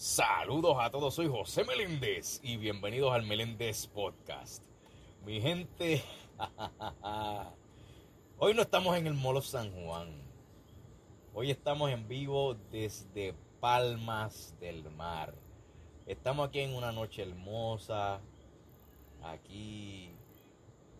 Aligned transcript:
Saludos 0.00 0.76
a 0.78 0.92
todos, 0.92 1.12
soy 1.12 1.26
José 1.26 1.64
Meléndez 1.64 2.38
y 2.44 2.56
bienvenidos 2.56 3.12
al 3.12 3.24
Meléndez 3.24 3.88
Podcast. 3.88 4.62
Mi 5.26 5.40
gente, 5.40 6.00
hoy 8.38 8.54
no 8.54 8.62
estamos 8.62 8.96
en 8.96 9.08
el 9.08 9.14
Molo 9.14 9.42
San 9.42 9.72
Juan. 9.72 10.22
Hoy 11.34 11.50
estamos 11.50 11.90
en 11.90 12.06
vivo 12.06 12.54
desde 12.70 13.34
Palmas 13.58 14.54
del 14.60 14.88
Mar. 14.88 15.34
Estamos 16.06 16.46
aquí 16.46 16.60
en 16.60 16.74
una 16.74 16.92
noche 16.92 17.22
hermosa. 17.22 18.20
Aquí 19.24 20.12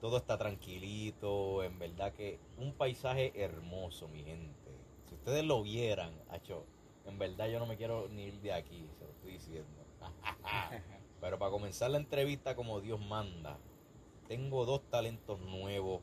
todo 0.01 0.17
está 0.17 0.37
tranquilito. 0.37 1.63
En 1.63 1.79
verdad 1.79 2.13
que 2.15 2.41
un 2.57 2.73
paisaje 2.73 3.33
hermoso, 3.37 4.09
mi 4.09 4.25
gente. 4.25 4.73
Si 5.09 5.15
ustedes 5.15 5.45
lo 5.45 5.63
vieran, 5.63 6.13
hecho 6.33 6.67
en 7.09 7.19
verdad 7.19 7.49
yo 7.49 7.59
no 7.59 7.67
me 7.67 7.77
quiero 7.77 8.09
ni 8.09 8.25
ir 8.25 8.41
de 8.41 8.53
aquí, 8.53 8.87
se 8.99 9.05
lo 9.05 9.11
estoy 9.11 9.33
diciendo. 9.33 9.85
Pero 11.21 11.39
para 11.39 11.51
comenzar 11.51 11.91
la 11.91 11.99
entrevista 11.99 12.55
como 12.55 12.81
Dios 12.81 13.01
manda, 13.01 13.59
tengo 14.29 14.67
dos 14.67 14.83
talentos 14.91 15.41
nuevos 15.41 16.03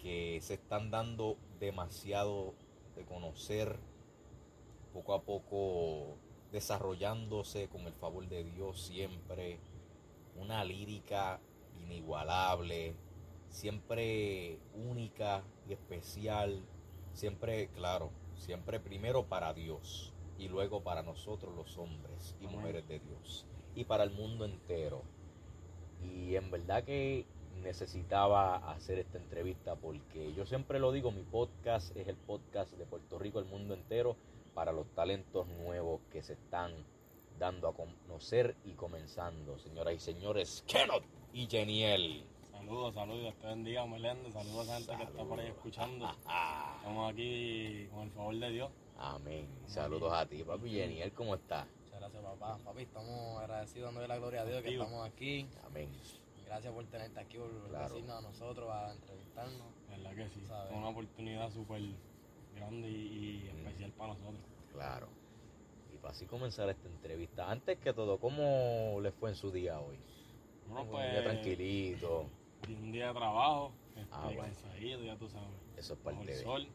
que 0.00 0.38
se 0.42 0.54
están 0.54 0.90
dando 0.90 1.36
demasiado 1.58 2.54
de 2.94 3.04
conocer, 3.04 3.78
poco 4.92 5.12
a 5.12 5.22
poco 5.22 6.16
desarrollándose 6.52 7.68
con 7.68 7.82
el 7.82 7.92
favor 7.92 8.26
de 8.28 8.44
Dios 8.44 8.80
siempre. 8.80 9.58
Una 10.36 10.64
lírica 10.64 11.40
inigualable, 11.82 12.94
siempre 13.50 14.60
única 14.72 15.42
y 15.68 15.72
especial, 15.72 16.62
siempre, 17.12 17.68
claro, 17.74 18.12
Siempre 18.38 18.80
primero 18.80 19.26
para 19.26 19.52
Dios 19.52 20.12
y 20.38 20.48
luego 20.48 20.82
para 20.82 21.02
nosotros 21.02 21.54
los 21.54 21.76
hombres 21.76 22.36
y 22.40 22.46
mujeres 22.46 22.86
de 22.88 23.00
Dios 23.00 23.44
y 23.74 23.84
para 23.84 24.04
el 24.04 24.10
mundo 24.10 24.44
entero. 24.44 25.02
Y 26.02 26.36
en 26.36 26.50
verdad 26.50 26.84
que 26.84 27.26
necesitaba 27.62 28.56
hacer 28.70 28.98
esta 28.98 29.18
entrevista 29.18 29.76
porque 29.76 30.32
yo 30.34 30.46
siempre 30.46 30.78
lo 30.78 30.92
digo, 30.92 31.10
mi 31.10 31.22
podcast 31.22 31.94
es 31.96 32.08
el 32.08 32.16
podcast 32.16 32.72
de 32.72 32.86
Puerto 32.86 33.18
Rico, 33.18 33.40
el 33.40 33.46
mundo 33.46 33.74
entero, 33.74 34.16
para 34.54 34.72
los 34.72 34.86
talentos 34.94 35.46
nuevos 35.48 36.00
que 36.10 36.22
se 36.22 36.34
están 36.34 36.72
dando 37.38 37.68
a 37.68 37.74
conocer 37.74 38.56
y 38.64 38.72
comenzando. 38.72 39.58
Señoras 39.58 39.94
y 39.94 39.98
señores, 39.98 40.64
Kenneth 40.66 41.04
y 41.32 41.46
Geniel. 41.46 42.24
Saludos, 42.68 42.94
saludos, 42.94 43.34
te 43.40 43.46
bendiga, 43.46 43.86
Meléndez. 43.86 44.34
Saludos 44.34 44.68
a 44.68 44.72
la 44.72 44.76
gente 44.76 44.96
que 44.98 45.02
está 45.04 45.24
por 45.24 45.40
ahí 45.40 45.46
escuchando. 45.46 46.06
Estamos 46.10 47.10
aquí 47.10 47.88
con 47.90 48.02
el 48.02 48.10
favor 48.10 48.36
de 48.36 48.50
Dios. 48.50 48.70
Amén. 48.98 49.48
Saludos 49.66 50.12
a 50.12 50.26
ti, 50.26 50.44
papi 50.44 50.68
Geniel, 50.68 51.10
¿cómo 51.14 51.34
estás? 51.34 51.66
Muchas 51.84 51.98
gracias, 51.98 52.22
papá. 52.22 52.58
Papi, 52.62 52.82
estamos 52.82 53.40
agradecidos 53.40 53.86
dándole 53.86 54.08
la 54.08 54.18
gloria 54.18 54.42
a 54.42 54.44
Dios 54.44 54.62
que 54.62 54.72
estamos 54.74 55.06
aquí. 55.06 55.48
Amén. 55.64 55.88
Gracias 56.44 56.74
por 56.74 56.84
tenerte 56.84 57.18
aquí, 57.18 57.38
por 57.38 57.50
decirnos 57.70 58.18
a 58.18 58.20
nosotros, 58.20 58.70
a 58.70 58.92
entrevistarnos. 58.92 59.66
¿Verdad 59.88 60.14
que 60.14 60.28
sí? 60.28 60.40
Es 60.44 60.76
una 60.76 60.88
oportunidad 60.90 61.50
súper 61.50 61.80
grande 62.54 62.90
y, 62.90 63.50
mm. 63.50 63.58
especial 63.60 63.92
para 63.92 64.12
nosotros. 64.12 64.42
Claro. 64.74 65.08
Y 65.94 65.96
para 65.96 66.12
así 66.12 66.26
comenzar 66.26 66.68
esta 66.68 66.86
entrevista, 66.86 67.50
antes 67.50 67.78
que 67.78 67.94
todo, 67.94 68.18
¿cómo 68.18 69.00
les 69.00 69.14
fue 69.14 69.30
en 69.30 69.36
su 69.36 69.50
día 69.50 69.80
hoy? 69.80 69.98
Bueno, 70.66 70.90
pues, 70.90 71.06
un 71.06 71.12
día 71.12 71.24
tranquilito 71.24 72.26
un 72.68 72.92
día 72.92 73.08
de 73.08 73.14
trabajo, 73.14 73.72
este, 73.96 74.08
ah, 74.12 74.30
cansadito, 74.36 75.02
ya 75.02 75.16
tú 75.16 75.28
sabes. 75.28 75.48
Eso 75.76 75.94
es 75.94 76.00
parte 76.00 76.32
el 76.32 76.38
sol. 76.44 76.68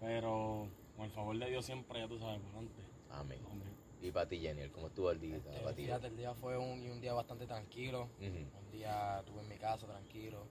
Pero 0.00 0.68
con 0.96 1.04
el 1.04 1.10
favor 1.10 1.38
de 1.38 1.50
Dios 1.50 1.64
siempre, 1.64 2.00
ya 2.00 2.08
tú 2.08 2.18
sabes, 2.18 2.40
por 2.40 2.58
antes. 2.58 2.84
Amén. 3.10 3.38
Y 4.00 4.12
para 4.12 4.28
ti, 4.28 4.38
Jenny, 4.38 4.68
¿cómo 4.70 4.86
estuvo 4.86 5.10
el 5.10 5.20
día? 5.20 5.36
Este, 5.36 5.74
fíjate, 5.74 6.06
el 6.06 6.16
día 6.16 6.32
fue 6.34 6.56
un, 6.56 6.80
un 6.88 7.00
día 7.00 7.12
bastante 7.14 7.46
tranquilo. 7.46 8.08
Un 8.20 8.70
día 8.70 9.18
estuve 9.20 9.40
en 9.42 9.48
mi 9.48 9.56
casa 9.56 9.86
tranquilo. 9.86 10.46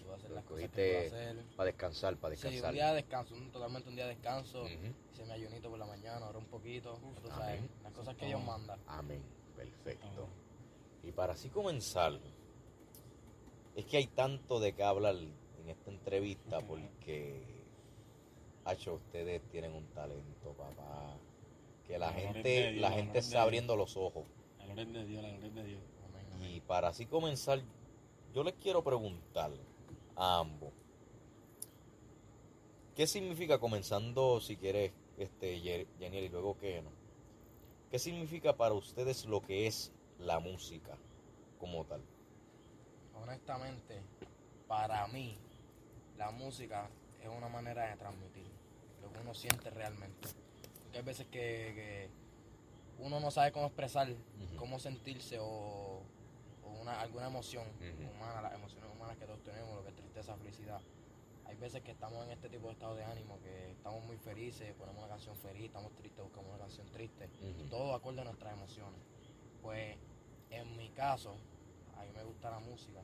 Tuve 0.00 0.12
a 0.12 0.16
hacer 0.16 0.30
las 0.30 0.44
cosas 0.44 0.70
que 0.70 1.06
hacer. 1.06 1.44
Para 1.56 1.66
descansar, 1.66 2.16
para 2.16 2.30
descansar. 2.30 2.60
Sí, 2.60 2.66
un 2.66 2.74
día 2.74 2.88
de 2.90 2.94
descanso, 2.96 3.34
totalmente 3.52 3.88
un 3.88 3.96
día 3.96 4.04
de 4.06 4.14
descanso. 4.14 4.64
Hice 4.68 5.24
mi 5.24 5.32
ayunito 5.32 5.70
por 5.70 5.78
la 5.78 5.86
mañana, 5.86 6.26
ahora 6.26 6.38
un 6.38 6.46
poquito. 6.46 6.98
tú 7.20 7.28
sabes, 7.28 7.62
las 7.82 7.92
cosas 7.92 8.14
que 8.14 8.26
Dios 8.26 8.42
manda. 8.44 8.78
Amén. 8.86 9.22
Perfecto. 9.56 10.28
Y 11.02 11.10
para 11.12 11.32
así 11.32 11.48
comenzar, 11.50 12.18
es 13.76 13.84
que 13.86 13.96
hay 13.96 14.06
tanto 14.06 14.60
de 14.60 14.72
qué 14.72 14.84
hablar 14.84 15.16
en 15.16 15.68
esta 15.68 15.90
entrevista 15.90 16.60
porque, 16.60 17.42
hecho, 18.70 18.94
ustedes 18.94 19.42
tienen 19.50 19.72
un 19.72 19.86
talento, 19.88 20.52
papá. 20.52 21.16
Que 21.86 21.98
la, 21.98 22.12
gente, 22.12 22.72
la 22.72 22.90
gente 22.92 23.18
está 23.18 23.42
abriendo 23.42 23.76
los 23.76 23.96
ojos. 23.96 24.24
La 24.58 24.66
gloria 24.66 25.00
de 25.00 25.06
Dios, 25.06 25.22
la 25.22 25.30
gloria 25.30 25.62
de 25.62 25.68
Dios. 25.68 25.82
Y 26.50 26.60
para 26.60 26.88
así 26.88 27.06
comenzar, 27.06 27.60
yo 28.32 28.42
les 28.42 28.54
quiero 28.54 28.82
preguntar 28.82 29.50
a 30.16 30.38
ambos. 30.38 30.72
¿Qué 32.96 33.06
significa 33.06 33.58
comenzando, 33.58 34.40
si 34.40 34.56
quieres, 34.56 34.92
este, 35.18 35.60
Yaniel, 35.60 36.24
y 36.24 36.28
luego 36.28 36.56
qué 36.58 36.80
no? 36.80 36.90
¿Qué 37.90 37.98
significa 37.98 38.56
para 38.56 38.74
ustedes 38.74 39.24
lo 39.26 39.42
que 39.42 39.66
es 39.66 39.92
la 40.18 40.38
música 40.38 40.96
como 41.58 41.84
tal? 41.84 42.00
Honestamente, 43.22 44.02
para 44.66 45.06
mí, 45.08 45.36
la 46.16 46.30
música 46.30 46.88
es 47.22 47.28
una 47.28 47.48
manera 47.48 47.88
de 47.88 47.96
transmitir 47.96 48.46
lo 49.02 49.12
que 49.12 49.18
uno 49.20 49.34
siente 49.34 49.70
realmente. 49.70 50.28
Porque 50.82 50.98
hay 50.98 51.04
veces 51.04 51.26
que, 51.28 52.10
uno 52.98 53.18
no 53.20 53.30
sabe 53.30 53.52
cómo 53.52 53.66
expresar, 53.66 54.08
cómo 54.56 54.78
sentirse 54.78 55.38
o, 55.40 56.02
una, 56.80 57.00
alguna 57.00 57.26
emoción 57.26 57.64
humana, 58.14 58.42
las 58.42 58.54
emociones 58.54 58.90
humanas 58.94 59.16
que 59.16 59.24
todos 59.26 59.42
tenemos, 59.42 59.74
lo 59.74 59.82
que 59.82 59.90
es 59.90 59.96
tristeza, 59.96 60.36
felicidad. 60.36 60.80
Hay 61.46 61.56
veces 61.56 61.82
que 61.82 61.92
estamos 61.92 62.24
en 62.24 62.32
este 62.32 62.48
tipo 62.48 62.66
de 62.68 62.72
estado 62.72 62.94
de 62.94 63.04
ánimo, 63.04 63.38
que 63.40 63.72
estamos 63.72 64.04
muy 64.04 64.16
felices, 64.16 64.74
ponemos 64.74 64.98
una 65.04 65.08
canción 65.08 65.36
feliz, 65.36 65.66
estamos 65.66 65.94
tristes, 65.94 66.22
buscamos 66.24 66.50
una 66.50 66.58
canción 66.58 66.86
triste, 66.90 67.28
todo 67.70 67.94
acorde 67.94 68.22
a 68.22 68.24
nuestras 68.24 68.52
emociones. 68.52 69.00
Pues 69.62 69.96
en 70.50 70.76
mi 70.76 70.90
caso, 70.90 71.36
a 71.96 72.04
mí 72.04 72.10
me 72.14 72.24
gusta 72.24 72.50
la 72.50 72.58
música 72.60 73.00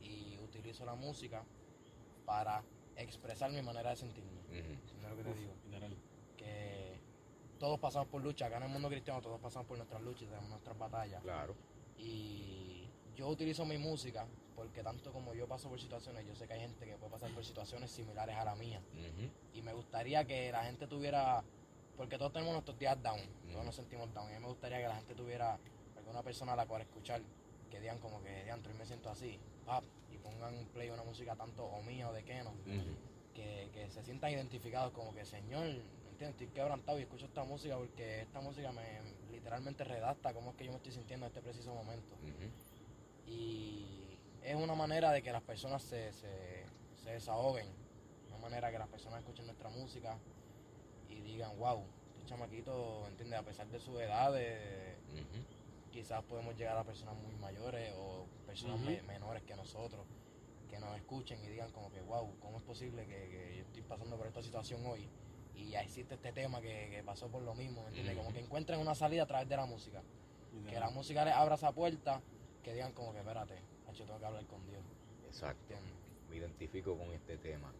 y 0.00 0.38
utilizo 0.38 0.84
la 0.84 0.94
música 0.94 1.44
para 2.24 2.62
expresar 2.96 3.50
mi 3.50 3.62
manera 3.62 3.90
de 3.90 3.96
sentirme. 3.96 4.40
lo 5.08 5.16
que 5.16 5.24
te 5.24 5.34
digo? 5.34 5.52
Que 6.36 7.00
todos 7.58 7.78
pasamos 7.78 8.08
por 8.08 8.22
lucha, 8.22 8.46
acá 8.46 8.56
en 8.58 8.64
el 8.64 8.68
mundo 8.70 8.88
cristiano 8.88 9.20
todos 9.20 9.40
pasamos 9.40 9.66
por 9.66 9.76
nuestras 9.76 10.02
luchas, 10.02 10.28
tenemos 10.28 10.48
nuestras 10.48 10.78
batallas. 10.78 11.22
Claro. 11.22 11.54
Y 11.98 12.88
yo 13.14 13.28
utilizo 13.28 13.64
mi 13.64 13.78
música 13.78 14.26
porque 14.60 14.82
tanto 14.82 15.10
como 15.10 15.32
yo 15.32 15.48
paso 15.48 15.70
por 15.70 15.80
situaciones, 15.80 16.26
yo 16.26 16.34
sé 16.34 16.46
que 16.46 16.52
hay 16.52 16.60
gente 16.60 16.84
que 16.84 16.94
puede 16.96 17.12
pasar 17.12 17.30
por 17.30 17.42
situaciones 17.42 17.90
similares 17.90 18.36
a 18.36 18.44
la 18.44 18.54
mía. 18.54 18.82
Y 19.54 19.62
me 19.62 19.72
gustaría 19.72 20.26
que 20.26 20.52
la 20.52 20.64
gente 20.64 20.86
tuviera, 20.86 21.42
porque 21.96 22.18
todos 22.18 22.30
tenemos 22.32 22.52
nuestros 22.52 22.78
días 22.78 23.02
down, 23.02 23.20
todos 23.50 23.64
nos 23.64 23.74
sentimos 23.74 24.12
down. 24.12 24.30
Y 24.30 24.34
a 24.34 24.36
mí 24.36 24.42
me 24.42 24.48
gustaría 24.48 24.78
que 24.78 24.88
la 24.88 24.96
gente 24.96 25.14
tuviera 25.14 25.58
alguna 25.96 26.22
persona 26.22 26.52
a 26.52 26.56
la 26.56 26.66
cual 26.66 26.82
escuchar 26.82 27.22
que 27.70 27.80
digan 27.80 27.98
como 27.98 28.22
que 28.22 28.44
diantro 28.44 28.72
y 28.72 28.76
me 28.76 28.86
siento 28.86 29.10
así, 29.10 29.38
pap, 29.64 29.84
y 30.12 30.18
pongan 30.18 30.56
un 30.56 30.66
play 30.66 30.90
una 30.90 31.04
música 31.04 31.36
tanto 31.36 31.64
o 31.64 31.82
mía 31.82 32.08
o 32.08 32.12
de 32.12 32.24
Keno, 32.24 32.52
que, 33.34 33.70
que, 33.72 33.90
se 33.90 34.02
sientan 34.02 34.32
identificados 34.32 34.92
como 34.92 35.14
que, 35.14 35.24
señor, 35.24 35.66
¿entiendes? 35.66 36.30
Estoy 36.30 36.48
quebrantado 36.48 36.98
y 36.98 37.02
escucho 37.02 37.26
esta 37.26 37.44
música 37.44 37.76
porque 37.76 38.22
esta 38.22 38.40
música 38.40 38.72
me 38.72 38.82
literalmente 39.30 39.84
redacta 39.84 40.34
cómo 40.34 40.50
es 40.50 40.56
que 40.56 40.64
yo 40.64 40.70
me 40.72 40.76
estoy 40.76 40.92
sintiendo 40.92 41.26
en 41.26 41.30
este 41.30 41.40
preciso 41.40 41.74
momento. 41.74 42.16
Y 43.26 44.18
es 44.42 44.56
una 44.56 44.74
manera 44.74 45.12
de 45.12 45.22
que 45.22 45.32
las 45.32 45.42
personas 45.42 45.82
se, 45.82 46.12
se, 46.12 46.64
se 47.02 47.10
desahoguen, 47.10 47.66
una 48.28 48.38
manera 48.38 48.70
que 48.70 48.78
las 48.78 48.88
personas 48.88 49.20
escuchen 49.20 49.46
nuestra 49.46 49.70
música 49.70 50.18
y 51.08 51.20
digan, 51.22 51.56
wow, 51.58 51.84
este 52.10 52.26
chamaquito, 52.26 53.06
¿entiendes? 53.08 53.38
A 53.38 53.42
pesar 53.42 53.66
de 53.68 53.80
su 53.80 53.98
edad, 54.00 54.32
de, 54.32 54.96
quizás 55.90 56.22
podemos 56.24 56.56
llegar 56.56 56.76
a 56.76 56.84
personas 56.84 57.14
muy 57.16 57.34
mayores 57.36 57.92
o 57.96 58.26
personas 58.46 58.80
menores 59.06 59.42
que 59.42 59.56
nosotros 59.56 60.06
que 60.70 60.78
nos 60.78 60.96
escuchen 60.96 61.42
y 61.44 61.48
digan 61.48 61.70
como 61.72 61.90
que, 61.90 62.00
wow, 62.02 62.32
¿cómo 62.40 62.58
es 62.58 62.62
posible 62.62 63.04
que, 63.06 63.56
yo 63.56 63.62
estoy 63.64 63.82
pasando 63.82 64.16
por 64.16 64.26
esta 64.26 64.40
situación 64.40 64.86
hoy? 64.86 65.08
Y 65.56 65.74
existe 65.74 66.14
este 66.14 66.32
tema 66.32 66.60
que, 66.60 67.02
pasó 67.04 67.28
por 67.28 67.42
lo 67.42 67.54
mismo, 67.54 67.84
¿entiendes? 67.88 68.16
Como 68.16 68.32
que 68.32 68.40
encuentren 68.40 68.78
una 68.78 68.94
salida 68.94 69.24
a 69.24 69.26
través 69.26 69.48
de 69.48 69.56
la 69.56 69.66
música. 69.66 70.00
Que 70.68 70.80
la 70.80 70.90
música 70.90 71.24
les 71.24 71.34
abra 71.34 71.56
esa 71.56 71.72
puerta, 71.72 72.22
que 72.62 72.72
digan 72.72 72.92
como 72.92 73.12
que, 73.12 73.18
espérate, 73.18 73.58
yo 73.92 74.04
tengo 74.04 74.18
que 74.18 74.24
hablar 74.24 74.46
con 74.46 74.64
Dios. 74.66 74.82
Exacto. 75.26 75.74
Me 76.30 76.36
identifico 76.36 76.96
con 76.96 77.10
este 77.10 77.36
tema. 77.36 77.72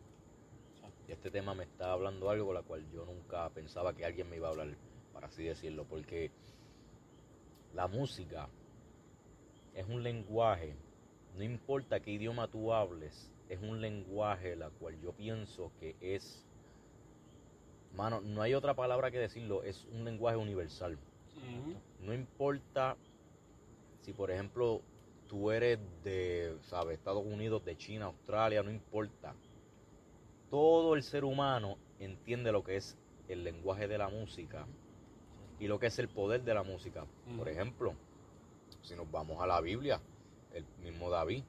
Y 1.09 1.13
este 1.13 1.31
tema 1.31 1.55
me 1.55 1.65
está 1.65 1.93
hablando 1.93 2.31
algo 2.31 2.47
con 2.47 2.55
la 2.55 2.63
cual 2.63 2.87
yo 2.93 3.05
nunca 3.05 3.49
pensaba 3.51 3.95
que 3.95 4.05
alguien 4.05 4.29
me 4.29 4.37
iba 4.37 4.49
a 4.49 4.51
hablar, 4.51 4.69
para 5.13 5.29
así 5.29 5.45
decirlo, 5.45 5.85
porque 5.85 6.31
la 7.75 7.87
música 7.87 8.49
es 9.75 9.87
un 9.89 10.03
lenguaje, 10.03 10.75
no 11.37 11.45
importa 11.45 12.01
qué 12.01 12.13
idioma 12.13 12.49
tú 12.49 12.73
hables, 12.73 13.31
es 13.49 13.61
un 13.61 13.81
lenguaje 13.81 14.57
la 14.57 14.71
cual 14.71 15.01
yo 15.01 15.13
pienso 15.13 15.73
que 15.79 15.97
es, 16.01 16.45
mano, 17.95 18.21
no 18.21 18.43
hay 18.43 18.55
otra 18.55 18.75
palabra 18.75 19.11
que 19.11 19.19
decirlo, 19.19 19.63
es 19.63 19.87
un 19.93 20.05
lenguaje 20.05 20.37
universal. 20.37 20.99
No 22.01 22.13
importa 22.13 22.97
si, 24.03 24.13
por 24.13 24.31
ejemplo, 24.31 24.83
tú 25.29 25.51
eres 25.51 25.79
de, 26.03 26.57
¿sabes? 26.63 26.99
Estados 26.99 27.25
Unidos, 27.25 27.65
de 27.65 27.77
China, 27.77 28.07
Australia, 28.07 28.63
no 28.63 28.71
importa. 28.71 29.35
Todo 30.51 30.95
el 30.97 31.03
ser 31.03 31.25
humano 31.25 31.77
entiende 31.99 32.51
lo 32.51 32.65
que 32.65 32.77
es 32.77 32.97
el 33.29 33.45
lenguaje 33.45 33.87
de 33.87 33.99
la 33.99 34.09
música 34.09 34.67
y 35.61 35.69
lo 35.69 35.79
que 35.79 35.87
es 35.87 35.99
el 35.99 36.09
poder 36.09 36.43
de 36.43 36.55
la 36.55 36.63
música. 36.65 37.05
Por 37.37 37.49
ejemplo, 37.49 37.95
si 38.83 38.95
nos 38.97 39.09
vamos 39.11 39.41
a 39.41 39.47
la 39.47 39.61
Biblia, 39.61 40.01
el 40.53 40.65
mismo 40.83 41.11
David 41.11 41.45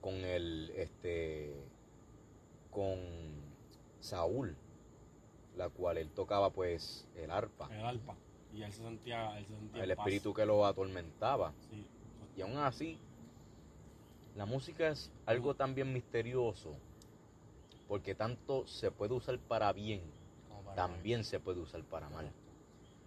con 0.00 0.14
el 0.14 0.70
este 0.76 1.54
con 2.70 2.98
Saúl, 4.00 4.54
la 5.56 5.68
cual 5.68 5.98
él 5.98 6.10
tocaba 6.10 6.50
pues 6.50 7.06
el 7.16 7.30
arpa, 7.30 7.68
El 7.74 7.84
alpa. 7.84 8.14
Y 8.52 8.62
él 8.62 8.72
se 8.72 8.82
sentía, 8.82 9.38
él 9.38 9.46
se 9.46 9.54
sentía 9.56 9.82
el 9.84 9.96
paz. 9.96 9.98
espíritu 10.06 10.34
que 10.34 10.44
lo 10.46 10.64
atormentaba. 10.66 11.52
Sí. 11.70 11.86
Y 12.36 12.42
aún 12.42 12.56
así, 12.58 12.98
la 14.36 14.46
música 14.46 14.88
es 14.88 15.10
algo 15.26 15.54
también 15.54 15.92
misterioso, 15.92 16.74
porque 17.88 18.14
tanto 18.14 18.66
se 18.66 18.90
puede 18.90 19.14
usar 19.14 19.38
para 19.38 19.72
bien, 19.72 20.02
para- 20.64 20.74
también 20.76 21.24
se 21.24 21.38
puede 21.40 21.60
usar 21.60 21.82
para 21.84 22.08
mal. 22.08 22.30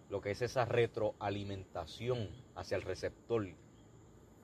Lo 0.10 0.22
que 0.22 0.32
es 0.32 0.42
esa 0.42 0.66
retroalimentación 0.66 2.30
hacia 2.56 2.76
el 2.76 2.84
receptor. 2.84 3.48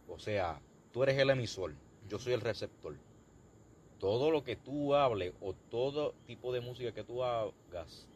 O 0.08 0.20
sea, 0.20 0.62
tú 0.92 1.04
eres 1.04 1.18
el 1.18 1.30
emisor, 1.30 1.74
yo 2.08 2.20
soy 2.20 2.34
el 2.34 2.42
receptor. 2.42 2.96
Todo 4.00 4.32
lo 4.32 4.44
que 4.44 4.56
tú 4.56 4.96
hables 4.96 5.34
o 5.42 5.54
todo 5.54 6.14
tipo 6.26 6.54
de 6.54 6.62
música 6.62 6.94
que 6.94 7.04
tú 7.04 7.24
hagas 7.24 8.08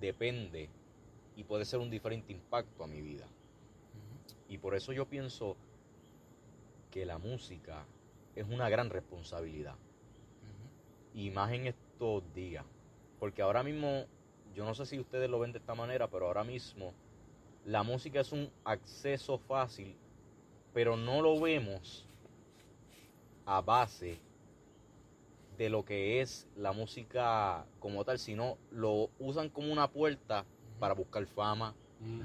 depende 0.00 0.68
y 1.36 1.44
puede 1.44 1.64
ser 1.64 1.80
un 1.80 1.90
diferente 1.90 2.32
impacto 2.32 2.84
a 2.84 2.86
mi 2.86 3.00
vida. 3.00 3.26
Y 4.48 4.58
por 4.58 4.74
eso 4.74 4.92
yo 4.92 5.06
pienso 5.06 5.56
que 6.90 7.06
la 7.06 7.18
música 7.18 7.86
es 8.34 8.46
una 8.48 8.68
gran 8.68 8.90
responsabilidad. 8.90 9.76
Y 11.14 11.30
más 11.30 11.52
en 11.52 11.68
estos 11.68 12.22
días. 12.34 12.64
Porque 13.18 13.42
ahora 13.42 13.62
mismo, 13.62 14.06
yo 14.54 14.64
no 14.64 14.74
sé 14.74 14.86
si 14.86 14.98
ustedes 14.98 15.30
lo 15.30 15.38
ven 15.38 15.52
de 15.52 15.58
esta 15.58 15.74
manera, 15.74 16.08
pero 16.08 16.26
ahora 16.26 16.44
mismo 16.44 16.92
la 17.64 17.82
música 17.82 18.20
es 18.20 18.32
un 18.32 18.50
acceso 18.64 19.38
fácil, 19.38 19.94
pero 20.72 20.96
no 20.96 21.22
lo 21.22 21.40
vemos 21.40 22.06
a 23.46 23.60
base 23.60 24.18
de 25.58 25.68
lo 25.68 25.84
que 25.84 26.20
es 26.20 26.46
la 26.56 26.72
música 26.72 27.66
como 27.80 28.04
tal, 28.04 28.18
sino 28.18 28.56
lo 28.70 29.10
usan 29.18 29.50
como 29.50 29.72
una 29.72 29.88
puerta 29.90 30.44
para 30.78 30.94
buscar 30.94 31.26
fama, 31.26 31.74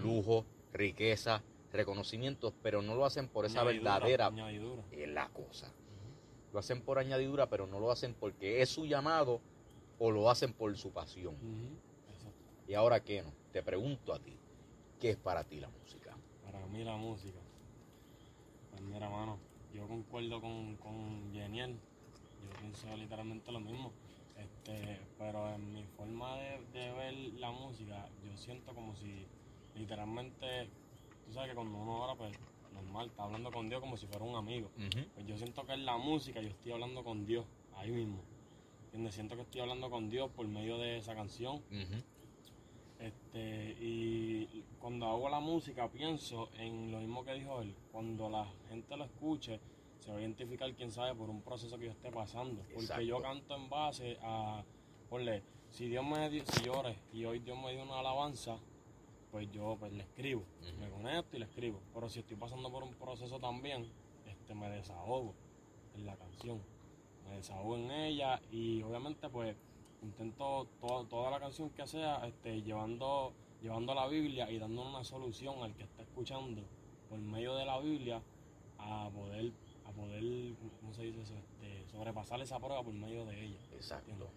lujo, 0.01 0.45
riqueza, 0.71 1.43
reconocimientos, 1.73 2.53
pero 2.63 2.81
no 2.81 2.95
lo 2.95 3.03
hacen 3.05 3.27
por 3.27 3.45
esa 3.45 3.61
Añadidura, 3.61 3.93
verdadera 3.93 4.27
añadidura. 4.27 4.83
es 4.91 5.09
la 5.09 5.27
cosa. 5.29 5.71
Lo 6.53 6.59
hacen 6.59 6.81
por 6.81 6.97
añadidura, 6.97 7.49
pero 7.49 7.67
no 7.67 7.81
lo 7.81 7.91
hacen 7.91 8.13
porque 8.13 8.61
es 8.61 8.69
su 8.69 8.85
llamado 8.85 9.41
o 9.99 10.11
lo 10.11 10.29
hacen 10.29 10.53
por 10.53 10.75
su 10.77 10.91
pasión. 10.91 11.35
Y 12.67 12.73
ahora 12.73 12.99
qué 13.03 13.21
no, 13.21 13.31
te 13.51 13.61
pregunto 13.61 14.13
a 14.13 14.19
ti, 14.19 14.33
¿qué 14.99 15.11
es 15.11 15.17
para 15.17 15.43
ti 15.43 15.59
la 15.59 15.69
música? 15.69 16.17
Para 16.43 16.65
mí 16.67 16.83
la 16.83 16.95
música. 16.95 17.39
Pues 18.71 18.81
mira, 18.81 19.09
mano, 19.09 19.37
yo 19.73 19.87
concuerdo 19.87 20.41
con, 20.41 20.75
con 20.77 21.31
Geniel. 21.33 21.77
Yo 22.41 22.49
pienso 22.59 22.97
literalmente 22.97 23.51
lo 23.51 23.59
mismo. 23.59 23.91
Este, 24.35 24.99
pero 25.17 25.53
en 25.53 25.73
mi 25.73 25.83
forma 25.95 26.37
de, 26.37 26.65
de 26.73 26.91
ver 26.91 27.13
la 27.39 27.51
música, 27.51 28.09
yo 28.23 28.35
siento 28.37 28.73
como 28.73 28.95
si 28.95 29.25
literalmente, 29.75 30.67
tú 31.25 31.33
sabes 31.33 31.49
que 31.49 31.55
cuando 31.55 31.77
uno 31.77 32.03
ora, 32.03 32.15
pues 32.15 32.33
normal, 32.73 33.07
está 33.07 33.23
hablando 33.23 33.51
con 33.51 33.69
Dios 33.69 33.79
como 33.79 33.95
si 33.95 34.07
fuera 34.07 34.25
un 34.25 34.35
amigo. 34.35 34.71
Pues 35.13 35.25
yo 35.27 35.37
siento 35.37 35.65
que 35.65 35.73
en 35.73 35.85
la 35.85 35.97
música 35.97 36.41
yo 36.41 36.49
estoy 36.49 36.71
hablando 36.71 37.03
con 37.03 37.25
Dios, 37.25 37.45
ahí 37.75 37.91
mismo. 37.91 38.23
¿Entiendes? 38.85 39.13
Siento 39.13 39.35
que 39.35 39.43
estoy 39.43 39.61
hablando 39.61 39.89
con 39.89 40.09
Dios 40.09 40.31
por 40.31 40.47
medio 40.47 40.77
de 40.77 40.97
esa 40.97 41.15
canción. 41.15 41.55
Ujú. 41.55 42.03
Este, 42.99 43.75
y 43.81 44.63
cuando 44.79 45.07
hago 45.07 45.29
la 45.29 45.39
música 45.39 45.87
pienso 45.89 46.49
en 46.57 46.91
lo 46.91 46.99
mismo 46.99 47.25
que 47.25 47.33
dijo 47.33 47.61
él. 47.61 47.75
Cuando 47.91 48.29
la 48.29 48.47
gente 48.69 48.95
lo 48.95 49.05
escuche, 49.05 49.59
se 49.99 50.11
va 50.11 50.17
a 50.17 50.21
identificar, 50.21 50.71
quién 50.73 50.91
sabe, 50.91 51.15
por 51.15 51.29
un 51.29 51.41
proceso 51.41 51.77
que 51.77 51.85
yo 51.85 51.91
esté 51.91 52.11
pasando. 52.11 52.61
Porque 52.73 53.05
yo 53.05 53.21
canto 53.21 53.55
en 53.55 53.69
base 53.69 54.17
a, 54.21 54.63
ponle, 55.09 55.41
si 55.71 55.87
Dios 55.87 56.05
me 56.05 56.29
dio, 56.29 56.43
si 56.45 56.63
llores 56.63 56.95
y 57.11 57.25
hoy 57.25 57.39
Dios 57.39 57.57
me 57.57 57.73
dio 57.73 57.83
una 57.83 57.99
alabanza, 57.99 58.57
pues 59.31 59.51
yo 59.51 59.75
pues 59.77 59.91
le 59.91 60.03
escribo, 60.03 60.43
me 60.79 60.89
conecto 60.89 61.35
y 61.35 61.39
le 61.39 61.45
escribo. 61.45 61.81
Pero 61.93 62.07
si 62.07 62.19
estoy 62.19 62.37
pasando 62.37 62.71
por 62.71 62.83
un 62.83 62.93
proceso 62.93 63.39
también, 63.39 63.85
este, 64.25 64.55
me 64.55 64.69
desahogo 64.69 65.33
en 65.95 66.05
la 66.05 66.15
canción. 66.15 66.61
Me 67.27 67.37
desahogo 67.37 67.75
en 67.75 67.91
ella 67.91 68.39
y 68.51 68.83
obviamente 68.83 69.27
pues 69.29 69.55
intento 70.01 70.67
to- 70.81 71.05
toda 71.09 71.31
la 71.31 71.39
canción 71.39 71.69
que 71.71 71.85
sea 71.87 72.25
este, 72.27 72.61
llevando, 72.61 73.33
llevando 73.61 73.93
la 73.93 74.07
Biblia 74.07 74.49
y 74.51 74.59
dando 74.59 74.87
una 74.87 75.03
solución 75.03 75.63
al 75.63 75.73
que 75.75 75.83
está 75.83 76.03
escuchando 76.03 76.61
por 77.09 77.19
medio 77.19 77.55
de 77.55 77.65
la 77.65 77.79
Biblia 77.79 78.21
a 78.77 79.09
poder, 79.13 79.51
a 79.85 79.91
poder 79.91 80.23
¿cómo 80.81 80.93
se 80.93 81.03
dice 81.03 81.21
eso? 81.21 81.33
Este, 81.35 81.87
sobrepasar 81.91 82.41
esa 82.41 82.59
prueba 82.59 82.83
por 82.83 82.93
medio 82.93 83.25
de 83.25 83.45
ella. 83.45 83.59
Exacto. 83.73 84.29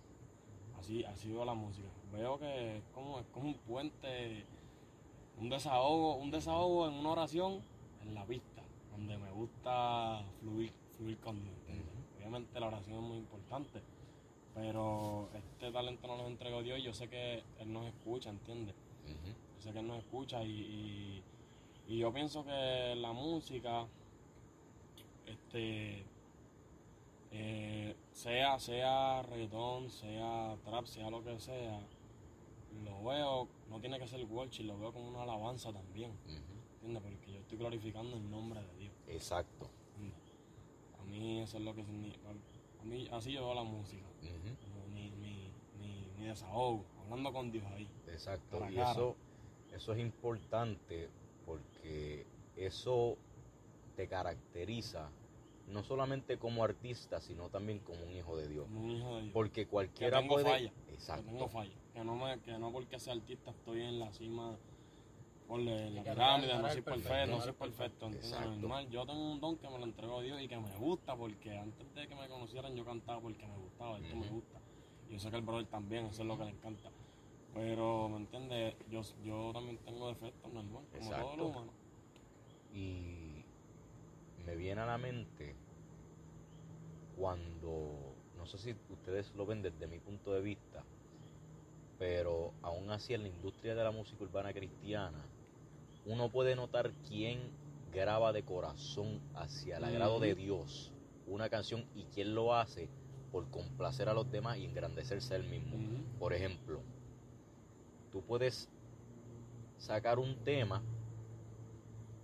Así, 0.78 1.05
así 1.05 1.28
veo 1.31 1.44
la 1.44 1.55
música. 1.55 1.88
Veo 2.12 2.38
que 2.38 2.78
es 2.78 2.84
como, 2.94 3.19
es 3.20 3.26
como 3.26 3.49
un 3.49 3.55
puente, 3.55 4.46
un 5.38 5.49
desahogo, 5.50 6.16
un 6.16 6.31
desahogo 6.31 6.87
en 6.88 6.94
una 6.94 7.10
oración 7.10 7.62
en 8.02 8.14
la 8.14 8.25
pista, 8.25 8.62
donde 8.93 9.19
me 9.19 9.31
gusta 9.32 10.22
fluir, 10.40 10.72
fluir 10.96 11.19
con 11.19 11.43
Dios. 11.43 11.56
Obviamente 12.16 12.60
la 12.60 12.66
oración 12.69 12.96
es 12.96 13.02
muy 13.02 13.16
importante, 13.19 13.82
pero 14.58 15.28
este 15.34 15.70
talento 15.70 16.08
no 16.08 16.16
lo 16.16 16.26
entregó 16.26 16.62
Dios 16.62 16.81
y 16.81 16.82
yo 16.82 16.93
sé 16.93 17.08
que 17.08 17.44
Él 17.60 17.72
nos 17.72 17.87
escucha, 17.87 18.31
¿entiendes? 18.31 18.75
Yo 19.06 19.62
sé 19.62 19.72
que 19.72 19.78
Él 19.78 19.87
nos 19.87 19.99
escucha 19.99 20.43
y, 20.43 20.50
y, 20.50 21.22
y 21.87 21.99
yo 21.99 22.12
pienso 22.12 22.44
que 22.44 22.94
la 22.96 23.12
música, 23.12 23.87
este, 25.26 26.05
eh, 27.31 27.94
sea, 28.12 28.58
sea 28.58 29.22
reggaetón, 29.22 29.90
sea 29.90 30.56
trap, 30.64 30.87
sea 30.87 31.08
lo 31.08 31.22
que 31.22 31.38
sea, 31.38 31.81
lo 32.84 33.05
veo, 33.05 33.49
no 33.70 33.81
tiene 33.81 33.99
que 33.99 34.08
ser 34.08 34.25
worship, 34.25 34.64
lo 34.64 34.78
veo 34.78 34.93
como 34.93 35.08
una 35.08 35.22
alabanza 35.22 35.72
también, 35.72 36.10
Ujú. 36.26 36.37
¿entiendes? 36.82 37.02
Porque 37.02 37.32
yo 37.32 37.38
estoy 37.38 37.58
glorificando 37.58 38.17
el 38.17 38.29
nombre 38.29 38.60
de 38.60 38.77
Dios. 38.77 38.93
Exacto. 39.06 39.70
¿entiendes? 39.94 40.19
A 41.00 41.05
mí 41.05 41.41
eso 41.43 41.58
es 41.58 41.62
lo 41.62 41.74
que 41.77 41.84
significa, 41.84 42.29
a 42.81 42.85
mí 42.85 43.08
así 43.13 43.32
yo 43.32 43.44
veo 43.47 43.55
la 43.55 43.65
música, 43.65 44.05
Ujú. 44.23 44.56
como 44.73 44.87
mi, 44.89 45.11
mi, 45.13 45.53
mi, 45.81 46.06
mi 46.19 46.27
desahogo, 46.27 46.85
hablando 47.03 47.32
con 47.32 47.51
Dios 47.51 47.65
ahí. 47.67 47.89
Exacto. 48.06 48.58
Y 48.70 48.75
cara. 48.75 48.93
eso, 48.93 49.17
eso 49.73 49.93
es 49.93 49.99
importante 49.99 51.08
porque 51.44 52.27
eso 52.56 53.17
te 53.97 54.08
caracteriza 54.08 55.11
no 55.69 55.82
solamente 55.82 56.39
como 56.39 56.65
artista, 56.65 57.20
sino 57.20 57.51
también 57.51 57.81
como 57.81 58.03
un 58.03 58.13
hijo 58.13 58.37
de 58.37 58.49
Dios. 58.49 58.67
Un 58.70 58.91
hijo 58.91 59.17
de 59.17 59.23
Dios. 59.23 59.32
Porque 59.35 59.65
que 59.65 59.69
cualquiera 59.70 60.20
tengo 60.20 60.35
puede. 60.35 60.49
falla, 60.49 60.73
que 60.87 60.94
Exacto. 60.94 61.25
tengo 61.27 61.49
falla, 61.49 61.75
que 61.93 62.05
no 62.05 62.17
me, 62.17 62.41
que 62.41 62.58
no 62.58 62.73
porque 62.73 62.99
sea 62.99 63.13
artista 63.15 63.51
estoy 63.51 63.82
en 63.82 63.99
la 63.99 64.11
cima, 64.13 64.56
ponle 65.48 65.90
la 65.90 66.02
pirámide, 66.02 66.58
no 66.58 66.70
soy 66.70 66.82
perfecto, 66.82 67.08
perfecto, 67.08 67.32
no 67.32 67.40
soy 67.40 67.52
perfecto. 67.55 68.10
Normal, 68.10 68.88
yo 68.90 69.06
tengo 69.06 69.32
un 69.32 69.40
don 69.40 69.56
que 69.56 69.69
me 69.69 69.78
lo 69.78 69.84
entregó 69.84 70.20
Dios 70.20 70.40
y 70.43 70.46
que 70.46 70.58
me 70.58 70.76
gusta 70.76 71.17
porque 71.17 71.56
antes 71.56 71.93
de 71.94 72.06
que 72.06 72.14
me 72.14 72.28
conocieran 72.28 72.76
yo 72.76 72.84
cantaba 72.84 73.20
porque 73.20 73.46
me 73.46 73.56
gustaba, 73.56 73.98
esto 73.98 74.14
me 74.14 74.26
Ujú. 74.26 74.34
gusta. 74.36 74.60
Y 75.08 75.14
yo 75.14 75.19
sé 75.19 75.31
que 75.31 75.36
el 75.36 75.43
brother 75.43 75.67
también, 75.67 76.06
eso 76.06 76.22
es 76.22 76.28
lo 76.28 76.38
que 76.38 76.44
le 76.44 76.50
encanta. 76.50 76.90
Pero, 77.55 78.10
¿me 78.10 78.19
entiendes? 78.19 78.74
Yo, 78.90 79.00
yo 79.24 79.50
también 79.55 79.78
tengo 79.78 80.08
defectos, 80.08 80.52
normal, 80.52 80.86
como 80.93 81.10
Exacto. 81.10 81.24
todo 81.24 81.36
lo 81.38 81.46
humano. 81.46 81.72
Y 82.70 83.43
me 84.44 84.55
viene 84.55 84.82
a 84.82 84.86
la 84.86 84.98
mente 84.98 85.56
cuando, 87.17 88.14
no 88.36 88.46
sé 88.46 88.58
si 88.58 88.76
ustedes 88.90 89.34
lo 89.34 89.46
ven 89.46 89.62
desde 89.62 89.86
mi 89.86 89.98
punto 89.98 90.34
de 90.34 90.43
vista, 90.43 90.84
pero 91.98 92.52
aún 92.62 92.90
así 92.90 93.14
en 93.14 93.22
la 93.22 93.28
industria 93.28 93.74
de 93.74 93.82
la 93.82 93.90
música 93.90 94.22
urbana 94.22 94.52
cristiana, 94.52 95.26
uno 96.08 96.31
puede 96.31 96.56
notar 96.56 96.93
quién 97.06 97.38
graba 97.93 98.32
de 98.32 98.43
corazón 98.43 99.20
hacia 99.34 99.77
el 99.77 99.84
agrado 99.84 100.19
de. 100.19 100.34
Dios 100.34 100.93
una 101.29 101.48
canción 101.50 101.84
y 101.94 102.05
quién 102.05 102.34
lo 102.34 102.55
hace 102.55 102.88
por 103.31 103.50
complacer 103.50 104.08
a 104.08 104.15
los 104.15 104.31
demás 104.31 104.56
y 104.58 104.65
engrandecerse 104.65 105.34
a 105.34 105.36
él 105.36 105.44
mismo. 105.44 105.77
Por 106.19 106.32
ejemplo, 106.32 106.81
tú 108.10 108.22
puedes 108.22 108.69
sacar 109.77 110.19
un 110.19 110.36
tema 110.44 110.82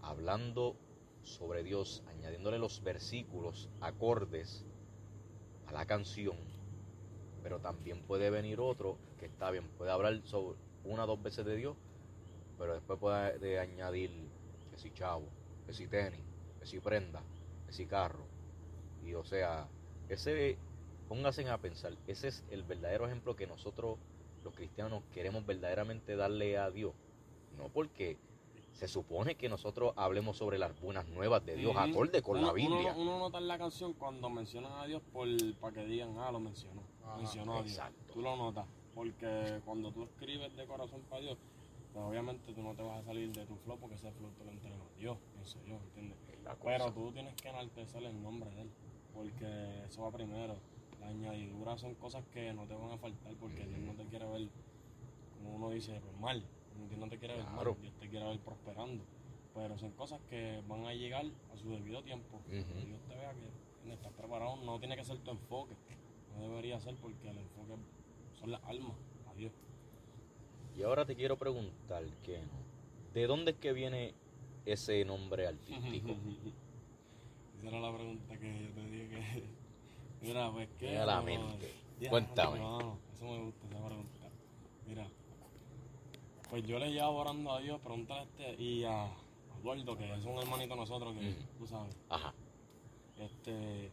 hablando 0.00 0.76
sobre 1.22 1.62
Dios, 1.62 2.02
añadiéndole 2.08 2.58
los 2.58 2.82
versículos, 2.82 3.68
acordes 3.80 4.64
a 5.66 5.72
la 5.72 5.86
canción, 5.86 6.36
pero 7.42 7.60
también 7.60 8.02
puede 8.02 8.30
venir 8.30 8.60
otro 8.60 8.96
que 9.18 9.26
está 9.26 9.50
bien, 9.50 9.68
puede 9.76 9.90
hablar 9.90 10.20
sobre 10.24 10.56
una 10.84 11.04
o 11.04 11.06
dos 11.06 11.22
veces 11.22 11.44
de 11.44 11.56
Dios, 11.56 11.76
pero 12.58 12.74
después 12.74 12.98
puede 12.98 13.58
añadir 13.58 14.10
que 14.70 14.78
si 14.78 14.90
chavo, 14.92 15.26
que 15.66 15.72
si 15.72 15.86
tenis, 15.86 16.20
que 16.60 16.66
si 16.66 16.80
prenda, 16.80 17.22
que 17.66 17.72
si 17.72 17.86
carro. 17.86 18.26
Y 19.04 19.14
o 19.14 19.24
sea, 19.24 19.68
ese, 20.08 20.58
pónganse 21.08 21.48
a 21.48 21.58
pensar, 21.58 21.92
ese 22.06 22.28
es 22.28 22.44
el 22.50 22.62
verdadero 22.62 23.06
ejemplo 23.06 23.36
que 23.36 23.46
nosotros 23.46 23.98
los 24.42 24.54
cristianos 24.54 25.02
queremos 25.12 25.44
verdaderamente 25.46 26.16
darle 26.16 26.58
a 26.58 26.70
Dios. 26.70 26.92
No 27.56 27.68
porque 27.68 28.18
se 28.72 28.88
supone 28.88 29.36
que 29.36 29.48
nosotros 29.48 29.92
hablemos 29.96 30.36
sobre 30.36 30.58
las 30.58 30.78
buenas 30.80 31.06
nuevas 31.08 31.44
de 31.46 31.56
Dios, 31.56 31.74
acorde 31.76 32.22
con 32.22 32.42
la 32.42 32.52
Biblia. 32.52 32.94
Uno, 32.96 33.18
nota 33.18 33.38
en 33.38 33.48
la 33.48 33.56
canción 33.56 33.92
cuando 33.94 34.28
mencionan 34.28 34.72
a 34.72 34.86
Dios 34.86 35.00
por, 35.12 35.28
para 35.60 35.74
que 35.74 35.86
digan, 35.86 36.18
ah, 36.18 36.32
lo 36.32 36.40
mencionó, 36.40 36.82
mencionó 37.16 37.58
a 37.58 37.62
Dios. 37.62 37.80
Tú 38.12 38.20
lo 38.20 38.36
notas, 38.36 38.66
porque 38.94 39.60
cuando 39.64 39.92
tú 39.92 40.02
escribes 40.02 40.54
de 40.56 40.66
corazón 40.66 41.02
para 41.08 41.22
Dios, 41.22 41.38
pues 41.94 42.04
obviamente 42.04 42.52
tú 42.52 42.60
no 42.60 42.74
te 42.74 42.82
vas 42.82 42.98
a 42.98 43.04
salir 43.04 43.32
de 43.32 43.46
tu 43.46 43.54
flow 43.56 43.78
porque 43.78 43.94
ese 43.94 44.10
flow 44.10 44.32
te 44.32 44.44
lo 44.44 44.50
entregó 44.50 44.90
Dios, 44.98 45.16
pienso 45.32 45.58
yo, 45.64 45.76
¿entiendes? 45.76 46.18
Pero 46.64 46.92
tú 46.92 47.12
tienes 47.12 47.34
que 47.36 47.48
enaltecer 47.48 48.02
el 48.02 48.20
nombre 48.20 48.50
de 48.50 48.62
Él, 48.62 48.70
porque 49.14 49.84
eso 49.86 50.02
va 50.02 50.10
primero. 50.10 50.56
Las 51.00 51.10
añadiduras 51.10 51.80
son 51.80 51.94
cosas 51.94 52.24
que 52.32 52.52
no 52.52 52.66
te 52.66 52.74
van 52.74 52.90
a 52.90 52.98
faltar 52.98 53.32
porque 53.36 53.64
Dios 53.64 53.78
no 53.80 53.92
te 53.94 54.04
quiere 54.06 54.26
ver, 54.26 54.48
como 55.36 55.54
uno 55.54 55.70
dice, 55.70 56.00
pues 56.00 56.18
mal. 56.18 56.44
Dios 56.88 56.98
no 56.98 57.08
te 57.08 57.18
quiere 57.18 57.36
ver 57.36 57.44
mal, 57.44 57.76
Dios 57.80 57.94
te 58.00 58.08
quiere 58.08 58.26
ver 58.26 58.40
prosperando. 58.40 59.04
Pero 59.54 59.78
son 59.78 59.92
cosas 59.92 60.20
que 60.28 60.62
van 60.66 60.84
a 60.86 60.94
llegar 60.94 61.24
a 61.52 61.56
su 61.56 61.70
debido 61.70 62.02
tiempo. 62.02 62.40
Dios 62.48 63.00
te 63.06 63.14
vea 63.14 63.32
que 63.32 63.92
estás 63.92 64.12
preparado, 64.14 64.56
no 64.56 64.80
tiene 64.80 64.96
que 64.96 65.04
ser 65.04 65.18
tu 65.18 65.30
enfoque. 65.30 65.76
No 66.34 66.42
debería 66.48 66.80
ser 66.80 66.96
porque 66.96 67.28
el 67.28 67.38
enfoque 67.38 67.76
son 68.32 68.50
las 68.50 68.64
almas, 68.64 68.96
a 69.30 69.34
Dios. 69.34 69.52
Y 70.76 70.82
ahora 70.82 71.04
te 71.04 71.14
quiero 71.14 71.36
preguntar, 71.36 72.04
que 72.22 72.40
¿de 73.12 73.26
dónde 73.26 73.52
es 73.52 73.58
que 73.58 73.72
viene 73.72 74.14
ese 74.66 75.04
nombre 75.04 75.46
artístico? 75.46 76.10
Esa 77.58 77.68
era 77.68 77.80
la 77.80 77.96
pregunta 77.96 78.36
que 78.36 78.62
yo 78.62 78.70
te 78.74 78.90
dije 78.90 79.08
que. 79.08 79.44
Mira, 80.26 80.50
pues 80.50 80.68
que. 80.78 80.92
la 80.92 81.22
mente. 81.22 81.72
Cuéntame. 82.08 82.58
No, 82.58 82.98
eso 83.14 83.24
me 83.24 83.44
gusta, 83.44 83.66
esa 83.68 83.86
pregunta. 83.86 84.30
Mira, 84.86 85.08
pues 86.50 86.66
yo 86.66 86.78
le 86.78 86.90
llevo 86.90 87.16
orando 87.16 87.52
a 87.52 87.60
Dios, 87.60 87.80
pregúntale 87.80 88.20
a 88.20 88.24
este 88.24 88.62
y 88.62 88.84
a, 88.84 89.08
Eduardo, 89.60 89.96
que 89.96 90.12
es 90.12 90.24
un 90.24 90.36
hermanito 90.38 90.74
de 90.74 90.80
nosotros, 90.80 91.14
que 91.14 91.34
tú 91.58 91.66
sabes. 91.66 91.96
Ajá. 92.08 92.34
Este 93.18 93.90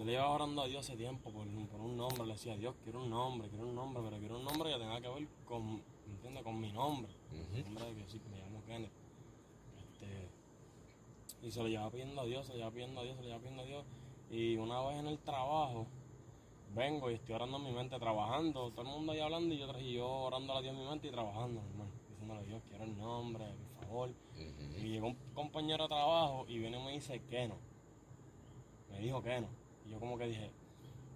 yo 0.00 0.06
le 0.06 0.12
iba 0.12 0.28
orando 0.30 0.62
a 0.62 0.66
Dios 0.66 0.86
hace 0.86 0.96
tiempo 0.96 1.30
por, 1.30 1.46
un 1.46 1.96
nombre, 1.96 2.24
le 2.24 2.32
decía, 2.32 2.56
Dios, 2.56 2.74
quiero 2.82 3.02
un 3.02 3.10
nombre, 3.10 3.50
quiero 3.50 3.66
un 3.66 3.74
nombre, 3.74 4.02
pero 4.02 4.18
quiero 4.18 4.38
un 4.38 4.44
nombre 4.46 4.72
que 4.72 4.78
tenga 4.78 4.98
que 4.98 5.08
ver 5.08 5.28
con, 5.44 5.82
¿entiendes? 6.20 6.44
Con 6.44 6.60
mi 6.60 6.72
nombre. 6.72 7.12
Nombre 7.64 7.84
de 7.86 7.94
que 7.94 8.10
sí, 8.10 8.20
me 8.30 8.38
llamo 8.38 8.62
Kenneth. 8.66 8.92
Este, 9.82 11.46
y 11.46 11.50
se 11.50 11.62
lo 11.62 11.68
llevaba 11.68 11.90
pidiendo 11.90 12.20
a 12.20 12.24
Dios, 12.24 12.46
se 12.46 12.52
lo 12.52 12.58
llevaba 12.58 12.74
pidiendo 12.74 13.00
a 13.00 13.04
Dios, 13.04 13.16
se 13.16 13.22
lo 13.22 13.28
llevaba 13.28 13.42
pidiendo 13.42 13.62
a 13.62 13.66
Dios. 13.66 13.84
Y 14.30 14.56
una 14.56 14.80
vez 14.82 14.98
en 14.98 15.06
el 15.06 15.18
trabajo, 15.18 15.86
vengo 16.74 17.10
y 17.10 17.14
estoy 17.14 17.34
orando 17.34 17.56
en 17.56 17.64
mi 17.64 17.72
mente, 17.72 17.98
trabajando, 17.98 18.70
todo 18.70 18.82
el 18.82 18.88
mundo 18.88 19.12
ahí 19.12 19.20
hablando 19.20 19.54
y 19.54 19.58
yo, 19.58 19.78
y 19.80 19.92
yo 19.94 20.08
orando 20.08 20.52
a 20.54 20.62
Dios 20.62 20.74
en 20.74 20.80
mi 20.80 20.88
mente 20.88 21.08
y 21.08 21.10
trabajando, 21.10 21.60
hermano, 21.60 21.90
diciéndole 22.10 22.40
a 22.40 22.44
Dios, 22.44 22.62
quiero 22.68 22.84
el 22.84 22.96
nombre, 22.98 23.44
por 23.78 23.86
favor. 23.86 24.10
Y 24.76 24.88
llegó 24.88 25.08
un 25.08 25.16
compañero 25.34 25.84
de 25.84 25.88
trabajo 25.88 26.44
y 26.48 26.58
viene 26.58 26.78
y 26.78 26.84
me 26.84 26.92
dice 26.92 27.20
que 27.28 27.48
no. 27.48 27.56
Me 28.90 29.00
dijo 29.00 29.22
que 29.22 29.40
no 29.40 29.60
yo 29.90 29.98
como 29.98 30.16
que 30.16 30.26
dije, 30.26 30.50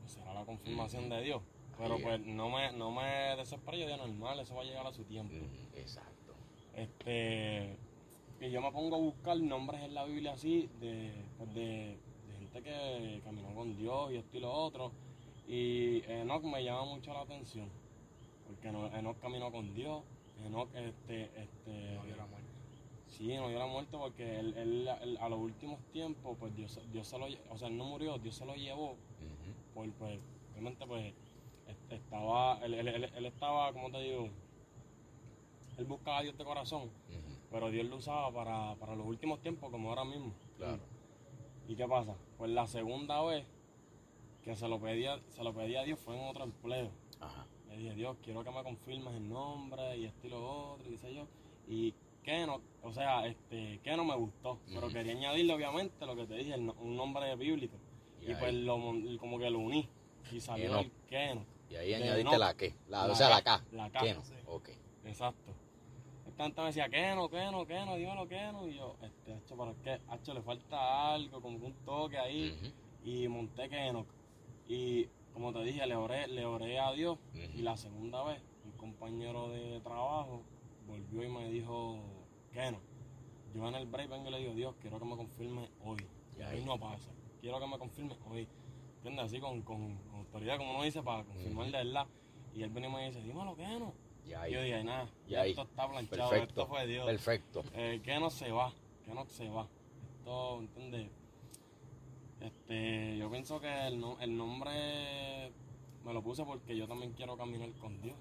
pues 0.00 0.12
será 0.12 0.34
la 0.34 0.44
confirmación 0.44 1.08
de 1.08 1.22
Dios. 1.22 1.42
Pero 1.78 1.98
pues 1.98 2.20
no 2.20 2.50
me, 2.50 2.72
no 2.72 2.90
me 2.90 3.36
desesperé, 3.36 3.80
yo 3.80 3.86
dije, 3.86 3.98
normal, 3.98 4.38
eso 4.40 4.54
va 4.54 4.62
a 4.62 4.64
llegar 4.64 4.86
a 4.86 4.92
su 4.92 5.04
tiempo. 5.04 5.34
exacto. 5.74 6.34
Este, 6.74 7.76
y 8.40 8.50
yo 8.50 8.60
me 8.60 8.72
pongo 8.72 8.96
a 8.96 8.98
buscar 8.98 9.36
nombres 9.38 9.82
en 9.82 9.94
la 9.94 10.04
Biblia 10.04 10.32
así 10.32 10.68
de, 10.80 11.12
pues 11.38 11.54
de, 11.54 11.96
gente 12.38 12.62
que 12.62 13.20
caminó 13.24 13.54
con 13.54 13.76
Dios 13.76 14.12
y 14.12 14.16
esto 14.16 14.36
y 14.36 14.40
lo 14.40 14.52
otro. 14.52 14.92
Y 15.46 16.02
Enoch 16.10 16.42
me 16.42 16.64
llama 16.64 16.84
mucho 16.84 17.12
la 17.12 17.20
atención, 17.20 17.68
porque 18.46 18.68
Enoch 18.68 19.18
caminó 19.20 19.52
con 19.52 19.74
Dios, 19.74 20.02
Enoch 20.44 20.68
este, 20.74 21.30
este, 21.36 21.98
Sí, 23.08 23.28
no 23.36 23.48
dio 23.48 23.60
la 23.60 23.66
muerte 23.66 23.96
porque 23.96 24.40
él, 24.40 24.88
a 25.20 25.28
los 25.28 25.38
últimos 25.38 25.78
tiempos, 25.92 26.36
pues 26.40 26.54
Dios, 26.56 26.80
Dios 26.92 27.06
se 27.06 27.16
lo 27.16 27.26
o 27.50 27.58
sea, 27.58 27.68
él 27.68 27.76
no 27.76 27.84
murió, 27.84 28.18
Dios 28.18 28.34
se 28.34 28.44
lo 28.44 28.56
llevó. 28.56 28.96
pues, 29.72 30.18
obviamente, 30.50 30.84
pues, 30.84 31.14
estaba, 31.94 32.58
él, 32.64 32.74
él, 32.74 33.26
estaba, 33.26 33.72
como 33.72 33.90
te 33.90 33.98
digo, 34.00 34.28
él 35.78 35.84
buscaba 35.84 36.18
a 36.18 36.22
Dios 36.22 36.36
de 36.36 36.44
corazón, 36.44 36.90
pero 37.50 37.70
Dios 37.70 37.86
lo 37.86 37.96
usaba 37.96 38.32
para, 38.32 38.74
para, 38.76 38.94
los 38.94 39.06
últimos 39.06 39.40
tiempos, 39.40 39.70
como 39.70 39.90
ahora 39.90 40.04
mismo. 40.04 40.32
Claro. 40.56 40.80
¿Y 41.68 41.76
qué 41.76 41.86
pasa? 41.86 42.16
Pues 42.36 42.50
la 42.50 42.66
segunda 42.66 43.22
vez 43.22 43.46
que 44.42 44.54
se 44.54 44.68
lo 44.68 44.78
pedía, 44.78 45.20
se 45.30 45.42
lo 45.42 45.54
pedía 45.54 45.80
a 45.80 45.84
Dios 45.84 45.98
fue 45.98 46.16
en 46.16 46.28
otro 46.28 46.44
empleo. 46.44 46.90
Ajá. 47.20 47.46
Le 47.68 47.78
dije, 47.78 47.94
Dios, 47.94 48.16
quiero 48.22 48.44
que 48.44 48.50
me 48.50 48.62
confirmes 48.62 49.14
el 49.14 49.28
nombre 49.28 49.96
y 49.96 50.04
esto 50.04 50.26
y 50.26 50.30
lo 50.30 50.72
otro, 50.72 50.86
y 50.86 50.90
dice 50.90 51.14
yo. 51.14 51.26
Y 51.66 51.94
que 52.22 52.46
no, 52.46 52.60
o 52.82 52.92
sea, 52.92 53.26
este, 53.26 53.80
que 53.82 53.96
no 53.96 54.04
me 54.04 54.16
gustó, 54.16 54.58
pero 54.66 54.88
quería 54.88 55.12
añadirle 55.12 55.52
obviamente 55.52 56.06
lo 56.06 56.16
que 56.16 56.26
te 56.26 56.34
dije, 56.34 56.56
un 56.56 56.96
nombre 56.96 57.34
bíblico. 57.36 57.76
Y, 58.20 58.34
pues 58.34 58.54
lo, 58.54 58.76
como 59.18 59.38
que 59.38 59.50
lo 59.50 59.58
uní 59.58 59.88
y 60.32 60.40
salió 60.40 60.78
el 60.78 60.90
Keno. 61.06 61.44
Y 61.74 61.76
ahí 61.76 61.94
añadiste 61.94 62.38
la 62.38 62.56
que, 62.56 62.76
la, 62.88 63.06
o 63.06 63.16
sea, 63.16 63.28
la 63.28 63.42
K. 63.42 63.64
La 63.72 63.90
K. 63.90 63.98
Keno. 63.98 64.22
Ok. 64.46 64.68
Exacto. 65.06 65.52
Esta 66.24 66.48
me 66.62 66.68
decía, 66.68 66.88
Keno, 66.88 67.28
Keno, 67.28 67.66
Keno, 67.66 67.96
dímelo 67.96 68.28
Keno. 68.28 68.68
Y 68.68 68.76
yo, 68.76 68.96
este, 69.02 69.34
hecho, 69.34 69.56
¿para 69.56 69.74
qué? 69.82 70.00
Hacho, 70.08 70.34
le 70.34 70.42
falta 70.42 71.12
algo, 71.12 71.42
como 71.42 71.58
un 71.58 71.74
toque 71.84 72.16
ahí. 72.16 72.72
Y 73.02 73.26
monté 73.26 73.68
Keno. 73.68 74.06
Y 74.68 75.06
como 75.32 75.52
te 75.52 75.64
dije, 75.64 75.84
le 75.84 75.96
oré, 75.96 76.28
le 76.28 76.44
oré 76.44 76.78
a 76.78 76.92
Dios. 76.92 77.18
Y 77.34 77.62
la 77.62 77.76
segunda 77.76 78.22
vez, 78.22 78.40
un 78.64 78.72
compañero 78.72 79.48
de 79.48 79.80
trabajo 79.80 80.44
volvió 80.86 81.24
y 81.24 81.28
me 81.28 81.50
dijo, 81.50 81.98
que 82.52 82.70
no. 82.70 82.78
Yo 83.52 83.68
en 83.68 83.74
el 83.74 83.86
break 83.86 84.10
vengo 84.10 84.28
y 84.28 84.30
le 84.30 84.38
digo, 84.38 84.54
Dios, 84.54 84.74
quiero 84.80 85.00
que 85.00 85.06
me 85.06 85.16
confirme 85.16 85.68
hoy. 85.84 86.06
Y 86.38 86.42
ahí 86.42 86.64
no 86.64 86.78
pasa. 86.78 87.10
Quiero 87.40 87.58
que 87.58 87.66
me 87.66 87.78
confirme 87.78 88.16
hoy. 88.30 88.46
¿Entiendes? 89.04 89.26
Así 89.26 89.38
con, 89.38 89.60
con, 89.60 89.98
autoridad, 90.14 90.56
como 90.56 90.70
uno 90.70 90.82
dice, 90.82 91.02
para 91.02 91.24
confirmar 91.24 91.66
de 91.66 91.72
verdad. 91.72 92.06
Y 92.54 92.62
él 92.62 92.70
viene 92.70 92.88
y 92.88 92.90
me 92.90 93.06
dice, 93.06 93.20
dímelo, 93.20 93.54
que 93.54 93.66
no. 93.66 93.92
Y 94.24 94.30
yo 94.30 94.62
dije, 94.62 94.82
nada, 94.82 95.10
esto 95.28 95.62
está 95.62 95.86
planchado, 95.90 96.30
Perfecto. 96.30 96.62
esto 96.62 96.66
fue 96.66 96.86
Dios. 96.86 97.04
Perfecto. 97.04 97.64
Eh, 97.74 98.00
que 98.02 98.18
no 98.18 98.30
se 98.30 98.50
va, 98.50 98.72
que 99.04 99.12
no 99.12 99.26
se 99.26 99.50
va. 99.50 99.68
Esto, 100.18 100.60
¿entiendes? 100.60 101.10
Este, 102.40 103.18
yo 103.18 103.30
pienso 103.30 103.60
que 103.60 103.86
el, 103.88 104.02
el 104.20 104.36
nombre 104.36 105.52
me 106.02 106.14
lo 106.14 106.22
puse 106.22 106.42
porque 106.44 106.74
yo 106.74 106.88
también 106.88 107.12
quiero 107.12 107.36
caminar 107.36 107.70
con 107.72 108.00
Dios. 108.00 108.16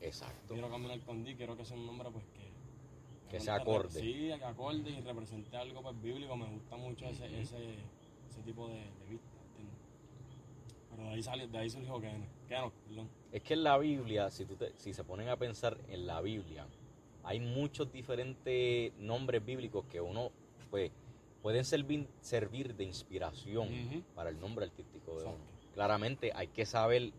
Exacto. 0.00 0.54
Quiero 0.54 0.70
caminar 0.70 1.00
con 1.00 1.24
Dios, 1.24 1.36
quiero 1.36 1.56
que 1.56 1.64
sea 1.64 1.76
un 1.76 1.86
nombre 1.86 2.08
pues 2.12 2.24
que 2.26 2.50
que 3.28 3.40
sea 3.40 3.56
acorde. 3.56 4.00
Sí, 4.00 4.12
que 4.12 4.44
acorde 4.44 4.90
y 4.90 5.00
represente 5.00 5.56
algo 5.56 5.82
pues, 5.82 6.00
bíblico. 6.00 6.36
Me 6.36 6.46
gusta 6.46 6.76
mucho 6.76 7.06
ese, 7.06 7.26
ese, 7.40 7.76
ese 8.28 8.42
tipo 8.42 8.68
de, 8.68 8.74
de 8.74 9.06
vista. 9.08 9.29
De 11.02 11.08
ahí, 11.08 11.22
sale, 11.22 11.46
de 11.46 11.58
ahí 11.58 11.70
surgió 11.70 12.00
que, 12.00 12.10
que 12.48 12.56
no, 12.56 12.72
perdón. 12.86 13.08
Es 13.32 13.42
que 13.42 13.54
en 13.54 13.64
la 13.64 13.78
Biblia, 13.78 14.30
si, 14.30 14.44
tú 14.44 14.56
si 14.76 14.92
se 14.92 15.04
ponen 15.04 15.28
a 15.28 15.36
pensar 15.36 15.78
en 15.88 16.06
la 16.06 16.20
Biblia, 16.20 16.66
hay 17.22 17.40
muchos 17.40 17.92
diferentes 17.92 18.92
nombres 18.98 19.44
bíblicos 19.44 19.84
que 19.86 20.00
uno 20.00 20.30
pues 20.70 20.90
pueden 21.42 21.64
servir, 21.64 22.06
servir 22.20 22.74
de 22.74 22.84
inspiración 22.84 23.68
para 24.14 24.30
el 24.30 24.40
nombre 24.40 24.66
artístico 24.66 25.18
de 25.18 25.26
uno. 25.26 25.36
Claramente 25.74 26.32
hay 26.34 26.48
que 26.48 26.66
saber 26.66 27.12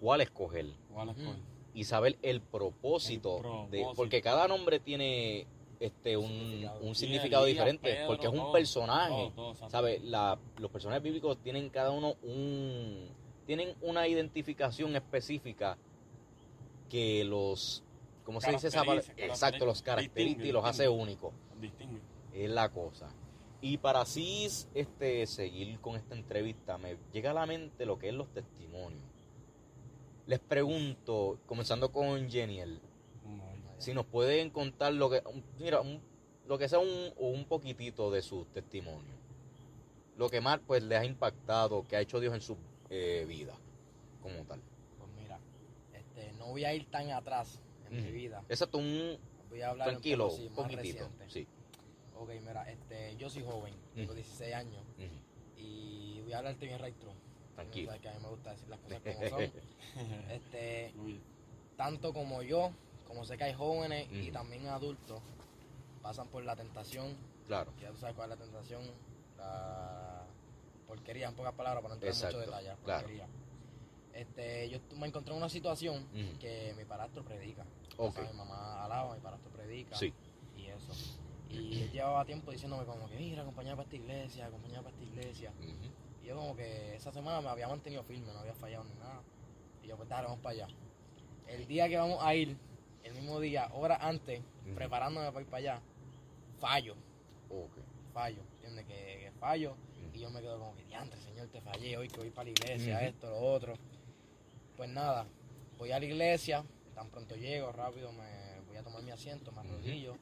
cuál 0.00 0.20
escoger. 0.20 0.66
¿Cuál 0.92 1.10
escoger? 1.10 1.36
Y 1.74 1.84
saber 1.84 2.16
el 2.22 2.40
propósito, 2.40 3.38
propósito. 3.38 3.70
de 3.70 3.86
porque 3.94 4.22
cada 4.22 4.48
nombre 4.48 4.80
tiene 4.80 5.46
este 5.78 6.16
un, 6.16 6.94
significado 6.94 7.44
diferente 7.44 8.04
porque 8.06 8.26
es 8.28 8.32
un 8.32 8.50
personaje 8.50 9.30
¿sabes? 9.68 10.00
los 10.02 10.70
personajes 10.70 11.02
bíblicos 11.02 11.36
tienen 11.42 11.68
cada 11.68 11.90
uno 11.90 12.14
un 12.22 13.10
tienen 13.46 13.74
una 13.80 14.06
identificación 14.08 14.94
específica 14.96 15.78
que 16.90 17.24
los 17.24 17.82
¿cómo 18.24 18.40
se 18.40 18.50
dice 18.50 18.68
esa 18.68 18.82
exacto 19.16 19.64
los 19.64 19.82
caracteriza 19.82 20.44
y 20.44 20.52
los 20.52 20.64
hace 20.64 20.88
únicos 20.88 21.32
es 22.32 22.50
la 22.50 22.68
cosa. 22.68 23.08
Y 23.60 23.78
para 23.78 24.02
así 24.02 24.46
este 24.74 25.26
seguir 25.26 25.80
con 25.80 25.96
esta 25.96 26.14
entrevista 26.14 26.76
me 26.76 26.98
llega 27.12 27.30
a 27.30 27.34
la 27.34 27.46
mente 27.46 27.86
lo 27.86 27.98
que 27.98 28.08
es 28.08 28.14
los 28.14 28.28
testimonios. 28.28 29.02
Les 30.26 30.38
pregunto 30.38 31.38
comenzando 31.46 31.90
con 31.90 32.28
Geniel 32.28 32.80
si 33.78 33.92
nos 33.92 34.06
pueden 34.06 34.50
contar 34.50 34.92
lo 34.94 35.10
que, 35.10 35.22
mira, 35.58 35.80
lo 36.46 36.58
que 36.58 36.68
sea 36.68 36.78
un, 36.78 37.12
un 37.16 37.44
poquitito 37.44 38.10
de 38.10 38.22
su 38.22 38.44
testimonio. 38.46 39.14
Lo 40.16 40.30
que 40.30 40.40
más 40.40 40.60
pues 40.66 40.82
les 40.82 40.98
ha 40.98 41.04
impactado, 41.04 41.86
que 41.86 41.96
ha 41.96 42.00
hecho 42.00 42.20
Dios 42.20 42.34
en 42.34 42.40
su 42.40 42.56
eh, 42.90 43.24
vida, 43.28 43.54
como 44.22 44.44
tal. 44.44 44.60
Pues 44.98 45.10
mira, 45.20 45.38
este, 45.92 46.32
no 46.34 46.46
voy 46.46 46.64
a 46.64 46.74
ir 46.74 46.86
tan 46.90 47.10
atrás 47.10 47.60
en 47.90 48.04
mi 48.04 48.10
vida. 48.10 48.44
Exacto, 48.48 48.78
un, 48.78 49.18
voy 49.48 49.62
a 49.62 49.70
hablar 49.70 49.88
Tranquilo, 49.90 50.26
un 50.26 50.30
poco, 50.30 50.42
sí, 50.42 50.48
poquitito. 50.76 51.04
reciente. 51.04 51.30
Sí. 51.30 51.46
Ok, 52.18 52.30
mira, 52.40 52.62
este, 52.70 53.16
yo 53.16 53.28
soy 53.28 53.42
joven, 53.44 53.74
tengo 53.94 54.12
Ujú. 54.12 54.14
16 54.14 54.54
años 54.54 54.82
Ujú. 54.98 55.60
y 55.60 56.20
voy 56.22 56.32
a 56.32 56.38
hablarte 56.38 56.66
bien 56.66 56.78
right 56.80 56.96
through. 56.98 57.14
Tranquilo. 57.54 57.86
Sabes 57.88 58.00
que 58.02 58.08
a 58.08 58.14
mí 58.14 58.20
me 58.22 58.28
gusta 58.28 58.50
decir 58.50 58.68
las 58.68 58.80
cosas 58.80 59.00
como 59.00 59.28
son. 59.28 59.52
Este, 60.30 60.92
tanto 61.76 62.12
como 62.12 62.42
yo, 62.42 62.70
como 63.06 63.24
sé 63.24 63.36
que 63.38 63.44
hay 63.44 63.54
jóvenes 63.54 64.08
y 64.12 64.30
también 64.30 64.66
adultos, 64.68 65.20
pasan 66.02 66.28
por 66.28 66.44
la 66.44 66.54
tentación, 66.56 67.16
Claro. 67.46 67.72
ya 67.80 67.90
tú 67.90 67.96
sabes 67.98 68.14
cuál 68.16 68.32
es 68.32 68.38
la 68.38 68.44
tentación, 68.44 68.82
la 69.38 70.25
porquería, 70.86 71.28
en 71.28 71.34
pocas 71.34 71.52
palabras, 71.54 71.82
para 71.82 71.94
no 71.96 72.00
entrar 72.02 72.12
en 72.14 72.34
mucho 72.36 72.38
detalle, 72.38 72.76
claro. 72.84 73.00
porquería. 73.02 73.28
Este, 74.12 74.70
yo 74.70 74.78
me 74.96 75.06
encontré 75.06 75.32
en 75.32 75.38
una 75.38 75.48
situación 75.48 76.06
que 76.40 76.74
mi 76.76 76.84
padrastro 76.84 77.22
predica. 77.24 77.64
Ok. 77.98 78.10
O 78.10 78.12
sea, 78.22 78.30
mi 78.32 78.38
mamá 78.38 78.84
alaba, 78.84 79.14
mi 79.14 79.20
padrastro 79.20 79.50
predica. 79.50 79.94
Sí. 79.96 80.12
Y 80.56 80.66
eso. 80.66 80.92
Y 81.50 81.82
él 81.82 81.92
llevaba 81.92 82.24
tiempo 82.24 82.50
diciéndome 82.50 82.84
como 82.86 83.08
que, 83.08 83.16
mira, 83.16 83.42
acompañame 83.42 83.76
para 83.76 83.84
esta 83.84 83.96
iglesia, 83.96 84.46
acompañame 84.46 84.82
para 84.84 84.96
esta 84.96 85.04
iglesia. 85.04 85.52
Y 86.22 86.26
yo 86.26 86.36
como 86.36 86.56
que 86.56 86.96
esa 86.96 87.12
semana 87.12 87.40
me 87.40 87.48
había 87.48 87.68
mantenido 87.68 88.02
firme, 88.04 88.32
no 88.32 88.38
había 88.40 88.54
fallado 88.54 88.84
ni 88.84 88.94
nada. 88.94 89.20
Y 89.82 89.86
yo, 89.88 89.96
pues 89.96 90.08
dale, 90.08 90.24
vamos 90.26 90.40
para 90.40 90.54
allá. 90.54 90.68
El 91.46 91.66
día 91.66 91.88
que 91.88 91.96
vamos 91.96 92.18
a 92.22 92.34
ir, 92.34 92.56
el 93.04 93.14
mismo 93.14 93.38
día, 93.38 93.68
horas 93.74 93.98
antes, 94.00 94.40
Ujú. 94.64 94.74
preparándome 94.74 95.26
para 95.28 95.40
ir 95.42 95.46
para 95.46 95.58
allá, 95.58 95.80
fallo, 96.58 96.96
Ok. 97.50 97.76
fallo, 98.12 98.42
¿entiendes? 98.56 98.86
Que, 98.86 98.94
que 98.94 99.32
fallo. 99.38 99.76
Y 100.16 100.20
yo 100.20 100.30
me 100.30 100.40
quedo 100.40 100.58
como 100.58 100.74
que, 100.74 100.84
diantre, 100.84 101.20
señor, 101.20 101.48
te 101.48 101.60
fallé 101.60 101.94
hoy 101.98 102.08
que 102.08 102.16
voy 102.20 102.30
para 102.30 102.44
la 102.44 102.50
iglesia, 102.52 103.06
esto, 103.06 103.28
lo 103.28 103.38
otro. 103.38 103.74
Pues 104.74 104.88
nada, 104.88 105.26
voy 105.76 105.92
a 105.92 105.98
la 105.98 106.06
iglesia, 106.06 106.64
tan 106.94 107.10
pronto 107.10 107.36
llego, 107.36 107.70
rápido 107.70 108.10
me 108.12 108.60
voy 108.66 108.78
a 108.78 108.82
tomar 108.82 109.02
mi 109.02 109.10
asiento, 109.10 109.52
me 109.52 109.60
arrodillo 109.60 110.16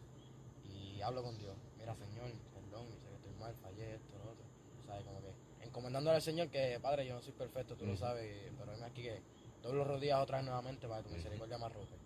y 0.64 1.00
hablo 1.00 1.22
con 1.22 1.38
Dios. 1.38 1.56
Mira, 1.78 1.94
Señor, 1.94 2.32
perdón, 2.52 2.88
sé 3.00 3.08
que 3.08 3.14
estoy 3.14 3.34
mal, 3.38 3.54
fallé, 3.54 3.94
esto, 3.94 4.18
lo 4.18 4.32
otro. 4.32 4.44
¿Sabes? 4.84 5.04
Como 5.04 5.20
que 5.20 5.64
encomendándole 5.64 6.16
al 6.16 6.22
Señor 6.22 6.48
que, 6.48 6.80
Padre, 6.82 7.06
yo 7.06 7.14
no 7.14 7.22
soy 7.22 7.32
perfecto, 7.32 7.76
tú 7.76 7.86
lo 7.86 7.96
sabes, 7.96 8.50
pero 8.58 8.74
dime 8.74 8.86
aquí 8.86 9.02
que 9.02 9.22
todos 9.62 9.76
los 9.76 9.86
rodillas 9.86 10.20
otra 10.20 10.38
vez 10.38 10.46
nuevamente 10.46 10.88
para 10.88 11.02
que 11.04 11.08
tu 11.08 11.14
misericordia 11.14 11.56
me 11.56 11.66
arrope. 11.66 11.96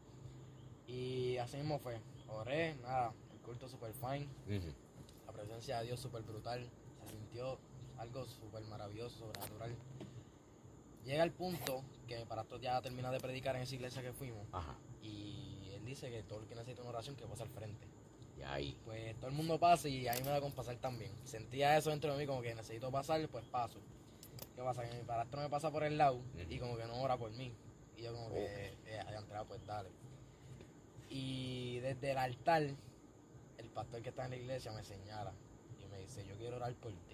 Y 0.87 1.39
así 1.39 1.57
mismo 1.57 1.79
fue. 1.79 1.99
Oré, 2.29 2.75
nada, 2.83 3.15
el 3.33 3.39
culto 3.39 3.67
super 3.67 3.95
fine, 3.95 4.29
la 5.27 5.33
presencia 5.33 5.79
de 5.79 5.87
Dios 5.87 6.01
súper 6.01 6.21
brutal. 6.21 6.69
Se 7.07 7.15
sintió 7.15 7.59
algo 7.99 8.25
súper 8.27 8.63
maravilloso, 8.65 9.19
sobrenatural. 9.19 9.77
Llega 11.05 11.25
el 11.25 11.33
punto 11.33 11.83
que 12.07 12.27
para 12.27 12.43
esto 12.43 12.59
ya 12.59 12.81
termina 12.83 13.11
de 13.11 13.21
predicar 13.21 13.57
en 13.57 13.63
esa 13.63 13.75
iglesia 13.75 14.03
que 14.03 14.13
fuimos. 14.13 14.47
Ajá. 14.53 14.77
Y 15.03 15.71
él 15.75 15.85
dice 15.85 16.11
que 16.11 16.23
todo 16.23 16.41
el 16.41 16.47
que 16.47 16.55
necesita 16.55 16.83
una 16.83 16.91
oración 16.91 17.17
que 17.17 17.25
pasa 17.27 17.45
al 17.45 17.51
frente. 17.51 17.87
Y 18.37 18.43
ahí. 18.43 18.79
Pues 18.85 19.17
todo 19.17 19.29
el 19.29 19.37
mundo 19.37 19.59
pasa 19.59 19.89
y 19.89 20.07
a 20.07 20.13
mí 20.13 20.21
me 20.21 20.31
da 20.31 20.41
con 20.41 20.53
pasar 20.53 20.77
también. 20.77 21.13
Sentía 21.25 21.77
eso 21.77 21.91
dentro 21.91 22.13
de 22.13 22.19
mí 22.19 22.27
como 22.27 22.43
que 22.43 22.55
necesito 22.55 22.91
pasar, 22.91 23.27
pues 23.29 23.45
paso. 23.47 23.79
¿Qué 24.55 24.63
pasa? 24.63 24.89
Que 24.89 24.97
mi 24.97 25.05
padrastro 25.05 25.41
me 25.41 25.49
pasa 25.49 25.71
por 25.71 25.83
el 25.83 25.97
lado 25.97 26.21
y 26.49 26.59
como 26.59 26.77
que 26.77 26.85
no 26.85 27.01
ora 27.01 27.17
por 27.17 27.31
mí. 27.33 27.53
Y 27.97 28.03
yo 28.03 28.13
como 28.13 28.31
que, 28.31 28.75
eh, 28.87 29.01
haya 29.07 29.19
entrado, 29.19 29.47
pues 29.47 29.65
dale. 29.67 29.89
Y 31.09 31.79
desde 31.81 32.11
el 32.11 32.19
altar, 32.19 32.63
el 32.63 33.71
pastor 33.71 34.03
que 34.03 34.11
está 34.11 34.25
en 34.25 34.31
la 34.31 34.37
iglesia 34.37 34.73
me 34.73 34.85
señala 34.85 35.33
y 35.83 35.87
me 35.87 35.99
dice, 36.01 36.25
yo 36.27 36.37
quiero 36.37 36.57
orar 36.57 36.75
por 36.75 36.93
ti. 36.93 37.08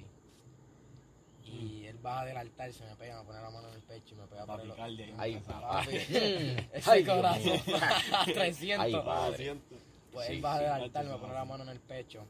Y 1.45 1.85
él 1.87 1.99
baja 1.99 2.25
del 2.25 2.37
altar, 2.39 2.73
se 2.73 2.85
me 2.85 2.97
pega, 2.97 3.19
me 3.21 3.25
pone 3.27 3.41
la 3.43 3.51
mano 3.51 3.69
en 3.69 3.75
el 3.75 3.83
pecho 3.83 4.15
y 4.15 4.19
me 4.19 4.27
pega 4.27 4.47
por 4.47 4.61
el 4.61 5.01
y 5.01 5.15
Ay. 5.19 5.41
"Papi, 5.47 5.97
Ese 6.73 7.05
corazón 7.05 7.43
mío. 7.45 7.77
a 8.13 8.25
300. 8.25 8.85
Ay, 8.85 8.93
padre. 9.05 9.37
Siento. 9.37 9.77
Pues 10.13 10.27
Sí, 10.29 10.33
él 10.35 10.41
baja 10.43 10.59
sí, 10.59 10.65
del 10.65 10.73
altar, 10.73 11.05
me 11.07 11.17
pone 11.19 11.35
la 11.35 11.45
mano 11.45 11.63
en 11.65 11.69
el 11.71 11.81
pecho 11.81 12.25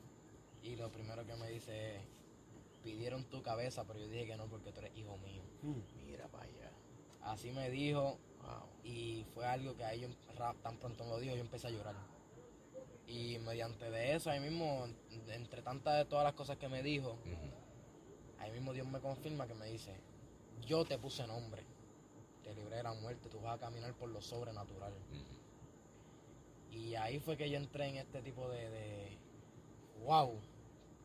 y 0.62 0.75
lo 0.76 0.90
primero 0.90 1.25
que 1.26 1.37
me 1.37 1.49
dice 1.50 1.97
es, 1.97 2.02
pidieron 2.83 3.25
tu 3.25 3.41
cabeza, 3.43 3.84
pero 3.84 3.99
yo 4.00 4.08
dije 4.08 4.26
que 4.26 4.36
no 4.36 4.47
porque 4.47 4.73
tú 4.73 4.80
eres 4.80 4.97
hijo 4.97 5.17
mío. 5.19 5.43
Mm. 5.62 6.06
Mira 6.06 6.26
para 6.28 6.45
allá. 6.45 6.71
Así 7.23 7.50
me 7.50 7.71
dijo 7.71 8.19
Wow. 8.43 8.69
y 8.84 9.25
fue 9.32 9.47
algo 9.47 9.75
que 9.76 9.84
ahí 9.84 10.00
yo, 10.00 10.08
ra- 10.36 10.54
tan 10.62 10.76
pronto 10.78 11.04
me 11.04 11.10
lo 11.10 11.19
dijo, 11.21 11.34
yo 11.34 11.41
empecé 11.41 11.69
a 11.69 11.71
llorar. 11.71 11.95
Y 13.06 13.38
mediante 13.38 13.91
de 13.91 14.15
eso, 14.17 14.30
ahí 14.30 14.41
mismo, 14.41 14.86
entre 15.28 15.62
tantas 15.62 15.97
de 15.99 16.04
todas 16.06 16.25
las 16.25 16.34
cosas 16.34 16.56
que 16.58 16.69
me 16.69 16.82
dijo. 16.82 17.19
Ahí 18.45 18.52
mismo 18.52 18.73
Dios 18.73 18.87
me 18.87 19.00
confirma 19.00 19.47
que 19.47 19.54
me 19.54 19.67
dice, 19.67 19.93
yo 20.67 20.85
te 20.85 20.99
puse 20.99 21.26
nombre, 21.26 21.63
te 22.43 22.54
libré 22.54 22.76
de 22.76 22.83
la 22.83 22.93
muerte, 22.95 23.28
tú 23.28 23.41
vas 23.41 23.57
a 23.57 23.59
caminar 23.61 23.93
por 23.95 24.09
lo 24.11 24.21
sobrenatural. 24.21 24.93
Y 26.71 26.95
ahí 26.97 27.19
fue 27.21 27.37
que 27.37 27.49
yo 27.49 27.57
entré 27.57 27.87
en 27.89 27.97
este 27.97 28.21
tipo 28.21 28.49
de, 28.49 28.69
de 28.69 29.09
wow, 30.04 30.39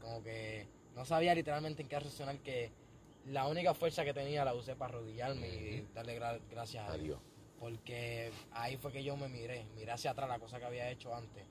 como 0.01 0.23
que 0.23 0.67
no 0.95 1.05
sabía 1.05 1.33
literalmente 1.35 1.81
en 1.83 1.87
qué 1.87 1.99
reaccionar, 1.99 2.37
que 2.39 2.71
la 3.25 3.47
única 3.47 3.73
fuerza 3.73 4.03
que 4.03 4.13
tenía 4.13 4.43
la 4.43 4.53
usé 4.53 4.75
para 4.75 4.95
arrodillarme 4.95 5.47
y 5.47 5.87
darle 5.93 6.19
gra- 6.19 6.41
gracias 6.49 6.89
a 6.89 6.97
Dios. 6.97 7.19
Porque 7.59 8.31
ahí 8.51 8.77
fue 8.77 8.91
que 8.91 9.03
yo 9.03 9.15
me 9.17 9.27
miré, 9.27 9.65
miré 9.75 9.91
hacia 9.91 10.11
atrás 10.11 10.27
la 10.29 10.39
cosa 10.39 10.59
que 10.59 10.65
había 10.65 10.89
hecho 10.89 11.13
antes. 11.15 11.45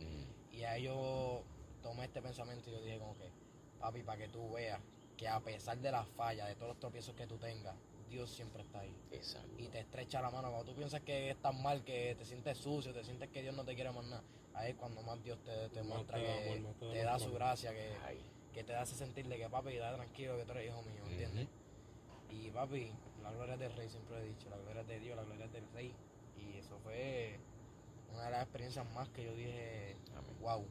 Y 0.53 0.65
ahí 0.65 0.85
yo 0.85 1.43
tomé 1.83 2.05
este 2.07 2.21
pensamiento 2.21 2.69
y 2.71 2.73
yo 2.73 2.81
dije 2.83 2.99
como 2.99 3.17
que, 3.17 3.31
papi, 3.79 4.03
para 4.03 4.19
que 4.19 4.29
tú 4.29 4.53
veas 4.53 4.81
que 5.19 5.29
a 5.29 5.41
pesar 5.41 5.77
de 5.79 5.91
las 5.91 6.09
fallas, 6.09 6.49
de 6.49 6.55
todos 6.55 6.69
los 6.69 6.79
tropiezos 6.79 7.15
que 7.15 7.27
tú 7.27 7.37
tengas, 7.37 7.75
Dios 8.09 8.31
siempre 8.31 8.63
está 8.63 8.81
ahí. 8.81 8.97
Exacto. 9.11 9.53
Y 9.59 9.67
te 9.69 9.81
estrecha 9.81 10.23
la 10.23 10.31
mano. 10.31 10.49
Cuando 10.49 10.71
tú 10.73 10.77
piensas 10.77 11.03
que 11.03 11.31
estás 11.31 11.55
mal, 11.55 11.85
que 11.85 12.15
te 12.17 12.25
sientes 12.25 12.57
sucio, 12.57 12.95
te 12.95 13.05
sientes 13.05 13.29
que 13.29 13.43
Dios 13.43 13.55
no 13.55 13.65
te 13.65 13.75
quiere 13.75 13.91
más 13.91 14.07
nada, 14.07 14.23
ahí 14.55 14.71
es 14.71 14.77
cuando 14.77 15.03
más 15.03 15.23
Dios 15.23 15.39
te, 15.45 15.83
muestra 15.83 16.19
te 16.19 16.25
da 16.25 16.43
que 16.43 16.59
amor, 16.59 16.75
te 16.79 16.93
te, 16.93 17.03
da 17.03 17.19
su 17.19 17.33
gracia, 17.33 17.73
que, 17.73 17.93
que 18.55 18.65
te 18.65 18.75
hace 18.75 18.95
sentirle 18.95 19.37
que 19.37 19.51
papi, 19.51 19.77
da 19.77 19.95
tranquilo 19.95 20.39
que 20.39 20.45
tú 20.45 20.53
eres 20.53 20.69
hijo 20.69 20.83
mío, 20.83 21.05
¿entiendes? 21.11 21.49
Y 22.31 22.51
papi, 22.51 22.93
la 23.23 23.33
gloria 23.33 23.55
es 23.55 23.61
del 23.61 23.73
rey, 23.73 23.91
siempre 23.91 24.17
lo 24.17 24.23
he 24.23 24.29
dicho, 24.29 24.49
la 24.49 24.57
gloria 24.59 24.83
es 24.83 24.89
de 24.89 25.01
Dios, 25.01 25.17
la 25.17 25.25
gloria 25.25 25.47
es 25.47 25.53
del 25.53 25.69
rey. 25.75 25.93
Y 26.37 26.57
eso 26.59 26.79
fue 26.85 27.39
una 28.15 28.27
de 28.27 28.31
las 28.31 28.43
experiencias 28.43 28.89
más 28.93 29.09
que 29.09 29.25
yo 29.25 29.35
dije, 29.35 29.97
Amén. 30.17 30.37
wow, 30.41 30.65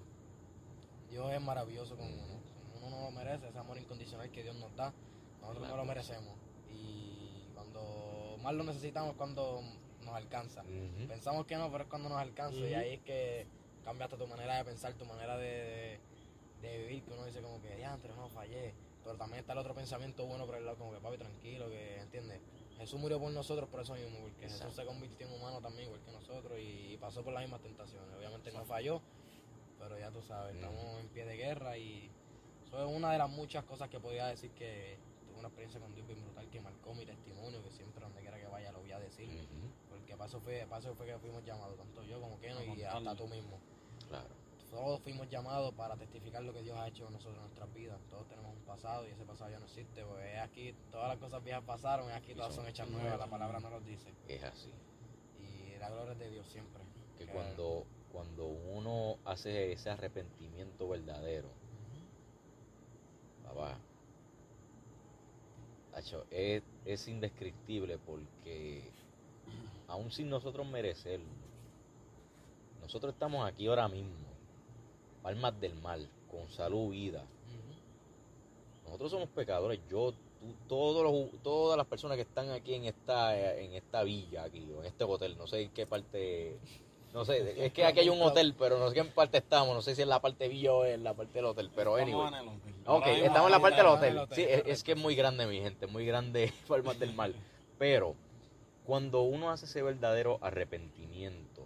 Dios 1.09 1.33
es 1.33 1.41
maravilloso 1.41 1.97
con 1.97 2.07
uno. 2.07 2.37
Uno 2.87 2.97
no 2.97 3.03
lo 3.05 3.11
merece, 3.11 3.47
ese 3.47 3.57
amor 3.57 3.77
incondicional 3.77 4.31
que 4.31 4.43
Dios 4.43 4.55
nos 4.55 4.75
da, 4.75 4.93
nosotros 5.41 5.67
no 5.67 5.77
lo 5.77 5.85
merecemos. 5.85 6.35
Y 6.71 7.49
cuando 7.53 8.37
más 8.41 8.53
lo 8.53 8.63
necesitamos 8.63 9.11
es 9.11 9.17
cuando 9.17 9.61
nos 10.05 10.15
alcanza. 10.15 10.63
Pensamos 11.07 11.45
que 11.45 11.55
no, 11.57 11.71
pero 11.71 11.83
es 11.83 11.89
cuando 11.89 12.09
nos 12.09 12.19
alcanza. 12.19 12.57
Y 12.59 12.73
ahí 12.73 12.93
es 12.95 13.01
que 13.01 13.47
cambia 13.83 14.05
hasta 14.05 14.17
tu 14.17 14.27
manera 14.27 14.57
de 14.57 14.65
pensar, 14.65 14.93
tu 14.93 15.05
manera 15.05 15.37
de, 15.37 15.99
de 16.61 16.77
vivir, 16.79 17.03
que 17.03 17.13
uno 17.13 17.25
dice 17.25 17.41
como 17.41 17.61
que, 17.61 17.75
diantre, 17.75 18.13
no, 18.15 18.29
fallé. 18.29 18.73
Pero 19.03 19.17
también 19.17 19.39
está 19.39 19.53
el 19.53 19.59
otro 19.59 19.73
pensamiento 19.73 20.25
bueno 20.25 20.45
por 20.45 20.55
el 20.55 20.65
lado, 20.65 20.77
como 20.77 20.91
que, 20.91 20.99
papi, 20.99 21.17
tranquilo, 21.17 21.69
que, 21.69 21.99
¿entiendes? 21.99 22.41
Jesús 22.77 22.99
murió 22.99 23.19
por 23.19 23.31
nosotros 23.31 23.69
por 23.69 23.81
eso 23.81 23.93
mismo, 23.93 24.19
porque 24.21 24.49
Jesús 24.49 24.73
se 24.73 24.85
convirtió 24.85 25.27
en 25.27 25.33
humano 25.33 25.61
también, 25.61 25.85
igual 25.85 26.01
que 26.01 26.11
nosotros, 26.11 26.59
y 26.59 26.97
pasó 26.97 27.23
por 27.23 27.33
las 27.33 27.41
mismas 27.41 27.61
tentaciones. 27.61 28.13
Obviamente 28.15 28.51
no 28.51 28.65
falló, 28.65 29.01
pero 29.79 29.97
ya 29.97 30.11
tú 30.11 30.21
sabes, 30.21 30.55
estamos 30.55 30.99
en 30.99 31.07
pie 31.09 31.25
de 31.25 31.37
guerra 31.37 31.77
y 31.77 32.11
eso 32.67 32.85
es 32.89 32.95
una 32.95 33.11
de 33.11 33.17
las 33.17 33.29
muchas 33.29 33.63
cosas 33.65 33.89
que 33.89 33.99
podía 33.99 34.27
decir 34.27 34.51
que 34.51 34.97
tuve 35.27 35.39
una 35.39 35.47
experiencia 35.47 35.79
con 35.79 35.93
Dios 35.95 36.05
bien 36.07 36.21
brutal 36.23 36.49
que 36.49 36.61
marcó 36.61 36.93
mi 36.93 37.05
testimonio, 37.05 37.63
que 37.63 37.71
siempre 37.71 38.01
donde 38.03 38.21
quiera 38.21 38.37
que 38.37 38.47
vaya 38.47 38.71
lo 38.71 38.79
voy 38.79 38.91
a 38.91 38.99
decir. 38.99 39.29
Porque 39.89 40.15
para 40.15 40.27
eso 40.27 40.39
fue, 40.41 40.65
para 40.69 40.79
eso 40.79 40.93
fue 40.95 41.05
que 41.05 41.17
fuimos 41.17 41.43
llamados, 41.43 41.77
tanto 41.77 42.03
yo 42.03 42.19
como 42.21 42.39
Keno 42.39 42.61
y 42.63 42.83
hasta 42.83 43.15
tú 43.15 43.27
mismo. 43.27 43.59
Claro. 44.07 44.27
Todos 44.69 44.99
fuimos 45.01 45.29
llamados 45.29 45.73
para 45.75 45.95
testificar 45.95 46.43
lo 46.43 46.53
que 46.53 46.61
Dios 46.61 46.77
ha 46.77 46.89
hecho 46.89 47.05
con 47.05 47.13
nosotros 47.13 47.37
en 47.37 47.43
nuestras 47.43 47.73
vidas. 47.73 48.01
Todos 48.09 48.27
tenemos 48.27 48.51
un 48.53 48.61
pasado 48.63 49.07
y 49.07 49.11
ese 49.11 49.23
pasado 49.23 49.49
ya 49.49 49.59
no 49.59 49.65
existe. 49.65 50.03
Pues 50.03 50.25
es 50.25 50.39
aquí, 50.41 50.75
todas 50.91 51.07
las 51.07 51.17
cosas 51.17 51.41
viejas 51.41 51.63
pasaron, 51.63 52.09
es 52.09 52.15
aquí 52.17 52.33
todas 52.35 52.53
son 52.53 52.67
hechas 52.67 52.89
nuevas, 52.89 53.17
la 53.17 53.27
palabra 53.27 53.59
no 53.61 53.69
lo 53.69 53.79
dice. 53.79 54.13
Es 54.27 54.43
así. 54.43 54.73
Y 55.39 55.77
la 55.79 55.89
gloria 55.89 56.11
es 56.11 56.19
de 56.19 56.29
Dios 56.31 56.47
siempre. 56.47 56.83
Que 57.17 57.25
Que- 57.25 57.31
cuando, 57.31 57.85
cuando 58.11 58.45
uno 58.45 59.17
hace 59.23 59.71
ese 59.71 59.89
arrepentimiento 59.89 60.89
verdadero, 60.89 61.49
papá, 63.47 63.77
es, 66.31 66.63
es 66.85 67.07
indescriptible 67.07 67.97
porque 67.97 68.83
aún 69.87 70.11
sin 70.11 70.29
nosotros 70.29 70.67
merecerlo, 70.67 71.25
nosotros 72.81 73.13
estamos 73.13 73.47
aquí 73.47 73.67
ahora 73.67 73.87
mismo, 73.87 74.27
palmas 75.21 75.59
del 75.59 75.75
mal, 75.81 76.07
con 76.29 76.47
salud, 76.49 76.91
vida. 76.91 77.25
Nosotros 78.85 79.11
somos 79.11 79.29
pecadores, 79.29 79.79
yo, 79.89 80.13
tú, 80.39 80.53
todos 80.69 81.03
los, 81.03 81.41
todas 81.41 81.77
las 81.77 81.87
personas 81.87 82.15
que 82.15 82.21
están 82.21 82.49
aquí 82.51 82.73
en 82.73 82.85
esta, 82.85 83.57
en 83.59 83.73
esta 83.73 84.03
villa 84.03 84.43
aquí, 84.43 84.71
o 84.71 84.79
en 84.79 84.85
este 84.85 85.03
hotel, 85.03 85.37
no 85.37 85.47
sé 85.47 85.63
en 85.63 85.71
qué 85.71 85.85
parte, 85.85 86.57
no 87.13 87.25
sé, 87.25 87.65
es 87.65 87.73
que 87.73 87.85
aquí 87.85 88.01
hay 88.01 88.09
un 88.09 88.21
hotel, 88.21 88.53
pero 88.57 88.77
no 88.77 88.89
sé 88.91 88.99
en 88.99 89.05
qué 89.07 89.11
parte 89.11 89.37
estamos, 89.39 89.73
no 89.73 89.81
sé 89.81 89.95
si 89.95 90.01
en 90.03 90.09
la 90.09 90.21
parte 90.21 90.47
villa 90.47 90.73
o 90.73 90.85
en 90.85 91.03
la 91.03 91.13
parte 91.13 91.33
del 91.33 91.45
hotel, 91.45 91.71
pero 91.75 91.97
Estamos 91.97 92.31
anyway. 92.31 92.41
en 92.41 92.47
el 92.49 92.55
hotel. 92.57 92.73
Ok, 92.85 93.05
Ahora 93.05 93.11
estamos 93.25 93.45
en 93.47 93.51
la 93.51 93.59
parte 93.59 93.77
del 93.77 93.87
hotel. 93.87 94.09
el 94.09 94.17
hotel, 94.19 94.35
Sí, 94.35 94.45
es, 94.71 94.83
que 94.83 94.91
es 94.91 94.97
muy 94.97 95.15
grande, 95.15 95.47
mi 95.47 95.59
gente, 95.61 95.87
muy 95.87 96.05
grande 96.05 96.53
Palmas 96.67 96.99
del 96.99 97.13
Mar. 97.13 97.31
Pero 97.79 98.15
cuando 98.85 99.21
uno 99.23 99.49
hace 99.49 99.65
ese 99.65 99.81
verdadero 99.81 100.37
arrepentimiento, 100.41 101.63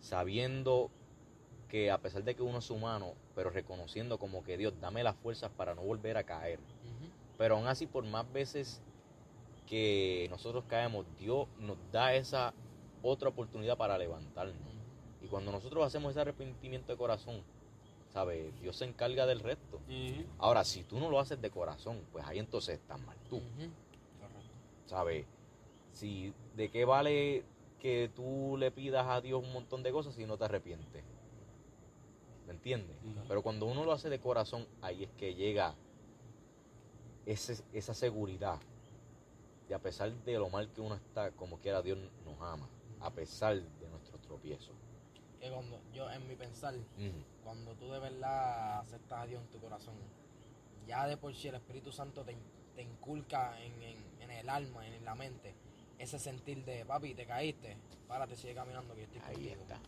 sabiendo 0.00 0.90
que 1.68 1.90
a 1.90 1.98
pesar 1.98 2.22
de 2.24 2.34
que 2.34 2.42
uno 2.42 2.58
es 2.58 2.70
humano, 2.70 3.14
pero 3.34 3.50
reconociendo 3.50 4.18
como 4.18 4.44
que 4.44 4.56
Dios, 4.58 4.74
dame 4.80 5.02
las 5.02 5.16
fuerzas 5.16 5.50
para 5.56 5.74
no 5.74 5.82
volver 5.82 6.16
a 6.18 6.24
caer. 6.24 6.58
Pero 7.38 7.56
aún 7.56 7.66
así, 7.66 7.86
por 7.86 8.04
más 8.04 8.30
veces 8.32 8.82
que 9.66 10.26
nosotros 10.30 10.64
caemos, 10.68 11.06
Dios 11.18 11.46
nos 11.58 11.78
da 11.90 12.14
esa 12.14 12.52
otra 13.02 13.28
oportunidad 13.30 13.76
para 13.76 13.98
levantarnos. 13.98 14.56
Y 15.22 15.26
cuando 15.28 15.52
nosotros 15.52 15.84
hacemos 15.84 16.10
ese 16.10 16.20
arrepentimiento 16.20 16.92
de 16.92 16.98
corazón, 16.98 17.42
¿sabes? 18.12 18.52
Dios 18.60 18.76
se 18.76 18.84
encarga 18.84 19.24
del 19.26 19.40
resto. 19.40 19.80
Ahora, 20.38 20.64
si 20.64 20.84
tú 20.84 20.98
no 20.98 21.10
lo 21.10 21.18
haces 21.20 21.40
de 21.40 21.50
corazón, 21.50 22.00
pues 22.12 22.24
ahí 22.26 22.38
entonces 22.38 22.74
estás 22.78 23.00
mal 23.00 23.16
tú. 23.28 23.40
¿sabes? 24.86 25.24
Si, 25.92 26.32
¿De 26.56 26.70
qué 26.70 26.84
vale 26.84 27.44
que 27.80 28.10
tú 28.14 28.56
le 28.58 28.70
pidas 28.70 29.06
a 29.08 29.20
Dios 29.20 29.42
un 29.42 29.52
montón 29.52 29.82
de 29.82 29.90
cosas 29.92 30.14
si 30.14 30.26
no 30.26 30.36
te 30.36 30.44
arrepientes? 30.44 31.02
¿Me 32.46 32.52
entiendes? 32.52 32.96
Pero 33.28 33.42
cuando 33.42 33.66
uno 33.66 33.84
lo 33.84 33.92
hace 33.92 34.10
de 34.10 34.18
corazón, 34.20 34.66
ahí 34.82 35.04
es 35.04 35.10
que 35.12 35.34
llega 35.34 35.74
ese- 37.26 37.62
esa 37.72 37.94
seguridad. 37.94 38.58
Y 39.68 39.72
a 39.72 39.78
pesar 39.78 40.12
de 40.12 40.34
lo 40.38 40.48
mal 40.50 40.68
que 40.72 40.80
uno 40.80 40.94
está, 40.96 41.30
como 41.30 41.58
quiera, 41.58 41.80
Dios 41.82 41.98
nos 42.24 42.40
ama. 42.40 42.68
A 43.02 43.10
pesar 43.10 43.60
de 43.60 43.88
nuestros 43.88 44.20
tropiezos. 44.22 44.74
Que 45.40 45.50
cuando 45.50 45.80
yo, 45.92 46.08
en 46.10 46.26
mi 46.28 46.36
pensar, 46.36 46.74
cuando 47.42 47.74
tú 47.74 47.90
de 47.90 47.98
verdad 47.98 48.78
aceptas 48.80 49.20
a 49.22 49.26
Dios 49.26 49.42
en 49.42 49.48
tu 49.50 49.58
corazón, 49.60 49.94
ya 50.86 51.06
de 51.06 51.16
por 51.16 51.34
sí 51.34 51.48
el 51.48 51.56
Espíritu 51.56 51.90
Santo 51.90 52.24
te, 52.24 52.36
te 52.76 52.82
inculca 52.82 53.60
en, 53.60 53.82
en- 53.82 54.12
en 54.22 54.30
el 54.30 54.48
alma, 54.48 54.86
en 54.86 55.04
la 55.04 55.14
mente, 55.16 55.54
ese 55.98 56.18
sentir 56.18 56.64
de, 56.64 56.84
papi, 56.84 57.14
te 57.14 57.26
caíste, 57.26 57.76
párate, 58.06 58.36
sigue 58.36 58.54
caminando 58.54 58.94
que 58.94 59.00
yo 59.00 59.06
estoy 59.06 59.20
Ahí 59.22 59.34
contigo. 59.34 59.62
está. 59.62 59.80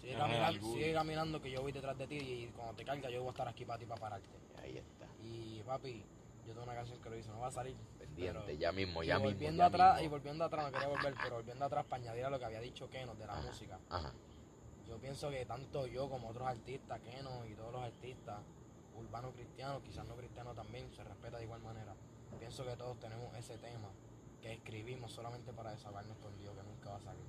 Sigue 0.00 0.14
caminando, 0.16 0.72
sigue 0.72 0.92
caminando 0.92 1.40
que 1.42 1.50
yo 1.50 1.62
voy 1.62 1.72
detrás 1.72 1.96
de 1.98 2.06
ti 2.06 2.16
y 2.16 2.52
cuando 2.56 2.74
te 2.74 2.84
caiga 2.84 3.08
yo 3.10 3.20
voy 3.20 3.28
a 3.28 3.30
estar 3.32 3.48
aquí 3.48 3.64
para 3.64 3.78
ti, 3.78 3.86
para 3.86 4.00
pararte. 4.00 4.28
Ahí 4.62 4.76
está. 4.78 5.06
Y 5.22 5.62
papi, 5.64 6.04
yo 6.46 6.52
tengo 6.54 6.62
una 6.64 6.74
canción 6.74 7.00
que 7.00 7.08
lo 7.10 7.16
hizo, 7.16 7.32
no 7.32 7.38
va 7.40 7.48
a 7.48 7.52
salir. 7.52 7.76
Pendiente, 8.26 8.40
pero- 8.46 8.58
ya 8.58 8.72
mismo, 8.72 9.02
y 9.02 9.06
ya 9.06 9.14
mismo. 9.16 9.30
volviendo 9.30 9.58
ya 9.58 9.66
atrás, 9.66 9.94
mismo. 9.94 10.06
y 10.06 10.08
volviendo 10.08 10.44
atrás, 10.44 10.64
no 10.66 10.72
quería 10.72 10.88
volver, 10.88 11.14
pero 11.22 11.36
volviendo 11.36 11.64
atrás 11.64 11.84
para 11.86 12.02
añadir 12.02 12.24
a 12.24 12.30
lo 12.30 12.38
que 12.38 12.44
había 12.44 12.60
dicho 12.60 12.88
Keno 12.90 13.14
de 13.14 13.26
la 13.26 13.32
Ajá. 13.34 13.42
música. 13.42 13.78
Ajá. 13.88 14.12
Yo 14.86 14.96
pienso 14.98 15.30
que 15.30 15.44
tanto 15.46 15.86
yo 15.86 16.08
como 16.08 16.28
otros 16.28 16.48
artistas, 16.48 17.00
Keno 17.00 17.44
y 17.46 17.54
todos 17.54 17.72
los 17.72 17.82
artistas, 17.82 18.40
urbanos 18.96 19.32
cristianos, 19.34 19.82
quizás 19.82 20.04
no 20.06 20.16
cristianos 20.16 20.56
también, 20.56 20.90
se 20.94 21.04
respeta 21.04 21.38
de 21.38 21.44
igual 21.44 21.60
manera. 21.62 21.94
Pienso 22.38 22.64
que 22.64 22.76
todos 22.76 22.98
tenemos 22.98 23.34
ese 23.36 23.56
tema 23.58 23.88
que 24.42 24.52
escribimos 24.52 25.12
solamente 25.12 25.52
para 25.52 25.70
desahogarnos 25.72 26.16
con 26.18 26.36
Dios, 26.38 26.54
que 26.56 26.62
nunca 26.62 26.90
va 26.90 26.96
a 26.96 27.00
salir. 27.00 27.24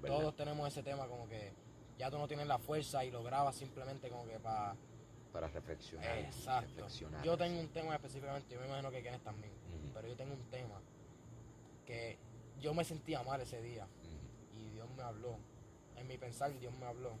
Verdad. 0.00 0.16
Todos 0.18 0.36
tenemos 0.36 0.66
ese 0.68 0.82
tema 0.82 1.06
como 1.06 1.28
que 1.28 1.52
ya 1.98 2.10
tú 2.10 2.18
no 2.18 2.26
tienes 2.26 2.46
la 2.46 2.58
fuerza 2.58 3.04
y 3.04 3.10
lo 3.10 3.22
grabas 3.22 3.54
simplemente 3.56 4.08
como 4.08 4.26
que 4.26 4.38
para... 4.40 4.74
Para 5.32 5.48
reflexionar. 5.48 6.18
Exacto. 6.18 6.68
reflexionar. 6.68 7.22
Yo 7.24 7.36
tengo 7.38 7.58
un 7.60 7.68
tema 7.68 7.94
específicamente, 7.94 8.52
yo 8.54 8.60
me 8.60 8.66
imagino 8.66 8.90
que 8.90 9.02
Kenneth 9.02 9.22
también, 9.22 9.52
pero 9.94 10.08
yo 10.08 10.16
tengo 10.16 10.34
un 10.34 10.44
tema 10.50 10.80
que 11.86 12.18
yo 12.60 12.74
me 12.74 12.84
sentía 12.84 13.22
mal 13.22 13.40
ese 13.40 13.60
día 13.62 13.86
y 14.54 14.70
Dios 14.70 14.88
me 14.96 15.02
habló. 15.02 15.36
En 15.96 16.06
mi 16.06 16.16
pensar, 16.18 16.56
Dios 16.58 16.72
me 16.78 16.86
habló 16.86 17.12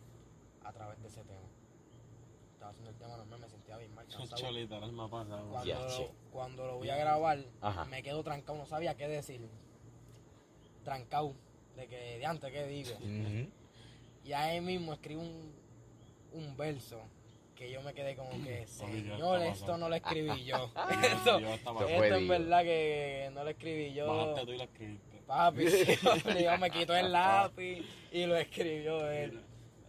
a 0.64 0.72
través 0.72 1.00
de 1.02 1.08
ese 1.08 1.22
tema. 1.24 1.48
Estaba 2.54 2.70
haciendo 2.70 2.90
el 2.90 2.96
tema 2.96 3.16
normal, 3.16 3.40
me 3.40 3.48
sentía 3.48 3.76
bien 3.76 3.94
mal. 3.94 4.06
Cuando, 5.50 5.74
lo, 5.74 6.30
cuando 6.30 6.66
lo 6.66 6.76
voy 6.78 6.90
a 6.90 6.96
grabar, 6.96 7.44
Ajá. 7.60 7.84
me 7.86 8.02
quedo 8.02 8.22
trancado, 8.22 8.58
no 8.58 8.66
sabía 8.66 8.96
qué 8.96 9.08
decir. 9.08 9.48
Trancado, 10.84 11.34
de 11.76 11.86
que 11.88 12.18
de 12.18 12.26
antes, 12.26 12.50
¿qué 12.50 12.66
digo? 12.66 12.90
Y 14.24 14.32
ahí 14.32 14.60
mismo 14.60 14.92
escribo 14.92 15.22
un, 15.22 15.52
un 16.32 16.56
verso 16.56 17.00
que 17.62 17.70
yo 17.70 17.80
me 17.82 17.94
quedé 17.94 18.16
como 18.16 18.30
que, 18.42 18.66
Señor, 18.66 19.40
esto 19.42 19.78
no 19.78 19.88
lo 19.88 19.94
escribí 19.94 20.44
yo. 20.44 20.56
Esto 21.02 21.38
Esto 21.38 21.88
esto 21.88 22.14
en 22.16 22.28
verdad 22.28 22.62
que 22.62 23.30
no 23.32 23.44
lo 23.44 23.50
escribí 23.50 23.94
yo. 23.94 24.06
Bajaste 24.08 24.46
tú 24.46 24.52
y 24.52 24.58
la 24.58 24.64
escribiste. 24.64 25.22
Papi, 25.26 25.68
sí, 25.70 26.08
obligado, 26.26 26.58
me 26.58 26.70
quitó 26.70 26.96
el 26.96 27.12
lápiz 27.12 27.84
y 28.10 28.26
lo 28.26 28.36
escribió 28.36 29.08
él. 29.08 29.40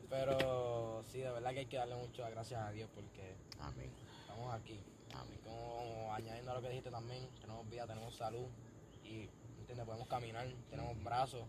Pero 0.07 1.03
sí, 1.07 1.17
de 1.19 1.31
verdad 1.31 1.51
que 1.51 1.59
hay 1.59 1.65
que 1.65 1.77
darle 1.77 1.95
muchas 1.95 2.29
gracias 2.29 2.61
a 2.61 2.71
Dios 2.71 2.87
porque 2.93 3.35
Amén. 3.59 3.91
estamos 4.21 4.53
aquí. 4.53 4.79
Amén. 5.15 5.39
Como 5.43 6.13
añadiendo 6.13 6.51
a 6.51 6.53
lo 6.53 6.61
que 6.61 6.69
dijiste 6.69 6.91
también, 6.91 7.27
tenemos 7.41 7.67
vida, 7.69 7.87
tenemos 7.87 8.15
salud 8.15 8.45
y, 9.03 9.27
¿entiendes? 9.57 9.85
Podemos 9.85 10.07
caminar, 10.07 10.47
tenemos 10.69 11.03
brazos, 11.03 11.47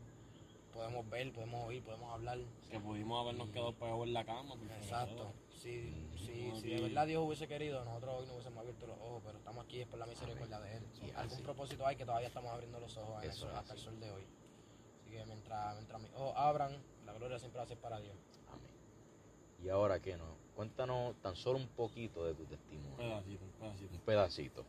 podemos 0.74 1.08
ver, 1.08 1.32
podemos 1.32 1.66
oír, 1.66 1.82
podemos 1.82 2.12
hablar. 2.12 2.38
Que 2.70 2.78
pudimos 2.80 3.20
habernos 3.22 3.48
quedado 3.50 3.72
pegados 3.74 4.06
en 4.06 4.12
la 4.12 4.24
cama. 4.24 4.54
Exacto. 4.82 5.14
nosotros- 5.14 5.34
Si, 5.54 5.70
si, 6.18 6.32
Estamos 6.32 6.60
si 6.60 6.68
de 6.68 6.80
verdad 6.82 7.06
Dios 7.06 7.24
hubiese 7.26 7.48
querido, 7.48 7.82
nosotros 7.86 8.16
hoy 8.20 8.26
no 8.26 8.32
hubiésemos 8.34 8.58
abierto 8.58 8.86
los 8.86 8.98
ojos, 8.98 9.22
pero 9.24 9.38
estamos 9.38 9.64
aquí 9.64 9.80
es 9.80 9.86
por 9.86 9.98
la 9.98 10.04
misericordia 10.06 10.60
de 10.60 10.76
Él. 10.76 10.82
Y 11.00 11.10
Algún 11.12 11.32
así. 11.36 11.42
propósito 11.42 11.86
hay 11.86 11.96
que 11.96 12.04
todavía 12.04 12.28
estamos 12.28 12.50
abriendo 12.52 12.78
los 12.80 12.94
ojos 12.98 13.22
en 13.24 13.30
Eso 13.30 13.46
eso 13.46 13.50
es 13.50 13.56
hasta 13.56 13.72
el 13.72 13.78
sol 13.78 13.98
de 13.98 14.10
hoy. 14.10 14.24
Así 15.00 15.10
que 15.10 15.24
mientras, 15.24 15.74
mientras 15.76 16.02
mis 16.02 16.10
ojos 16.12 16.32
abran, 16.36 16.76
la 17.06 17.12
gloria 17.14 17.38
siempre 17.38 17.58
va 17.58 17.64
a 17.64 17.66
ser 17.68 17.78
para 17.78 17.98
Dios. 18.00 18.14
Amén. 18.48 18.70
Y 19.64 19.68
ahora 19.70 20.00
que 20.02 20.18
no, 20.18 20.36
cuéntanos 20.54 21.14
tan 21.22 21.34
solo 21.34 21.58
un 21.60 21.68
poquito 21.68 22.26
de 22.26 22.34
tu 22.34 22.42
Un 22.42 22.48
testimonio. 22.48 22.96
pedacito, 22.98 23.44
un 23.46 23.50
pedacito. 23.52 23.94
Un 23.94 24.00
pedacito. 24.00 24.64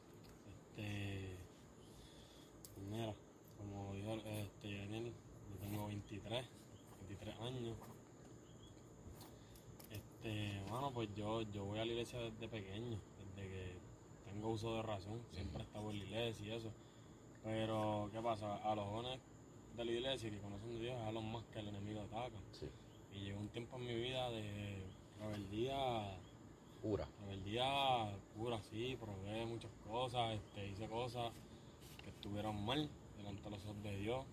Este. 0.77 1.35
Mira, 2.89 3.13
como 3.57 3.93
dijo 3.93 4.13
este, 4.25 4.77
Daniel, 4.77 5.13
tengo 5.75 5.87
23, 5.87 6.45
23 7.07 7.39
años. 7.41 7.75
Este, 9.91 10.61
bueno, 10.69 10.91
pues 10.93 11.09
yo, 11.15 11.41
yo 11.41 11.65
voy 11.65 11.79
a 11.79 11.85
la 11.85 11.91
iglesia 11.91 12.19
desde 12.19 12.47
pequeño, 12.47 12.97
desde 13.17 13.49
que 13.49 13.77
tengo 14.23 14.51
uso 14.51 14.77
de 14.77 14.83
razón, 14.83 15.21
siempre 15.33 15.63
he 15.63 15.65
estado 15.65 15.91
en 15.91 15.99
la 15.99 16.05
iglesia 16.05 16.45
y 16.45 16.51
eso. 16.51 16.71
Pero, 17.43 18.09
¿qué 18.13 18.21
pasa? 18.21 18.55
A 18.57 18.73
los 18.73 18.85
jóvenes 18.85 19.19
de 19.75 19.85
la 19.85 19.91
iglesia 19.91 20.31
que 20.31 20.39
conocen 20.39 20.69
de 20.75 20.79
Dios 20.79 20.95
es 20.97 21.07
a 21.07 21.11
los 21.11 21.23
más 21.23 21.43
que 21.51 21.59
el 21.59 21.67
enemigo 21.67 22.01
ataca. 22.01 22.37
Sí. 22.51 22.67
Y 23.13 23.25
llegó 23.25 23.41
un 23.41 23.49
tiempo 23.49 23.75
en 23.75 23.85
mi 23.85 23.95
vida 23.95 24.29
de 24.31 24.81
rebeldía 25.19 26.17
Pura. 26.81 27.07
Rebeldía 27.21 28.15
pura, 28.37 28.61
sí, 28.61 28.97
probé 28.99 29.45
muchas 29.45 29.71
cosas, 29.89 30.35
este, 30.35 30.67
hice 30.67 30.87
cosas 30.87 31.31
que 32.03 32.11
estuvieron 32.11 32.63
mal 32.63 32.89
delante 33.17 33.43
de 33.43 33.49
los 33.49 33.65
ojos 33.65 33.83
de 33.83 33.97
Dios. 33.97 34.25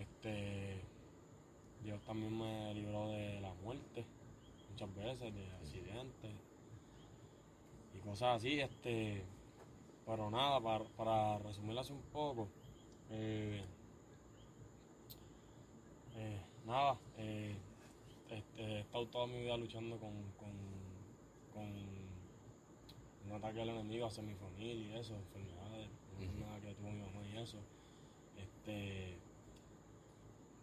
Este, 0.00 0.80
Dios 1.84 2.00
también 2.02 2.36
me 2.36 2.74
libró 2.74 3.08
de 3.10 3.38
la 3.40 3.52
muerte 3.62 4.06
muchas 4.70 4.94
veces, 4.94 5.34
de 5.34 5.46
accidentes 5.56 6.32
y 7.94 7.98
cosas 7.98 8.36
así, 8.36 8.60
este, 8.60 9.22
pero 10.06 10.30
nada, 10.30 10.58
para, 10.60 10.84
para 10.96 11.38
resumirlo 11.38 11.80
así 11.80 11.92
un 11.92 12.02
poco, 12.12 12.48
eh, 13.10 13.62
eh, 16.16 16.40
nada, 16.64 16.98
eh, 17.18 17.56
este, 18.30 18.62
he 18.62 18.80
estado 18.80 19.06
toda 19.08 19.26
mi 19.26 19.40
vida 19.40 19.56
luchando 19.56 19.98
con, 19.98 20.12
con, 20.38 20.52
con 21.52 21.66
un 23.26 23.32
ataque 23.32 23.58
del 23.58 23.70
enemigo 23.70 24.06
hacia 24.06 24.22
mi 24.22 24.34
familia 24.34 24.72
y 24.72 24.98
eso, 24.98 25.14
enfermedades, 25.14 25.90
una 26.16 26.24
enfermedad 26.24 26.60
que 26.60 26.74
tuvo 26.74 26.90
mi 26.90 27.00
mamá 27.00 27.26
y 27.26 27.36
eso. 27.36 27.58
Este, 28.36 28.99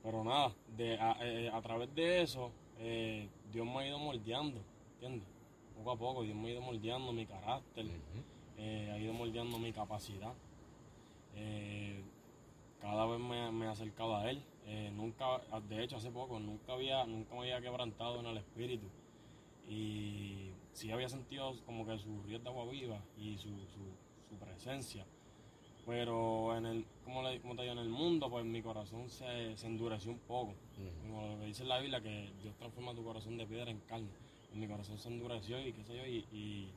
pero 0.07 0.23
nada, 0.23 0.55
de, 0.77 0.97
a, 0.97 1.17
eh, 1.19 1.51
a 1.53 1.61
través 1.61 1.93
de 1.93 2.21
eso, 2.21 2.49
eh, 2.79 3.27
Dios 3.51 3.65
me 3.65 3.79
ha 3.79 3.87
ido 3.87 3.99
moldeando, 3.99 4.61
¿entiendes? 4.93 5.27
Poco 5.75 5.91
a 5.91 5.97
poco, 5.97 6.23
Dios 6.23 6.33
me 6.33 6.47
ha 6.47 6.51
ido 6.51 6.61
moldeando 6.61 7.11
mi 7.11 7.25
carácter, 7.25 7.87
eh, 8.57 8.89
ha 8.93 8.97
ido 8.97 9.11
moldeando 9.11 9.59
mi 9.59 9.73
capacidad. 9.73 10.33
Cada 12.79 13.05
vez 13.05 13.19
me, 13.19 13.51
me 13.51 13.65
he 13.65 13.67
acercado 13.67 14.15
a 14.15 14.29
Él. 14.29 14.41
Nunca, 14.93 15.41
de 15.67 15.83
hecho, 15.83 15.97
hace 15.97 16.09
poco, 16.09 16.39
nunca 16.39 16.71
había, 16.71 17.05
nunca 17.05 17.33
me 17.33 17.41
había 17.41 17.59
quebrantado 17.59 18.21
en 18.21 18.27
el 18.27 18.37
espíritu. 18.37 18.87
Y 19.67 20.51
sí 20.71 20.89
había 20.89 21.09
sentido 21.09 21.53
como 21.65 21.85
que 21.85 21.99
su 21.99 22.23
río 22.23 22.39
de 22.39 22.47
agua 22.47 22.65
viva 22.71 23.01
y 23.17 23.37
su, 23.37 23.49
su, 23.49 23.81
su 24.29 24.37
presencia. 24.39 25.05
Pero 25.87 26.57
en 26.57 26.65
el, 26.65 26.85
como, 27.05 27.23
le, 27.23 27.39
como 27.39 27.55
te 27.55 27.61
digo, 27.61 27.71
en 27.71 27.79
el 27.79 27.87
mundo, 27.87 28.29
pues 28.29 28.43
mi 28.43 28.61
corazón 28.61 29.09
se, 29.09 29.55
se 29.55 29.67
endureció 29.67 30.11
un 30.11 30.19
poco. 30.19 30.53
Como 31.01 31.27
lo 31.27 31.39
que 31.39 31.45
dice 31.45 31.63
la 31.63 31.79
Biblia, 31.79 32.01
que 32.01 32.33
Dios 32.43 32.53
transforma 32.57 32.93
tu 32.93 33.05
corazón 33.05 33.37
de 33.37 33.47
piedra 33.47 33.71
en 33.71 33.79
carne. 33.79 34.09
Y 34.53 34.57
mi 34.57 34.67
corazón 34.67 34.99
se 34.99 35.07
endureció 35.07 35.65
y 35.65 35.71
qué 35.71 35.83
sé 35.85 35.95
yo, 35.95 36.05
y, 36.05 36.25
y 36.37 36.73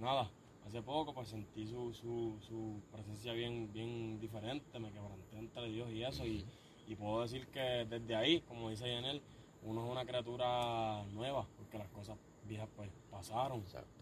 nada, 0.00 0.30
hace 0.66 0.80
poco 0.82 1.12
pues 1.12 1.28
sentí 1.28 1.66
su, 1.66 1.92
su, 1.92 2.38
su 2.40 2.80
presencia 2.90 3.34
bien, 3.34 3.70
bien 3.72 4.18
diferente, 4.18 4.78
me 4.78 4.90
quebranté 4.90 5.38
entre 5.38 5.68
Dios 5.68 5.90
y 5.90 6.02
eso, 6.02 6.26
y, 6.26 6.44
y 6.86 6.94
puedo 6.94 7.22
decir 7.22 7.46
que 7.48 7.86
desde 7.88 8.14
ahí, 8.14 8.40
como 8.42 8.70
dice 8.70 8.90
Yanel, 8.90 9.20
uno 9.62 9.84
es 9.84 9.90
una 9.90 10.04
criatura 10.04 11.04
nueva, 11.12 11.46
porque 11.56 11.78
las 11.78 11.88
cosas 11.88 12.16
viejas 12.46 12.68
pues 12.76 12.90
pasaron, 13.10 13.60
Exacto. 13.60 14.01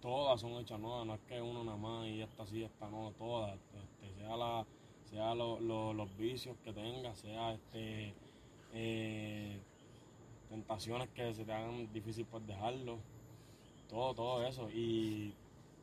Todas 0.00 0.40
son 0.40 0.52
hechas 0.60 0.78
nuevas, 0.80 1.06
no 1.06 1.14
es 1.14 1.20
que 1.28 1.40
uno 1.40 1.62
nada 1.64 1.76
más 1.76 2.06
y 2.06 2.22
esta 2.22 2.46
sí, 2.46 2.62
esta 2.62 2.88
no, 2.88 3.12
todas, 3.18 3.54
este, 3.54 4.14
sea 4.20 4.36
la, 4.36 4.64
sea 5.10 5.34
lo- 5.34 5.60
lo- 5.60 5.92
los 5.92 6.16
vicios 6.16 6.56
que 6.64 6.72
tenga, 6.72 7.14
sea 7.16 7.52
este 7.54 8.14
eh, 8.72 9.58
tentaciones 10.48 11.08
que 11.10 11.34
se 11.34 11.44
te 11.44 11.52
hagan 11.52 11.92
difícil 11.92 12.24
pues 12.30 12.46
dejarlo, 12.46 12.98
todo, 13.88 14.14
todo 14.14 14.46
eso. 14.46 14.68
Y 14.72 15.32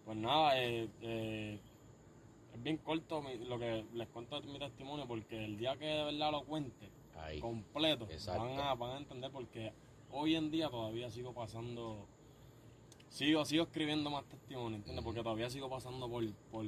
pues 0.05 0.17
nada, 0.17 0.59
eh, 0.61 0.87
eh, 1.01 1.59
es 2.53 2.63
bien 2.63 2.77
corto 2.77 3.21
mi- 3.21 3.37
lo 3.45 3.59
que 3.59 3.85
les 3.93 4.07
cuento 4.09 4.39
de 4.39 4.47
mi 4.47 4.57
testimonio 4.59 5.05
porque 5.07 5.43
el 5.43 5.57
día 5.57 5.75
que 5.77 5.85
de 5.85 6.03
verdad 6.05 6.31
lo 6.31 6.43
cuente 6.43 6.89
Ahí. 7.17 7.39
completo 7.39 8.07
van 8.27 8.59
a, 8.59 8.73
van 8.75 8.91
a 8.91 8.97
entender 8.97 9.31
porque 9.31 9.71
hoy 10.11 10.35
en 10.35 10.49
día 10.51 10.69
todavía 10.69 11.09
sigo 11.11 11.33
pasando, 11.33 12.07
sigo, 13.09 13.45
sigo 13.45 13.63
escribiendo 13.63 14.09
más 14.09 14.25
testimonios, 14.25 14.79
¿entiendes? 14.79 15.03
Porque 15.03 15.23
todavía 15.23 15.49
sigo 15.49 15.69
pasando 15.69 16.09
por, 16.09 16.23
por, 16.51 16.65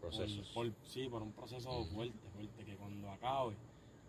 Procesos. 0.00 0.48
por- 0.48 0.72
por- 0.72 0.86
sí, 0.88 1.08
por 1.08 1.22
un 1.22 1.32
proceso 1.32 1.70
Ujú. 1.80 1.94
fuerte, 1.94 2.28
fuerte, 2.34 2.64
que 2.64 2.76
cuando 2.76 3.10
acabe 3.10 3.54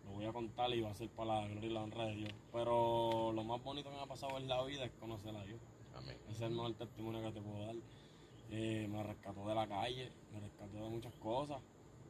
lo 0.06 0.12
voy 0.12 0.26
a 0.26 0.34
contar 0.34 0.74
y 0.74 0.82
va 0.82 0.92
a 0.92 0.96
ser 0.96 1.10
para 1.10 1.42
la 1.42 1.48
gloria 1.48 1.70
y 1.70 1.74
la 1.74 1.82
honra 1.84 2.06
de 2.06 2.16
Dios. 2.16 2.34
Pero 2.52 3.32
lo 3.32 3.44
más 3.44 3.64
bonito 3.64 3.90
que 3.90 3.96
me 3.96 4.02
ha 4.02 4.06
pasado 4.06 4.38
en 4.38 4.48
la 4.48 4.62
vida 4.66 4.84
es 4.86 4.92
conocer 5.00 5.36
a 5.36 5.44
Dios. 5.46 5.60
Amén. 5.96 6.18
Ese 6.26 6.32
es 6.32 6.42
el 6.42 6.52
mejor 6.52 6.74
testimonio 6.74 7.22
que 7.22 7.32
te 7.32 7.42
puedo 7.42 7.66
dar. 7.66 7.76
Eh, 8.50 8.88
me 8.90 9.02
rescató 9.04 9.48
de 9.48 9.56
la 9.56 9.66
calle, 9.68 10.12
me 10.34 10.40
rescató 10.42 10.78
de 10.84 10.90
muchas 10.90 11.14
cosas. 11.16 11.62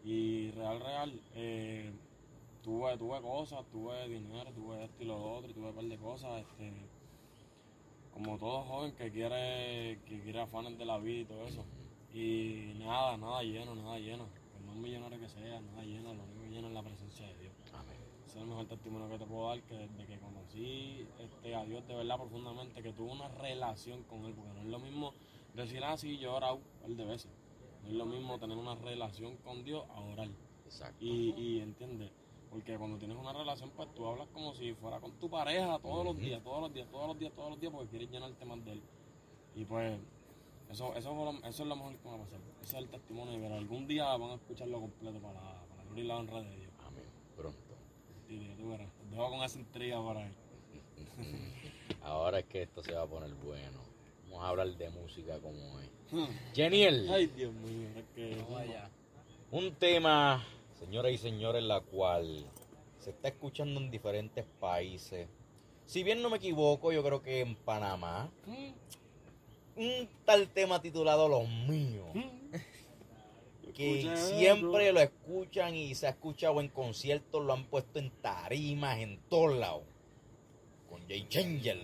Y 0.03 0.49
real, 0.51 0.79
real, 0.79 1.21
eh, 1.35 1.93
tuve, 2.63 2.97
tuve 2.97 3.21
cosas, 3.21 3.63
tuve 3.71 4.09
dinero, 4.09 4.51
tuve 4.53 4.83
esto 4.85 5.03
y 5.03 5.05
lo 5.05 5.35
otro, 5.37 5.51
y 5.51 5.53
tuve 5.53 5.69
un 5.69 5.75
par 5.75 5.83
de 5.85 5.97
cosas. 5.97 6.41
Este, 6.41 6.73
como 8.13 8.37
todo 8.37 8.61
joven 8.63 8.91
que 8.93 9.11
quiere, 9.11 9.99
que 10.05 10.21
quiere 10.21 10.41
afanes 10.41 10.77
de 10.77 10.85
la 10.85 10.97
vida 10.99 11.21
y 11.21 11.25
todo 11.25 11.45
eso. 11.45 11.65
Y 12.13 12.73
nada, 12.77 13.17
nada 13.17 13.41
lleno, 13.41 13.73
nada 13.75 13.97
lleno. 13.97 14.27
Por 14.51 14.61
más 14.61 14.75
millonario 14.75 15.19
que 15.19 15.27
sea, 15.27 15.59
nada 15.61 15.83
lleno, 15.83 16.13
lo 16.13 16.23
único 16.23 16.45
lleno 16.45 16.67
es 16.67 16.73
la 16.73 16.83
presencia 16.83 17.27
de 17.27 17.37
Dios. 17.39 17.53
Amén. 17.73 17.97
Ese 18.25 18.37
es 18.37 18.43
el 18.43 18.47
mejor 18.47 18.67
testimonio 18.67 19.09
que 19.09 19.17
te 19.17 19.25
puedo 19.25 19.49
dar, 19.49 19.61
que 19.63 19.75
desde 19.75 20.05
que 20.05 20.19
conocí 20.19 21.07
este, 21.19 21.55
a 21.55 21.65
Dios 21.65 21.87
de 21.87 21.95
verdad 21.95 22.17
profundamente, 22.17 22.83
que 22.83 22.93
tuve 22.93 23.11
una 23.11 23.27
relación 23.29 24.03
con 24.03 24.25
Él, 24.25 24.33
porque 24.35 24.53
no 24.53 24.61
es 24.61 24.67
lo 24.67 24.79
mismo 24.79 25.13
decir 25.55 25.83
así, 25.83 26.17
yo 26.19 26.31
he 26.31 26.35
orado 26.35 26.55
un 26.55 26.81
par 26.81 26.89
de 26.91 27.05
veces. 27.05 27.31
No 27.83 27.89
es 27.89 27.95
lo 27.95 28.05
mismo 28.05 28.39
tener 28.39 28.57
una 28.57 28.75
relación 28.75 29.37
con 29.37 29.63
Dios 29.63 29.83
a 29.89 29.99
orar. 29.99 30.29
Exacto. 30.65 31.03
Y, 31.03 31.33
y 31.35 31.61
entiende, 31.61 32.11
porque 32.53 32.77
cuando 32.77 32.97
tienes 32.97 33.17
una 33.17 33.33
relación, 33.33 33.71
pues 33.75 33.93
tú 33.95 34.05
hablas 34.07 34.27
como 34.31 34.53
si 34.53 34.73
fuera 34.75 34.99
con 34.99 35.11
tu 35.19 35.29
pareja 35.29 35.79
todos 35.79 36.05
los 36.05 36.17
días, 36.17 36.41
todos 36.43 36.61
los 36.61 36.73
días, 36.73 36.87
todos 36.91 37.07
los 37.07 37.19
días, 37.19 37.33
todos 37.33 37.49
los 37.49 37.59
días, 37.59 37.73
porque 37.73 37.89
quieres 37.89 38.09
llenarte 38.11 38.45
más 38.45 38.63
de 38.63 38.71
Él. 38.73 38.81
Y 39.55 39.65
pues, 39.65 39.99
eso, 40.69 40.93
eso, 40.95 41.13
fue 41.15 41.25
lo- 41.33 41.47
eso 41.47 41.63
es 41.63 41.69
lo 41.69 41.75
mejor 41.75 41.95
que 41.97 42.03
me 42.05 42.11
va 42.11 42.15
a 42.21 42.25
pasar. 42.25 42.39
Ese 42.61 42.77
es 42.77 42.83
el 42.83 42.89
testimonio, 42.89 43.39
pero 43.41 43.55
algún 43.55 43.87
día 43.87 44.15
van 44.15 44.29
a 44.31 44.35
escucharlo 44.35 44.79
completo 44.79 45.19
para, 45.19 45.39
para 45.41 45.99
y 45.99 46.03
la 46.03 46.17
honra 46.17 46.41
de 46.41 46.55
Dios. 46.57 46.71
Amén. 46.85 47.03
Pronto. 47.35 47.59
Ya 48.29 48.55
tú 48.55 48.69
verás. 48.69 48.89
Te 48.93 49.05
dejo 49.15 49.29
con 49.29 49.43
esa 49.43 49.59
intriga 49.59 50.01
por 50.01 50.17
ahí. 50.17 50.31
Ahora 52.03 52.39
es 52.39 52.45
que 52.45 52.63
esto 52.63 52.83
se 52.83 52.93
va 52.93 53.03
a 53.03 53.07
poner 53.07 53.33
bueno. 53.35 53.79
Vamos 54.29 54.43
a 54.43 54.49
hablar 54.49 54.67
de 54.75 54.89
música 54.89 55.39
como 55.39 55.79
es. 55.79 55.89
Geniel. 56.53 57.09
Ay, 57.11 57.27
Dios 57.27 57.53
mío, 57.53 57.89
es 57.95 58.05
que. 58.15 58.35
No 58.37 58.55
vaya. 58.55 58.89
Un 59.51 59.73
tema, 59.75 60.43
señoras 60.83 61.13
y 61.13 61.17
señores, 61.17 61.63
la 61.63 61.79
cual 61.79 62.45
se 62.99 63.11
está 63.11 63.29
escuchando 63.29 63.79
en 63.79 63.89
diferentes 63.89 64.45
países. 64.59 65.29
Si 65.85 66.03
bien 66.03 66.21
no 66.21 66.29
me 66.29 66.37
equivoco, 66.37 66.91
yo 66.91 67.01
creo 67.03 67.21
que 67.21 67.39
en 67.39 67.55
Panamá, 67.55 68.29
un 69.75 70.09
tal 70.25 70.49
tema 70.49 70.81
titulado 70.81 71.29
Los 71.29 71.47
Míos, 71.67 72.07
que 73.73 73.99
Escucha 74.01 74.17
siempre 74.17 74.91
lo 74.91 74.99
escuchan 74.99 75.73
y 75.73 75.95
se 75.95 76.07
ha 76.07 76.11
escuchado 76.11 76.59
en 76.59 76.67
conciertos, 76.67 77.43
lo 77.43 77.53
han 77.53 77.65
puesto 77.65 77.99
en 77.99 78.11
tarimas, 78.21 78.99
en 78.99 79.19
todos 79.29 79.57
lados, 79.57 79.83
con 80.89 81.01
Jay 81.07 81.25
Changer. 81.29 81.79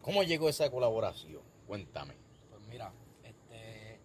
¿Cómo 0.00 0.22
llegó 0.22 0.48
esa 0.48 0.70
colaboración? 0.70 1.42
Cuéntame. 1.66 2.14
Pues 2.50 2.62
mira, 2.68 2.92
este. 3.22 4.00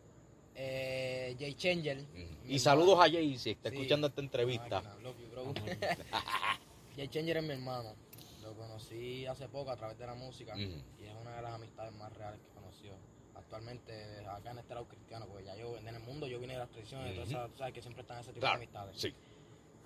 Eh, 0.56 1.36
Jay 1.40 1.54
Changer. 1.54 2.06
mi 2.14 2.31
Y 2.48 2.60
saludos 2.60 3.00
a 3.00 3.10
Jay 3.10 3.38
si 3.38 3.52
está 3.52 3.70
Sí. 3.70 3.76
escuchando 3.76 4.08
esta 4.08 4.22
entrevista. 4.22 4.82
Máquina, 4.82 4.96
love 5.04 5.16
you, 5.20 5.28
bro. 5.30 5.54
Jay 6.96 7.08
Changer 7.08 7.38
es 7.38 7.44
mi 7.44 7.52
hermano. 7.54 7.96
Lo 8.44 8.54
conocí 8.56 9.26
hace 9.26 9.48
poco 9.48 9.72
a 9.72 9.78
través 9.78 9.98
de 9.98 10.06
la 10.06 10.16
música 10.16 10.58
y 10.58 10.74
es 11.04 11.14
una 11.22 11.36
de 11.36 11.42
las 11.42 11.54
amistades 11.54 11.94
más 11.94 12.12
reales 12.14 12.40
que 12.42 12.50
conoció. 12.54 12.94
Actualmente 13.36 13.94
acá 14.28 14.52
en 14.52 14.60
este 14.60 14.74
lado 14.74 14.88
cristiano, 14.88 15.26
porque 15.28 15.46
ya 15.46 15.56
yo 15.56 15.78
en 15.78 15.88
el 15.88 16.00
mundo 16.02 16.28
yo 16.28 16.40
vine 16.40 16.54
de 16.54 16.60
las 16.60 16.70
tradiciones, 16.70 17.12
Ujú. 17.12 17.22
entonces 17.22 17.52
tú 17.54 17.58
sabes 17.58 17.74
que 17.74 17.82
siempre 17.82 18.02
están 18.02 18.20
ese 18.20 18.30
tipo 18.34 18.42
Claro, 18.42 18.58
de 18.60 18.64
amistades. 18.66 18.98
sí, 19.00 19.14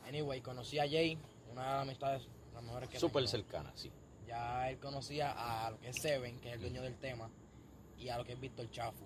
Anyway, 0.08 0.39
conocí 0.41 0.78
a 0.80 0.84
Jay, 0.88 1.18
una 1.52 1.63
de 1.63 1.70
las 1.72 1.82
amistades 1.82 2.28
las 2.54 2.63
mejores 2.63 2.89
que 2.89 3.00
súper 3.00 3.28
cercana, 3.28 3.72
sí. 3.76 3.91
Ya 4.28 4.70
él 4.70 4.78
conocía 4.80 5.32
a 5.65 5.70
lo 5.72 5.80
que 5.80 5.89
es 5.89 5.96
Seven, 5.98 6.39
que 6.39 6.50
es 6.50 6.54
el 6.56 6.62
dueño 6.62 6.82
del 6.82 6.96
tema, 6.98 7.30
y 7.98 8.10
a 8.10 8.18
lo 8.18 8.24
que 8.26 8.34
es 8.34 8.39
Víctor 8.39 8.70
Chafu. 8.72 9.06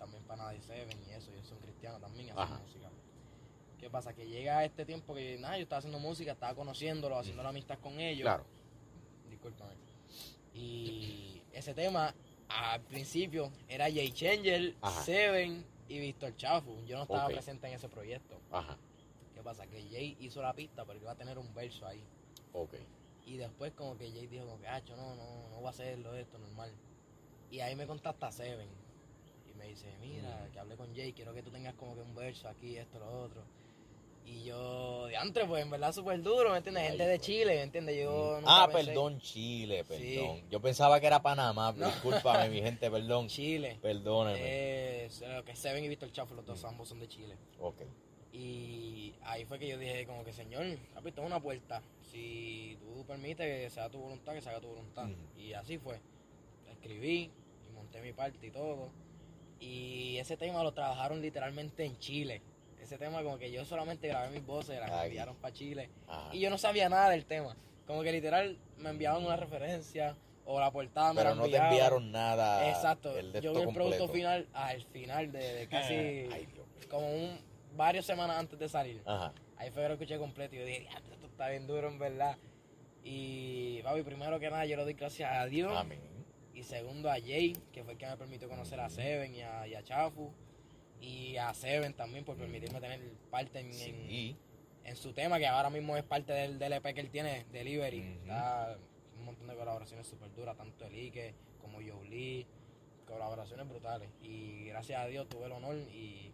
También 0.00 0.24
pana 0.24 0.48
de 0.50 0.60
Seven 0.62 0.98
y 1.08 1.12
eso, 1.12 1.30
ellos 1.30 1.46
son 1.46 1.58
cristianos 1.58 2.00
también 2.00 2.26
y 2.28 2.30
Ajá. 2.30 2.58
música. 2.58 2.88
¿Qué 3.78 3.88
pasa? 3.88 4.12
Que 4.14 4.26
llega 4.26 4.64
este 4.64 4.84
tiempo 4.84 5.14
que 5.14 5.38
nada, 5.38 5.56
yo 5.56 5.62
estaba 5.62 5.78
haciendo 5.78 5.98
música, 6.00 6.32
estaba 6.32 6.54
conociéndolo, 6.54 7.16
haciendo 7.18 7.42
la 7.42 7.50
amistad 7.50 7.78
con 7.78 8.00
ellos. 8.00 8.22
Claro. 8.24 8.44
Discúlpame. 9.28 9.74
Y 10.54 11.42
ese 11.52 11.74
tema, 11.74 12.14
al 12.48 12.80
principio, 12.82 13.50
era 13.68 13.84
Jay 13.84 14.10
Changer, 14.10 14.74
Ajá. 14.80 15.02
Seven 15.02 15.64
y 15.88 15.98
Víctor 16.00 16.34
Chafu. 16.36 16.82
Yo 16.86 16.96
no 16.96 17.02
estaba 17.04 17.26
presente 17.28 17.68
en 17.68 17.74
ese 17.74 17.88
proyecto. 17.88 18.40
Ajá, 18.50 18.76
¿Qué 19.34 19.42
pasa? 19.42 19.66
Que 19.66 19.82
Jay 19.90 20.16
hizo 20.20 20.42
la 20.42 20.52
pista, 20.52 20.84
pero 20.84 20.98
iba 20.98 21.12
a 21.12 21.16
tener 21.16 21.38
un 21.38 21.52
verso 21.54 21.86
ahí. 21.86 22.02
ok. 22.52 22.74
Y 23.26 23.36
después 23.36 23.72
como 23.74 23.96
que 23.96 24.10
Jay 24.10 24.26
dijo 24.26 24.44
como 24.44 24.58
que, 24.60 24.66
ah, 24.66 24.80
yo 24.80 24.96
no, 24.96 25.14
no, 25.14 25.48
no 25.50 25.56
voy 25.56 25.66
a 25.66 25.70
hacerlo 25.70 26.14
esto, 26.16 26.36
normal. 26.38 26.72
Y 27.50 27.60
ahí 27.60 27.76
me 27.76 27.86
contacta 27.86 28.30
Seven. 28.32 28.68
Me 29.60 29.68
dice, 29.68 29.86
mira, 30.00 30.46
Mm. 30.48 30.52
que 30.52 30.58
hablé 30.58 30.76
con 30.76 30.94
Jay, 30.96 31.12
quiero 31.12 31.32
que 31.34 31.42
tú 31.42 31.50
tengas 31.50 31.74
como 31.74 31.94
que 31.94 32.00
un 32.00 32.14
verso 32.14 32.48
aquí, 32.48 32.76
esto, 32.76 32.98
lo 32.98 33.22
otro. 33.24 33.42
Y 34.24 34.44
yo, 34.44 35.06
de 35.06 35.16
antes, 35.16 35.44
pues 35.46 35.62
en 35.62 35.70
verdad 35.70 35.92
súper 35.92 36.22
duro, 36.22 36.50
¿me 36.50 36.58
entiendes? 36.58 36.88
Gente 36.88 37.06
de. 37.06 37.18
Chile, 37.18 37.54
¿me 37.56 37.62
entiendes? 37.62 37.96
Yo 38.02 38.10
Mm. 38.38 38.40
nunca 38.40 38.62
Ah, 38.62 38.68
pensé- 38.68 38.86
perdón, 38.86 39.20
Chile, 39.20 39.84
Sí. 39.86 40.16
perdón. 40.16 40.42
Yo 40.50 40.60
pensaba 40.60 40.98
que 41.00 41.06
era 41.06 41.20
Panamá, 41.20 41.72
No. 41.76 41.86
discúlpame, 41.86 42.48
mi 42.48 42.62
gente, 42.62 42.90
perdón. 42.90 43.28
Chile. 43.28 43.78
Perdóneme. 43.82 44.38
Eh, 44.42 45.10
lo 45.36 45.44
que 45.44 45.54
Seven 45.56 45.84
y 45.84 45.88
Víctor 45.88 46.10
Chaffo, 46.12 46.34
los 46.34 46.44
dos 46.46 46.62
Mm. 46.62 46.66
ambos 46.66 46.88
son 46.88 47.00
de 47.00 47.08
Chile. 47.08 47.36
Ok. 47.60 47.82
Y 48.32 49.14
ahí 49.24 49.44
fue 49.44 49.58
que 49.58 49.68
yo 49.68 49.76
dije 49.78 50.06
como 50.06 50.24
que, 50.24 50.32
señor, 50.32 50.64
es 50.64 50.78
una 51.18 51.40
puerta. 51.40 51.82
Si 52.02 52.78
tú 52.80 53.04
permites 53.06 53.46
que 53.64 53.70
sea 53.70 53.90
tu 53.90 53.98
voluntad, 53.98 54.32
que 54.34 54.40
se 54.40 54.48
haga 54.48 54.60
tu 54.60 54.68
voluntad. 54.68 55.08
Y 55.36 55.52
así 55.52 55.76
fue. 55.78 55.98
Escribí 56.70 57.30
y 57.68 57.72
monté 57.74 58.00
mi 58.00 58.12
parte 58.12 58.46
y 58.46 58.50
todo. 58.50 58.90
Y 59.60 60.16
ese 60.18 60.36
tema 60.36 60.62
lo 60.62 60.72
trabajaron 60.72 61.20
literalmente 61.20 61.84
en 61.84 61.98
Chile. 61.98 62.42
Ese 62.80 62.96
tema 62.98 63.22
como 63.22 63.38
que 63.38 63.52
yo 63.52 63.64
solamente 63.64 64.08
grabé 64.08 64.30
mis 64.30 64.44
voces, 64.44 64.80
las 64.80 64.90
Ay. 64.90 65.08
enviaron 65.08 65.36
para 65.36 65.54
Chile. 65.54 65.90
Ajá. 66.08 66.34
Y 66.34 66.40
yo 66.40 66.50
no 66.50 66.58
sabía 66.58 66.88
nada 66.88 67.10
del 67.10 67.26
tema. 67.26 67.54
Como 67.86 68.02
que 68.02 68.10
literal 68.10 68.58
me 68.78 68.90
enviaban 68.90 69.24
una 69.24 69.36
referencia 69.36 70.16
o 70.46 70.58
la 70.58 70.70
portada 70.70 71.12
me 71.12 71.18
Pero 71.20 71.30
la 71.30 71.36
no 71.36 71.48
te 71.48 71.56
enviaron 71.56 72.10
nada. 72.10 72.68
Exacto. 72.70 73.16
El 73.16 73.32
yo 73.40 73.52
vi 73.54 73.60
el 73.62 73.74
producto 73.74 74.08
final 74.08 74.48
al 74.54 74.82
final 74.86 75.30
de, 75.30 75.38
de 75.54 75.68
casi 75.68 75.94
Ay, 75.94 76.46
Dios 76.52 76.66
mío. 76.68 76.88
como 76.88 77.12
un 77.12 77.38
varias 77.76 78.06
semanas 78.06 78.38
antes 78.38 78.58
de 78.58 78.68
salir. 78.68 79.02
Ajá. 79.04 79.32
Ahí 79.58 79.70
fue 79.70 79.82
que 79.82 79.88
lo 79.88 79.94
escuché 79.94 80.18
completo 80.18 80.56
y 80.56 80.58
yo 80.60 80.64
dije, 80.64 80.80
"Diablo, 80.80 81.12
esto 81.14 81.26
está 81.26 81.48
bien 81.50 81.66
duro 81.66 81.88
en 81.88 81.98
verdad. 81.98 82.36
Y 83.04 83.82
papi, 83.82 84.02
primero 84.02 84.38
que 84.40 84.50
nada 84.50 84.64
yo 84.64 84.76
le 84.76 84.84
doy 84.84 84.94
gracias 84.94 85.30
a 85.32 85.46
Dios. 85.46 85.72
Amén. 85.76 86.00
Y 86.60 86.64
segundo 86.64 87.10
a 87.10 87.14
Jay, 87.14 87.56
que 87.72 87.82
fue 87.82 87.94
el 87.94 87.98
que 87.98 88.06
me 88.06 88.18
permitió 88.18 88.46
conocer 88.46 88.78
a 88.80 88.90
Seven 88.90 89.34
y 89.34 89.40
a, 89.40 89.66
y 89.66 89.74
a 89.74 89.82
Chafu. 89.82 90.30
Y 91.00 91.36
a 91.38 91.54
Seven 91.54 91.94
también 91.94 92.22
por 92.22 92.36
permitirme 92.36 92.78
tener 92.82 93.00
parte 93.30 93.60
en, 93.60 93.68
en- 93.68 93.72
Sí. 93.72 94.36
en 94.84 94.94
su 94.96 95.14
tema, 95.14 95.38
que 95.38 95.46
ahora 95.46 95.70
mismo 95.70 95.96
es 95.96 96.02
parte 96.04 96.34
del, 96.34 96.58
del 96.58 96.74
EP 96.74 96.92
que 96.94 97.00
él 97.00 97.08
tiene, 97.10 97.46
Delivery. 97.50 98.00
Está 98.20 98.76
un 99.18 99.24
montón 99.24 99.46
de 99.46 99.54
colaboraciones 99.54 100.06
súper 100.06 100.34
duras, 100.34 100.54
tanto 100.54 100.84
el 100.84 100.94
Ike 100.94 101.34
como 101.62 101.78
Joe 101.78 102.06
Lee, 102.10 102.46
colaboraciones 103.06 103.66
brutales. 103.66 104.10
Y 104.22 104.66
gracias 104.66 105.00
a 105.00 105.06
Dios 105.06 105.28
tuve 105.30 105.46
el 105.46 105.52
honor 105.52 105.76
y 105.76 106.30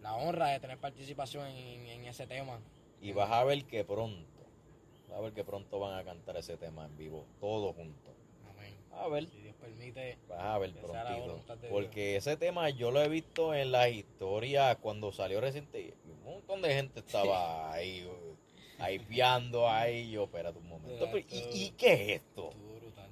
la 0.00 0.14
honra 0.16 0.48
de 0.48 0.60
tener 0.60 0.78
participación 0.78 1.46
en, 1.48 1.86
en 1.88 2.04
ese 2.06 2.26
tema. 2.26 2.58
Y 3.02 3.12
vas 3.12 3.30
a 3.30 3.44
ver 3.44 3.64
que 3.64 3.84
pronto, 3.84 4.46
vas 5.10 5.18
a 5.18 5.20
ver 5.20 5.34
que 5.34 5.44
pronto 5.44 5.78
van 5.78 5.98
a 5.98 6.04
cantar 6.04 6.38
ese 6.38 6.56
tema 6.56 6.86
en 6.86 6.96
vivo, 6.96 7.26
todos 7.38 7.76
juntos. 7.76 8.14
Amén. 8.50 8.74
A 8.92 9.08
ver. 9.08 9.26
Permite, 9.62 10.18
Vas 10.28 10.38
a 10.40 10.58
ver 10.58 10.72
Que 10.72 10.80
sea 10.80 10.88
la 10.92 11.02
prontito. 11.04 11.26
voluntad 11.26 11.56
de 11.58 11.68
Porque 11.68 12.16
ese 12.16 12.36
tema 12.36 12.68
yo 12.70 12.90
lo 12.90 13.00
he 13.02 13.08
visto 13.08 13.54
en 13.54 13.72
las 13.72 13.88
historias 13.90 14.76
cuando 14.78 15.12
salió 15.12 15.40
reciente. 15.40 15.94
Un 16.04 16.22
montón 16.34 16.60
de 16.62 16.74
gente 16.74 17.00
estaba 17.00 17.72
ahí, 17.72 18.06
ahí 18.78 18.98
piando 18.98 19.68
ahí. 19.68 20.10
Yo, 20.10 20.24
espérate 20.24 20.58
un 20.58 20.68
momento. 20.68 21.06
pero, 21.10 21.18
¿y, 21.30 21.64
y 21.66 21.70
qué 21.78 21.92
es 21.94 22.08
esto? 22.22 22.50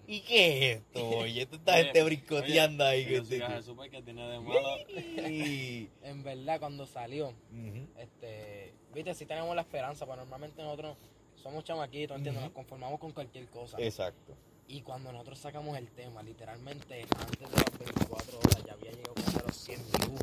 ¿Y 0.06 0.20
qué 0.22 0.72
es 0.72 0.76
esto? 0.78 1.08
Oye, 1.18 1.42
esta 1.50 1.76
gente 1.76 2.02
brincoteando 2.02 2.84
ahí. 2.84 3.04
Que 3.04 3.10
que 3.10 3.16
yo 3.16 3.24
siga 3.24 3.46
te- 3.48 3.54
Jesús, 3.54 3.74
pues, 3.76 3.90
que 3.90 4.02
tiene 4.02 4.28
de 4.28 4.40
malo. 4.40 4.76
Y- 5.30 5.88
En 6.02 6.22
verdad, 6.24 6.58
cuando 6.58 6.84
salió, 6.86 7.32
este, 7.96 8.72
viste, 8.92 9.14
si 9.14 9.26
tenemos 9.26 9.54
la 9.54 9.62
esperanza, 9.62 10.06
pues 10.06 10.18
normalmente 10.18 10.62
nosotros 10.62 10.96
somos 11.36 11.62
chamaquitos, 11.64 12.16
¿entiendes? 12.16 12.42
Nos 12.42 12.52
conformamos 12.52 12.98
con 12.98 13.12
cualquier 13.12 13.46
cosa. 13.48 13.76
Exacto. 13.80 14.34
Y 14.70 14.82
cuando 14.82 15.10
nosotros 15.10 15.36
sacamos 15.40 15.76
el 15.76 15.90
tema, 15.90 16.22
literalmente 16.22 17.04
antes 17.18 17.40
de 17.50 17.56
las 17.56 17.78
24 17.78 18.38
horas 18.38 18.64
ya 18.64 18.72
había 18.74 18.92
llegado 18.92 19.14
a 19.40 19.46
los 19.48 19.56
100 19.56 19.80
views. 19.98 20.20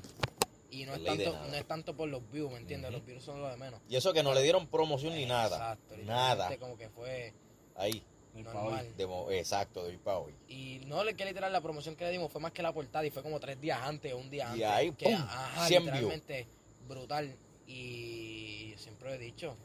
Y 0.72 0.86
no 0.86 0.96
es, 0.96 1.04
tanto, 1.04 1.34
no 1.48 1.54
es 1.54 1.68
tanto 1.68 1.96
por 1.98 2.08
los 2.08 2.32
views, 2.32 2.52
¿me 2.54 2.60
entiendes? 2.60 2.92
Los 2.92 3.06
views 3.06 3.22
son 3.24 3.42
lo 3.42 3.50
de 3.50 3.58
menos. 3.58 3.82
Y 3.90 3.98
eso 3.98 4.14
que 4.14 4.24
no 4.24 4.34
le 4.34 4.42
dieron 4.42 4.68
promoción 4.68 5.16
ni 5.16 5.26
nada. 5.26 5.74
Exacto, 5.74 5.98
Nada. 6.06 6.58
como 6.60 6.78
que 6.78 6.88
fue 6.90 7.34
Ahí. 7.76 8.02
Normal. 8.36 8.88
hoy. 8.88 8.94
de 9.34 9.40
exacto, 9.40 9.84
de 9.84 9.90
hoy 9.90 9.98
para 9.98 10.20
hoy. 10.20 10.34
Y 10.48 10.82
no 10.86 11.04
le 11.04 11.16
que 11.16 11.26
literal 11.26 11.52
la 11.52 11.60
promoción 11.60 11.96
que 11.98 12.06
le 12.06 12.12
dimos 12.12 12.32
fue 12.32 12.40
más 12.40 12.52
que 12.54 12.62
la 12.62 12.72
portada 12.72 13.06
y 13.06 13.10
fue 13.10 13.24
como 13.24 13.40
tres 13.42 13.60
días 13.60 13.80
antes 13.82 14.14
o 14.14 14.18
un 14.18 14.30
día 14.30 14.46
Y 14.56 14.64
antes. 14.64 14.68
ahí, 14.68 14.92
que, 14.92 15.06
¡pum! 15.06 15.16
ajá, 15.16 15.68
100 15.68 15.84
views. 15.84 15.94
literalmente 15.96 16.48
brutal. 16.88 17.36
Y 17.68 18.74
siempre 18.78 19.16
he 19.16 19.18
dicho, 19.18 19.56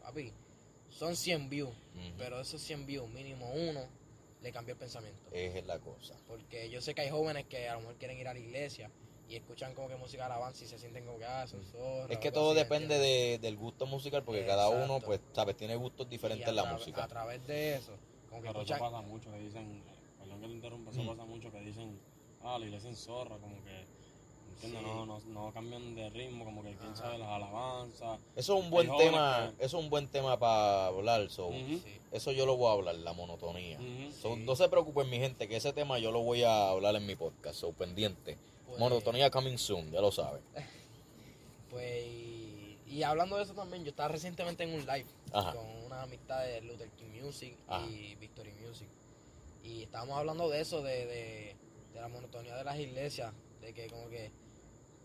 papi, 0.00 0.32
son 0.88 1.14
100 1.14 1.48
views, 1.48 1.70
pero 2.18 2.40
esos 2.40 2.60
100 2.60 2.86
views, 2.86 3.08
mínimo 3.10 3.52
uno, 3.52 3.86
le 4.42 4.52
cambió 4.52 4.72
el 4.74 4.78
pensamiento. 4.78 5.20
Esa 5.32 5.58
es 5.58 5.66
la 5.66 5.78
cosa. 5.78 6.14
Porque 6.26 6.68
yo 6.70 6.80
sé 6.80 6.94
que 6.94 7.02
hay 7.02 7.10
jóvenes 7.10 7.46
que 7.46 7.68
a 7.68 7.74
lo 7.74 7.80
mejor 7.80 7.94
quieren 7.96 8.18
ir 8.18 8.28
a 8.28 8.34
la 8.34 8.40
iglesia 8.40 8.90
y 9.28 9.36
escuchan 9.36 9.72
como 9.74 9.88
que 9.88 9.96
música 9.96 10.26
de 10.26 10.32
alabanza 10.32 10.64
y 10.64 10.66
se 10.66 10.78
sienten 10.78 11.04
como 11.06 11.18
que, 11.18 11.24
ah, 11.24 11.46
son 11.46 11.64
zorros, 11.64 12.10
Es 12.10 12.18
que 12.18 12.32
todo 12.32 12.50
así, 12.50 12.58
depende 12.60 12.98
de, 12.98 13.38
del 13.38 13.56
gusto 13.56 13.86
musical, 13.86 14.24
porque 14.24 14.44
cada 14.44 14.68
uno, 14.68 15.00
pues, 15.00 15.20
sabes, 15.32 15.56
tiene 15.56 15.76
gustos 15.76 16.08
diferentes 16.08 16.46
a 16.46 16.50
en 16.50 16.56
la 16.56 16.64
música. 16.64 17.04
A 17.04 17.08
través 17.08 17.46
de 17.46 17.76
eso, 17.76 17.92
como 18.28 18.42
que 18.42 18.48
Pero 18.48 18.62
eso 18.62 18.72
escuchan... 18.74 18.78
pasa 18.92 19.00
mucho 19.06 19.30
que 19.30 19.38
dicen, 19.38 19.82
eh, 19.88 19.94
perdón 20.18 20.40
que 20.40 20.46
te 20.48 20.52
interrumpa, 20.52 20.90
eso 20.90 21.02
Mm. 21.02 21.06
pasa 21.06 21.24
mucho 21.24 21.50
que 21.52 21.60
dicen, 21.60 21.98
ah, 22.42 22.58
la 22.58 22.66
iglesia 22.66 22.90
en 22.90 22.96
zorra, 22.96 23.38
como 23.38 23.62
que, 23.62 23.86
¿entiendes? 24.52 24.80
Sí. 24.82 24.86
No, 24.86 25.06
no, 25.06 25.20
no 25.20 25.52
cambian 25.52 25.94
de 25.94 26.10
ritmo, 26.10 26.44
como 26.44 26.62
que 26.62 26.74
quién 26.76 26.94
sabe 26.96 27.18
las 27.18 27.28
alabanzas. 27.28 28.20
Eso 28.36 28.56
es 28.58 28.64
un 28.64 28.70
buen 28.70 28.88
tema, 28.96 29.52
que- 29.58 29.64
eso 29.64 29.78
es 29.78 29.84
un 29.84 29.90
buen 29.90 30.08
tema 30.08 30.38
para 30.38 30.86
hablar, 30.86 31.28
so. 31.30 31.50
Sí. 31.50 31.82
eso 32.12 32.32
yo 32.32 32.44
lo 32.46 32.56
voy 32.56 32.68
a 32.68 32.72
hablar, 32.72 32.94
la 32.96 33.12
monotonía. 33.12 33.78
So, 34.20 34.34
Sí. 34.36 34.42
No 34.44 34.54
se 34.56 34.68
preocupen 34.68 35.08
mi 35.10 35.18
gente, 35.18 35.48
que 35.48 35.56
ese 35.56 35.72
tema 35.72 35.98
yo 35.98 36.10
lo 36.12 36.22
voy 36.22 36.42
a 36.42 36.68
hablar 36.70 36.94
en 36.96 37.06
mi 37.06 37.16
podcast, 37.16 37.56
so 37.58 37.72
pendiente. 37.72 38.36
Pues- 38.66 38.78
Monotonía 38.78 39.30
coming 39.30 39.56
soon, 39.58 39.90
ya 39.90 40.00
lo 40.00 40.12
saben. 40.12 40.42
Pues, 41.70 42.04
y, 42.06 42.78
y 42.86 43.02
hablando 43.02 43.36
de 43.38 43.44
eso 43.44 43.54
también, 43.54 43.82
yo 43.84 43.90
estaba 43.90 44.08
recientemente 44.10 44.64
en 44.64 44.74
un 44.74 44.80
live 44.80 45.06
Ajá. 45.32 45.54
con 45.54 45.66
una 45.86 46.02
amistad 46.02 46.44
de 46.44 46.60
Luther 46.60 46.90
King 46.90 47.22
Music 47.22 47.56
Ajá. 47.66 47.86
y 47.86 48.14
Victory 48.16 48.52
Music. 48.66 48.88
Y 49.64 49.84
estábamos 49.84 50.18
hablando 50.18 50.50
de 50.50 50.60
eso, 50.60 50.82
de, 50.82 51.06
de, 51.06 51.56
de 51.94 52.00
la 52.00 52.08
monotonía 52.08 52.54
de 52.56 52.64
las 52.64 52.78
iglesias, 52.78 53.32
de 53.62 53.72
que 53.72 53.86
como 53.88 54.08
que 54.10 54.30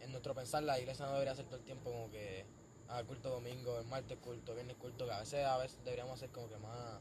en 0.07 0.11
nuestro 0.13 0.33
pensar 0.33 0.63
la 0.63 0.79
iglesia 0.79 1.05
no 1.05 1.13
debería 1.13 1.35
ser 1.35 1.45
todo 1.45 1.57
el 1.57 1.63
tiempo 1.63 1.91
como 1.91 2.09
que 2.09 2.45
ah, 2.89 3.03
culto 3.03 3.29
domingo, 3.29 3.79
el 3.79 3.85
martes 3.85 4.17
culto, 4.17 4.53
viernes 4.53 4.77
culto, 4.77 5.05
que 5.05 5.11
a 5.11 5.19
veces, 5.19 5.45
a 5.45 5.57
veces 5.57 5.77
deberíamos 5.83 6.15
hacer 6.15 6.29
como 6.29 6.47
que 6.49 6.57
más, 6.57 6.99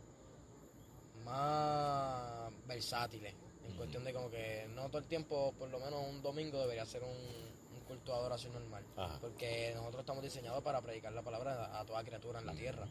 más 1.25 2.53
versátiles, 2.67 3.33
en 3.65 3.77
cuestión 3.77 4.05
de 4.05 4.13
como 4.13 4.29
que 4.31 4.69
no 4.75 4.89
todo 4.89 4.99
el 4.99 5.07
tiempo, 5.07 5.55
por 5.59 5.71
lo 5.71 5.79
menos 5.79 6.05
un 6.09 6.21
domingo 6.21 6.61
debería 6.61 6.85
ser 6.85 7.05
un, 7.05 7.11
un 7.11 7.81
culto 7.87 8.13
de 8.13 8.19
adoración 8.19 8.53
normal. 8.53 8.85
Ajá. 8.97 9.19
Porque 9.21 9.73
nosotros 9.75 10.01
estamos 10.01 10.23
diseñados 10.23 10.63
para 10.63 10.81
predicar 10.83 11.13
la 11.13 11.23
palabra 11.23 11.79
a, 11.79 11.85
toda 11.85 12.03
criatura 12.03 12.41
en 12.41 12.47
la 12.47 12.55
tierra. 12.55 12.87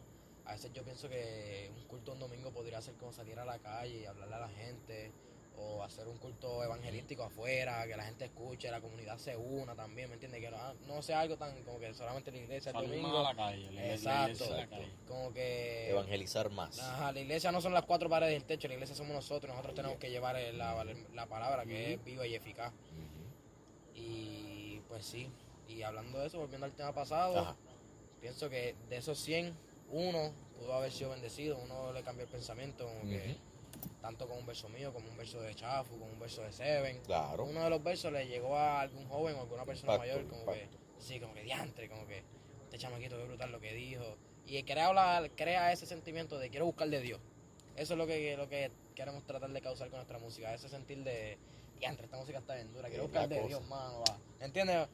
A 0.45 0.54
veces 0.54 0.71
yo 0.73 0.84
pienso 0.84 1.10
que 1.10 1.71
un 1.75 1.84
culto 1.88 2.13
un 2.13 2.19
domingo 2.19 2.51
podría 2.51 2.82
ser 2.82 2.93
como 2.95 3.12
salir 3.12 3.38
a 3.39 3.45
la 3.45 3.60
calle 3.60 4.01
y 4.01 4.06
hablarle 4.06 4.36
a 4.36 4.39
la 4.39 4.49
gente, 4.49 5.12
o 5.57 5.83
hacer 5.83 6.07
un 6.07 6.17
culto 6.17 6.63
evangelístico 6.63 7.23
afuera, 7.23 7.85
que 7.87 7.95
la 7.95 8.03
gente 8.03 8.25
escuche, 8.25 8.69
la 8.69 8.81
comunidad 8.81 9.17
se 9.17 9.35
una 9.37 9.75
también, 9.75 10.09
¿me 10.09 10.15
entiendes? 10.15 10.41
Que 10.41 10.51
no, 10.51 10.73
no 10.87 11.01
sea 11.01 11.21
algo 11.21 11.37
tan 11.37 11.61
como 11.63 11.79
que 11.79 11.93
solamente 11.93 12.31
la 12.31 12.37
iglesia 12.37 12.71
el 12.71 12.89
domingo, 12.89 13.19
a 13.19 13.23
la 13.23 13.35
calle, 13.35 13.71
la 13.71 13.93
Exacto. 13.93 14.55
la 14.55 14.67
calle. 14.67 14.91
como 15.07 15.33
que... 15.33 15.89
Evangelizar 15.89 16.49
más. 16.49 16.79
Ajá, 16.79 17.11
la 17.11 17.19
iglesia 17.19 17.51
no 17.51 17.61
son 17.61 17.73
las 17.73 17.85
cuatro 17.85 18.09
paredes 18.09 18.33
del 18.33 18.43
techo, 18.43 18.67
la 18.67 18.73
iglesia 18.73 18.95
somos 18.95 19.13
nosotros, 19.13 19.49
nosotros 19.49 19.75
tenemos 19.75 19.97
que 19.97 20.09
llevar 20.09 20.35
la, 20.53 20.85
la 21.13 21.25
palabra 21.27 21.65
que 21.65 21.93
es 21.93 22.03
viva 22.03 22.27
y 22.27 22.35
eficaz. 22.35 22.71
Ujú. 22.71 23.99
Y 23.99 24.81
pues 24.87 25.05
sí, 25.05 25.29
y 25.67 25.81
hablando 25.83 26.19
de 26.19 26.27
eso, 26.27 26.39
volviendo 26.39 26.65
al 26.65 26.73
tema 26.73 26.93
pasado, 26.93 27.39
Ajá. 27.39 27.55
pienso 28.21 28.49
que 28.49 28.75
de 28.89 28.97
esos 28.97 29.17
100, 29.19 29.55
uno 29.91 30.31
pudo 30.59 30.73
haber 30.73 30.91
sido 30.91 31.11
bendecido, 31.11 31.57
uno 31.57 31.93
le 31.93 32.03
cambió 32.03 32.25
el 32.25 32.31
pensamiento, 32.31 32.85
como 32.87 33.01
que 33.09 33.37
tanto 34.01 34.27
con 34.27 34.37
un 34.37 34.45
verso 34.45 34.69
mío, 34.69 34.93
como 34.93 35.09
un 35.09 35.17
verso 35.17 35.41
de 35.41 35.53
Chafu, 35.55 35.97
como 35.99 36.11
un 36.11 36.19
verso 36.19 36.41
de 36.43 36.51
Seven. 36.51 37.01
Claro. 37.01 37.43
Uno 37.45 37.63
de 37.63 37.69
los 37.69 37.83
versos 37.83 38.11
le 38.11 38.27
llegó 38.27 38.55
a 38.57 38.81
algún 38.81 39.07
joven 39.07 39.35
o 39.35 39.41
alguna 39.41 39.65
persona 39.65 39.93
Impacto, 39.93 40.13
mayor, 40.15 40.27
como 40.29 40.41
impacto. 40.41 40.77
que, 40.77 41.01
sí, 41.03 41.19
como 41.19 41.33
que 41.33 41.43
diantre, 41.43 41.89
como 41.89 42.05
que 42.07 42.23
este 42.63 42.77
chamaquito, 42.77 43.17
qué 43.17 43.23
brutal 43.25 43.51
lo 43.51 43.59
que 43.59 43.73
dijo. 43.73 44.17
Y 44.47 44.61
crea, 44.63 44.93
la- 44.93 45.29
crea 45.35 45.71
ese 45.71 45.85
sentimiento 45.85 46.37
de 46.37 46.49
quiero 46.49 46.65
buscar 46.65 46.87
de 46.89 47.01
Dios. 47.01 47.19
Eso 47.75 47.93
es 47.93 47.97
lo 47.97 48.05
que, 48.07 48.37
lo 48.37 48.47
que 48.47 48.71
queremos 48.95 49.25
tratar 49.25 49.49
de 49.51 49.61
causar 49.61 49.89
con 49.89 49.97
nuestra 49.97 50.19
música, 50.19 50.53
ese 50.53 50.69
sentir 50.69 51.03
de 51.03 51.37
diantre, 51.79 52.05
esta 52.05 52.17
música 52.17 52.37
está 52.39 52.55
bien 52.55 52.71
dura, 52.71 52.87
quiero 52.87 53.03
Es 53.05 53.09
buscar 53.09 53.27
de 53.27 53.35
cosa. 53.37 53.47
Dios, 53.47 53.65
mano, 53.67 54.01
va. 54.07 54.17
¿Entiendes? 54.39 54.87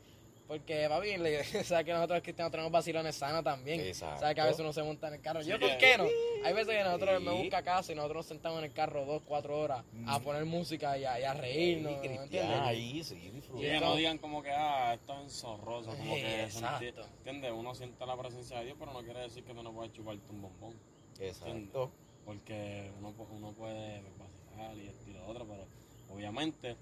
Porque, 0.52 0.86
papi, 0.90 1.16
le- 1.16 1.44
sabes 1.64 1.86
que 1.86 1.94
nosotros 1.94 2.18
los 2.18 2.24
cristianos 2.24 2.52
tenemos 2.52 2.74
vacilones 2.74 3.16
sanas 3.16 3.42
también. 3.42 3.80
Exacto. 3.80 4.20
Sabes 4.20 4.36
que 4.36 4.42
a 4.42 4.46
veces 4.48 4.60
uno 4.60 4.74
se 4.74 4.84
monta 4.84 5.08
en 5.08 5.14
el 5.14 5.22
carro. 5.22 5.42
Sí, 5.42 5.50
Yo, 5.50 5.58
¿por 5.58 5.78
qué 5.78 5.98
no? 5.98 6.04
Hay 6.44 6.54
veces 6.54 6.76
que 6.76 6.84
nosotros 6.84 7.20
Sí. 7.20 7.24
me 7.26 7.32
busca 7.32 7.64
casa 7.64 7.92
y 7.94 7.96
nosotros 7.96 8.18
nos 8.18 8.26
sentamos 8.26 8.58
en 8.60 8.66
el 8.66 8.74
carro 8.74 9.06
dos, 9.06 9.22
cuatro 9.26 9.58
horas 9.58 9.86
a 10.08 10.20
Mm. 10.20 10.24
poner 10.24 10.44
música 10.44 10.98
y 10.98 11.06
a, 11.06 11.18
y 11.22 11.24
a 11.24 11.34
reírnos, 11.34 11.94
Y 11.94 11.96
¿me 11.96 12.00
cristiano, 12.02 12.24
entiendes? 12.26 12.60
ahí, 12.64 13.02
sí, 13.02 13.16
Y 13.16 13.30
disfruta. 13.30 13.62
que 13.62 13.80
no 13.80 13.96
digan 13.96 14.18
como 14.18 14.44
que, 14.44 14.52
ah, 14.52 14.94
esto 14.94 15.14
es 15.14 15.20
enzorroso, 15.22 15.92
como 15.92 16.16
Sí, 16.16 16.22
que 16.22 16.44
exacto. 16.44 17.02
¿entiendes? 17.20 17.52
Uno 17.56 17.74
siente 17.74 18.06
la 18.06 18.18
presencia 18.18 18.60
de 18.60 18.66
Dios, 18.66 18.76
pero 18.78 18.92
no 18.92 19.00
quiere 19.04 19.22
decir 19.22 19.46
que 19.46 19.54
tú 19.54 19.64
no 19.64 19.72
puedes 19.72 19.94
chuparte 19.94 20.22
un 20.32 20.42
bombón, 20.42 20.76
Exacto. 21.18 21.92
porque 22.26 22.92
uno, 23.00 23.14
uno 23.32 23.54
puede 23.54 24.02
vacilar 24.20 24.76
y 24.78 24.88
esto 24.90 25.10
y 25.10 25.14
lo 25.14 25.26
otro, 25.28 25.46
pero 25.48 25.66
obviamente 26.14 26.76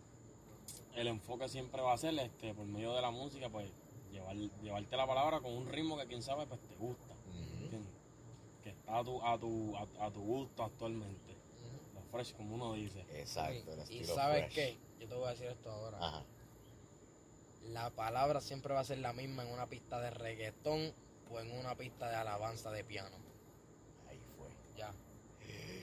el 1.02 1.08
enfoque 1.08 1.48
siempre 1.48 1.82
va 1.82 1.94
a 1.94 1.98
ser, 1.98 2.18
este, 2.20 2.54
por 2.54 2.66
medio 2.66 2.94
de 2.94 3.02
la 3.02 3.12
música, 3.12 3.50
pues, 3.50 3.72
llevar, 4.12 4.36
llevarte 4.36 4.98
la 4.98 5.08
palabra 5.08 5.40
con 5.40 5.54
un 5.54 5.68
ritmo 5.68 5.98
que 5.98 6.06
quién 6.08 6.22
sabe, 6.22 6.46
pues, 6.48 6.60
te 6.62 6.76
gusta. 6.76 7.16
Que 8.64 8.70
está 8.72 8.98
a 8.98 9.04
tu, 9.04 9.22
a 9.24 9.40
tu, 9.40 9.76
a, 9.78 10.06
a 10.06 10.12
tu 10.12 10.22
gusto 10.22 10.64
actualmente, 10.64 11.36
lo 11.94 12.02
fresh, 12.12 12.34
como 12.36 12.56
uno 12.56 12.74
dice. 12.74 13.06
Exacto. 13.14 13.72
el 13.74 13.92
Y 13.92 14.04
sabes 14.04 14.46
fresh. 14.46 14.54
qué, 14.54 14.78
yo 15.00 15.08
te 15.08 15.16
voy 15.16 15.28
a 15.28 15.30
decir 15.32 15.48
esto 15.48 15.72
ahora. 15.72 15.98
Ajá. 16.02 16.26
La 17.70 17.90
palabra 17.92 18.42
siempre 18.42 18.74
va 18.74 18.82
a 18.82 18.84
ser 18.84 18.98
la 18.98 19.14
misma 19.14 19.44
en 19.44 19.52
una 19.54 19.68
pista 19.68 20.00
de 20.02 20.10
reggaetón 20.10 20.94
o 21.32 21.40
en 21.40 21.52
una 21.52 21.76
pista 21.76 22.10
de 22.10 22.16
alabanza 22.16 22.72
de 22.72 22.84
piano. 22.84 23.16
Ahí 24.10 24.20
fue. 24.38 24.50
Ya. 24.76 24.92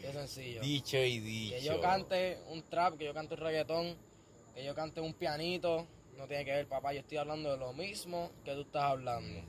Qué 0.03 0.13
sencillo. 0.13 0.61
Dicho 0.61 0.99
y 0.99 1.21
dicho. 1.21 1.57
Que 1.57 1.63
yo 1.63 1.81
cante 1.81 2.43
un 2.49 2.63
trap, 2.65 2.99
que 2.99 3.05
yo 3.05 3.15
cante 3.15 3.35
un 3.35 3.41
reggaetón, 3.41 3.97
que 4.57 4.65
yo 4.65 4.75
cante 4.75 5.01
un 5.03 5.13
pianito, 5.15 5.87
no 6.17 6.27
tiene 6.27 6.45
que 6.47 6.53
ver, 6.53 6.67
papá. 6.67 6.93
Yo 6.95 7.01
estoy 7.01 7.19
hablando 7.19 7.53
de 7.53 7.59
lo 7.59 7.73
mismo 7.75 8.31
que 8.43 8.55
tú 8.55 8.63
estás 8.63 8.85
hablando, 8.85 9.43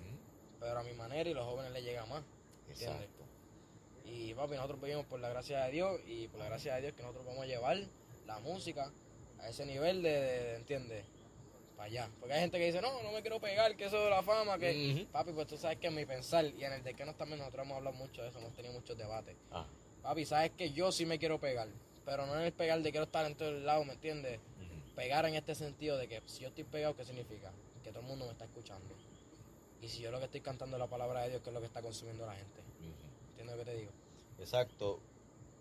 pero 0.60 0.80
a 0.80 0.84
mi 0.84 0.92
manera 0.94 1.30
y 1.30 1.34
los 1.34 1.46
jóvenes 1.46 1.72
les 1.72 1.84
llega 1.84 2.06
más. 2.06 2.24
¿entiendes? 2.68 3.04
Exacto. 3.06 3.24
Y 4.04 4.34
papi, 4.34 4.56
nosotros 4.56 4.82
vivimos 4.82 5.06
por 5.06 5.20
la 5.22 5.30
gracia 5.30 5.64
de 5.64 5.72
Dios 5.72 6.00
y 6.06 6.28
por 6.28 6.40
la 6.42 6.48
gracia 6.48 6.76
de 6.76 6.82
Dios 6.82 6.94
que 6.94 7.02
nosotros 7.02 7.26
podemos 7.26 7.48
llevar 7.48 7.78
la 8.26 8.40
música 8.40 8.92
a 9.40 9.48
ese 9.50 9.66
nivel 9.66 10.02
de, 10.04 10.10
de- 10.12 10.20
de- 10.44 10.56
¿entiendes? 10.58 11.06
Para 11.78 11.86
allá. 11.88 12.10
Porque 12.20 12.34
hay 12.34 12.42
gente 12.42 12.58
que 12.58 12.66
dice, 12.66 12.82
no, 12.82 13.02
no 13.02 13.12
me 13.14 13.22
quiero 13.22 13.40
pegar, 13.40 13.76
que 13.78 13.86
eso 13.86 14.02
de 14.04 14.10
la 14.10 14.24
fama, 14.24 14.58
que... 14.58 14.72
Papi, 15.12 15.32
pues 15.32 15.48
tú 15.48 15.58
sabes 15.58 15.78
que 15.78 15.88
en 15.88 15.96
mi 15.96 16.06
pensar 16.06 16.44
y 16.46 16.64
en 16.66 16.74
el 16.74 16.84
de 16.84 16.94
que 16.94 17.06
no 17.06 17.14
también 17.16 17.40
nosotros 17.40 17.66
hemos 17.66 17.78
hablado 17.78 17.96
mucho 17.96 18.24
de 18.24 18.30
eso, 18.30 18.40
hemos 18.40 18.54
tenido 18.54 18.74
muchos 18.74 18.98
debates. 18.98 19.36
Ah, 19.52 19.66
Papi, 20.02 20.26
sabes 20.26 20.52
que 20.52 20.72
yo 20.72 20.92
sí 20.92 21.06
me 21.06 21.18
quiero 21.20 21.40
pegar, 21.40 21.68
pero 22.06 22.26
no 22.26 22.36
en 22.40 22.42
el 22.46 22.52
pegar 22.54 22.82
de 22.82 22.92
quiero 22.92 23.06
estar 23.06 23.26
en 23.26 23.36
todo 23.36 23.50
el 23.50 23.66
lado, 23.66 23.84
¿me 23.86 23.94
entiendes? 23.94 24.40
Pegar 24.98 25.28
en 25.28 25.36
este 25.36 25.54
sentido 25.54 25.96
de 25.96 26.08
que 26.08 26.24
si 26.26 26.42
yo 26.42 26.48
estoy 26.48 26.64
pegado, 26.64 26.96
¿qué 26.96 27.06
significa? 27.06 27.54
Que 27.84 27.92
todo 27.92 28.00
el 28.00 28.08
mundo 28.08 28.26
me 28.26 28.32
está 28.32 28.46
escuchando. 28.46 28.96
Y 29.80 29.90
si 29.90 30.02
yo 30.02 30.10
lo 30.10 30.18
que 30.18 30.26
estoy 30.26 30.42
cantando 30.42 30.76
es 30.76 30.80
la 30.80 30.88
palabra 30.88 31.22
de 31.22 31.30
Dios, 31.30 31.44
¿qué 31.44 31.52
es 31.52 31.54
lo 31.54 31.60
que 31.60 31.68
está 31.68 31.84
consumiendo 31.84 32.26
la 32.26 32.34
gente? 32.34 32.62
Ujú. 32.80 33.30
¿Entiendes 33.30 33.56
lo 33.58 33.64
que 33.64 33.72
te 33.72 33.78
digo? 33.78 33.92
Exacto. 34.40 35.00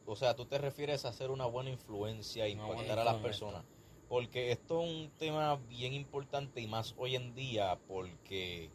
O 0.07 0.17
sea, 0.17 0.35
tú 0.37 0.47
te 0.47 0.57
refieres 0.57 1.05
a 1.05 1.11
hacer 1.11 1.31
una 1.31 1.45
buena 1.45 1.69
influencia 1.69 2.47
e 2.47 2.51
impactar 2.51 2.99
a 2.99 3.05
las 3.05 3.17
personas. 3.17 3.63
Porque 4.09 4.53
esto 4.53 4.83
es 4.83 4.89
un 4.89 5.11
tema 5.19 5.57
bien 5.69 5.93
importante 5.93 6.63
y 6.63 6.67
más 6.67 6.95
hoy 6.97 7.15
en 7.15 7.35
día 7.35 7.79
porque 7.89 8.71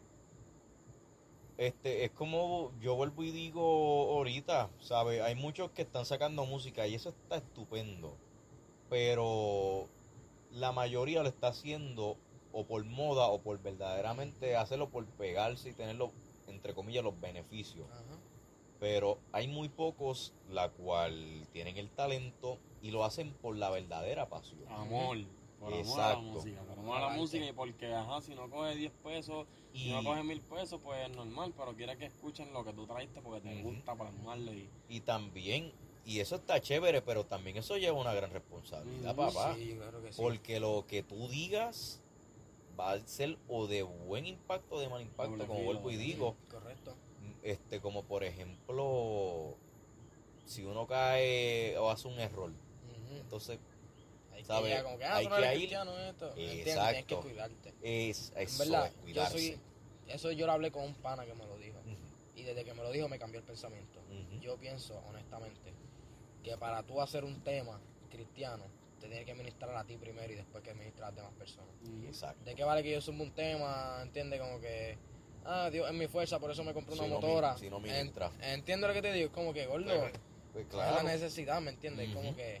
este 1.58 2.04
es 2.04 2.12
como 2.12 2.70
yo 2.80 2.94
vuelvo 2.94 3.24
y 3.24 3.32
digo 3.32 4.12
ahorita, 4.12 4.70
¿sabes? 4.78 5.22
Hay 5.22 5.34
muchos 5.34 5.72
que 5.72 5.82
están 5.82 6.06
sacando 6.06 6.46
música 6.46 6.86
y 6.86 6.94
eso 6.94 7.08
está 7.08 7.38
estupendo. 7.38 8.16
Pero 8.88 9.88
la 10.52 10.72
mayoría 10.72 11.22
lo 11.22 11.28
está 11.28 11.48
haciendo 11.48 12.18
o 12.52 12.66
por 12.66 12.84
moda 12.84 13.28
o 13.28 13.42
por 13.42 13.60
verdaderamente 13.62 14.56
hacerlo 14.56 14.90
por 14.90 15.06
pegarse 15.16 15.70
y 15.70 15.74
tener 15.74 15.96
los, 15.96 16.10
entre 16.46 16.74
comillas, 16.74 17.02
los 17.04 17.18
beneficios 17.20 17.86
Ajá. 17.90 18.18
pero 18.78 19.18
hay 19.32 19.48
muy 19.48 19.68
pocos 19.68 20.32
la 20.48 20.68
cual 20.70 21.46
tienen 21.52 21.76
el 21.78 21.90
talento 21.90 22.58
y 22.80 22.90
lo 22.90 23.04
hacen 23.04 23.32
por 23.34 23.56
la 23.56 23.70
verdadera 23.70 24.28
pasión. 24.28 24.64
Amor, 24.68 25.16
Por 25.58 25.72
amor 25.72 26.00
a 26.00 26.08
la 26.08 26.16
Exacto. 26.16 26.32
música, 26.34 26.60
por 26.62 26.78
amor 26.78 26.96
a 26.98 27.00
la 27.00 27.08
música 27.10 27.46
y 27.46 27.52
porque, 27.52 27.94
ajá, 27.94 28.20
si 28.20 28.34
no 28.34 28.50
coge 28.50 28.74
10 28.74 28.92
pesos, 29.04 29.46
si 29.72 29.78
Y, 29.78 29.90
no 29.92 30.02
coge 30.02 30.24
mil 30.24 30.40
pesos, 30.40 30.80
pues 30.82 31.08
es 31.08 31.16
normal, 31.16 31.54
pero 31.56 31.76
quiere 31.76 31.96
que 31.96 32.06
escuchen 32.06 32.52
lo 32.52 32.64
que 32.64 32.72
tú 32.72 32.86
traiste 32.86 33.22
porque 33.22 33.40
te 33.48 33.62
Ujú. 33.62 33.74
gusta 33.74 33.94
plasmarlo 33.96 34.52
y 34.52 34.68
y 34.88 35.00
también, 35.00 35.72
y 36.04 36.20
eso 36.20 36.36
está 36.36 36.60
chévere, 36.60 37.00
pero 37.02 37.24
también 37.24 37.56
eso 37.56 37.76
lleva 37.76 37.98
una 37.98 38.12
gran 38.14 38.30
responsabilidad, 38.30 39.14
Mm, 39.14 39.16
papá. 39.16 39.54
Sí, 39.56 39.74
claro 39.76 40.02
que 40.02 40.12
sí. 40.12 40.20
Porque 40.20 40.60
lo 40.60 40.84
que 40.86 41.02
tú 41.02 41.28
digas 41.28 42.00
va 42.78 42.92
a 42.92 43.00
ser 43.00 43.36
o 43.48 43.66
de 43.66 43.82
buen 43.82 44.26
impacto 44.26 44.76
o 44.76 44.80
de 44.80 44.88
mal 44.88 45.02
impacto, 45.02 45.46
como 45.46 45.62
vuelvo 45.62 45.90
y 45.90 45.96
digo. 45.96 46.36
Correcto. 46.50 46.94
este 47.42 47.80
como 47.80 48.04
por 48.04 48.22
ejemplo 48.24 49.56
si 50.46 50.64
uno 50.64 50.86
cae 50.86 51.76
o 51.76 51.90
hace 51.90 52.06
un 52.08 52.18
error 52.20 52.50
entonces 53.20 53.58
Hay 54.32 54.44
¿sabe? 54.44 54.74
que 54.76 54.82
como 54.82 54.98
que, 54.98 55.04
ah, 55.04 55.16
Hay 55.16 55.26
no 55.28 55.36
que 55.36 55.56
ir-. 55.56 55.72
Exacto. 55.74 56.34
Tienes 56.34 57.04
que 57.06 57.16
cuidarte. 57.16 57.74
es 57.82 58.32
En 58.36 58.42
eso 58.42 58.58
verdad, 58.58 58.92
yo 58.94 59.02
cuidarse 59.02 59.32
soy, 59.38 59.58
eso 60.08 60.32
yo 60.32 60.46
lo 60.46 60.52
hablé 60.52 60.70
con 60.70 60.84
un 60.84 60.94
pana 60.94 61.24
que 61.26 61.34
me 61.34 61.46
lo 61.46 61.56
dijo. 61.58 61.78
Y 62.36 62.42
desde 62.42 62.64
que 62.64 62.74
me 62.74 62.82
lo 62.82 62.90
dijo 62.90 63.08
me 63.08 63.18
cambió 63.18 63.40
el 63.40 63.46
pensamiento. 63.46 64.00
Yo 64.40 64.56
pienso, 64.56 65.00
honestamente, 65.08 65.72
que 66.42 66.56
para 66.56 66.82
tú 66.82 67.00
hacer 67.00 67.24
un 67.24 67.40
tema 67.42 67.80
cristiano, 68.10 68.64
te 69.00 69.08
tienes 69.08 69.24
que 69.26 69.34
ministrar 69.34 69.74
a 69.76 69.84
ti 69.84 69.96
primero 69.96 70.32
y 70.32 70.36
después 70.36 70.62
que 70.62 70.74
ministrar 70.74 71.04
a 71.04 71.10
las 71.10 71.16
demás 71.16 71.32
personas. 71.34 71.70
mm, 71.82 72.06
exacto 72.06 72.44
¿De 72.44 72.54
qué 72.54 72.64
vale 72.64 72.82
que 72.82 72.92
yo 72.92 73.00
suba 73.00 73.22
un 73.22 73.32
tema? 73.32 73.98
¿Entiendes? 74.02 74.40
Como 74.40 74.60
que, 74.60 74.96
ah, 75.44 75.70
Dios 75.70 75.88
es 75.88 75.94
mi 75.94 76.06
fuerza, 76.08 76.38
por 76.38 76.50
eso 76.50 76.62
me 76.64 76.72
compré 76.74 76.94
una 76.94 77.04
Si 77.04 77.08
no 77.08 77.14
motora. 77.20 77.56
si 77.56 77.70
no 77.70 77.76
En- 77.78 77.82
ministra. 77.82 78.30
entiendo 78.40 78.86
lo 78.88 78.94
que 78.94 79.02
te 79.02 79.12
digo, 79.12 79.26
es 79.26 79.32
como 79.32 79.52
que, 79.52 79.66
gordo, 79.66 79.86
Pues, 80.00 80.12
pues, 80.52 80.66
¿cuál 80.70 80.88
es 80.90 80.94
la 80.96 81.02
necesidad? 81.12 81.60
¿Me 81.60 81.70
entiendes? 81.70 82.12
Como 82.14 82.34
que 82.36 82.60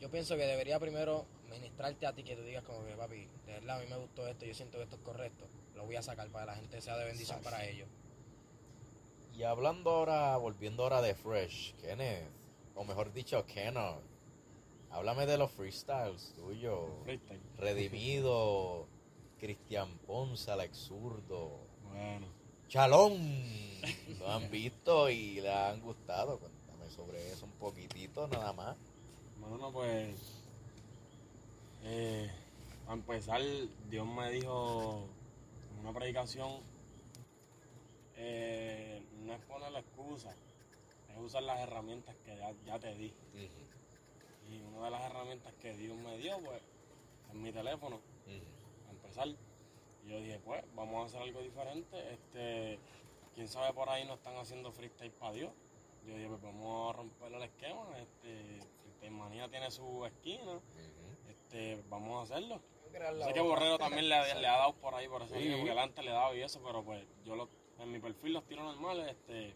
yo 0.00 0.10
pienso 0.10 0.36
que 0.36 0.46
debería 0.46 0.78
primero 0.80 1.26
ministrarte 1.50 2.06
a 2.06 2.12
ti, 2.12 2.22
que 2.22 2.36
tú 2.36 2.42
digas 2.42 2.62
como 2.64 2.84
que, 2.84 2.94
papi, 2.94 3.26
de 3.46 3.52
verdad 3.54 3.78
a 3.78 3.80
mí 3.80 3.86
me 3.88 3.96
gustó 3.96 4.26
esto, 4.26 4.44
yo 4.46 4.54
siento 4.54 4.78
que 4.78 4.84
esto 4.84 4.96
es 4.96 5.02
correcto, 5.02 5.46
lo 5.74 5.84
voy 5.86 5.96
a 5.96 6.02
sacar 6.02 6.28
para 6.30 6.44
que 6.44 6.50
la 6.52 6.56
gente 6.56 6.80
sea 6.80 6.96
de 6.96 7.04
bendición 7.04 7.38
Exacto. 7.38 7.56
para 7.56 7.68
ellos. 7.68 7.88
y 9.34 9.44
hablando 9.44 9.90
ahora 9.90 10.36
volviendo 10.36 10.82
ahora 10.82 11.00
de 11.00 11.14
Fresh 11.14 11.74
Kenneth 11.76 12.24
o 12.78 12.84
mejor 12.84 13.12
dicho 13.12 13.44
Kenneth 13.44 14.00
háblame 14.90 15.26
de 15.26 15.36
los 15.36 15.50
freestyles 15.50 16.32
tuyos 16.34 16.88
freestyle. 17.02 17.40
Redimido 17.58 18.86
Cristian 19.38 19.88
Ponce 20.06 20.50
Alex 20.50 20.76
Zurdo. 20.76 21.60
Bueno, 21.84 22.26
Chalón 22.68 23.16
lo 24.18 24.30
han 24.30 24.50
visto 24.50 25.08
y 25.08 25.40
le 25.40 25.52
han 25.52 25.80
gustado. 25.80 26.38
Cuéntame 26.38 26.90
sobre 26.90 27.32
eso 27.32 27.46
un 27.46 27.52
poquitito 27.52 28.26
nada 28.28 28.52
más. 28.52 28.76
Bueno, 29.38 29.72
pues, 29.72 30.16
eh, 31.84 32.30
para 32.84 32.98
empezar, 32.98 33.40
Dios 33.88 34.06
me 34.06 34.30
dijo 34.30 35.06
en 35.72 35.78
una 35.86 35.92
predicación, 35.96 36.60
eh, 38.16 39.02
no 39.24 39.32
es 39.32 39.40
poner 39.42 39.70
la 39.70 39.80
excusa, 39.80 40.34
es 41.18 41.24
usar 41.24 41.42
las 41.42 41.58
herramientas 41.60 42.16
que 42.24 42.36
ya, 42.36 42.52
ya 42.64 42.78
te 42.78 42.94
di. 42.94 43.12
Y 44.50 44.62
una 44.62 44.86
de 44.86 44.90
las 44.90 45.02
herramientas 45.02 45.52
que 45.60 45.76
Dios 45.76 45.96
me 45.96 46.16
dio, 46.18 46.38
pues, 46.38 46.62
es 47.28 47.34
mi 47.34 47.52
teléfono, 47.52 47.96
ujú. 47.96 48.40
para 48.82 48.90
empezar. 48.92 49.28
Y 50.04 50.08
yo 50.10 50.20
dije, 50.20 50.38
pues, 50.44 50.64
vamos 50.74 51.02
a 51.02 51.06
hacer 51.06 51.22
algo 51.22 51.40
diferente. 51.42 52.12
Este, 52.14 52.78
quién 53.34 53.48
sabe 53.48 53.74
por 53.74 53.88
ahí 53.90 54.04
no 54.06 54.14
están 54.14 54.36
haciendo 54.36 54.72
freestyle 54.72 55.12
para 55.12 55.32
Dios. 55.32 55.52
Yo 56.06 56.14
dije, 56.14 56.28
pues 56.28 56.40
vamos 56.40 56.94
a 56.94 56.96
romper 56.96 57.32
el 57.34 57.42
esquema. 57.42 57.98
Este, 57.98 58.60
Freestyle 58.82 59.10
Manía 59.12 59.48
tiene 59.48 59.70
su 59.70 60.06
esquina. 60.06 60.58
Este, 61.28 61.82
vamos 61.90 62.18
a 62.20 62.22
hacerlo. 62.34 62.60
Sé 63.26 63.32
que. 63.34 63.40
Borrero 63.40 63.76
también 63.78 64.08
le, 64.08 64.14
ha- 64.14 64.34
le 64.34 64.46
ha 64.46 64.56
dado 64.56 64.74
por 64.76 64.94
ahí, 64.94 65.06
por 65.08 65.22
eso 65.22 65.34
Sí. 65.34 65.54
porque 65.58 65.78
antes 65.78 66.02
le 66.04 66.10
daba 66.10 66.34
y 66.34 66.40
eso, 66.40 66.62
pero 66.64 66.82
pues 66.82 67.04
yo 67.24 67.36
lo, 67.36 67.50
en 67.78 67.92
mi 67.92 67.98
perfil 68.00 68.32
los 68.32 68.44
tiro 68.46 68.62
normales, 68.62 69.08
este, 69.10 69.54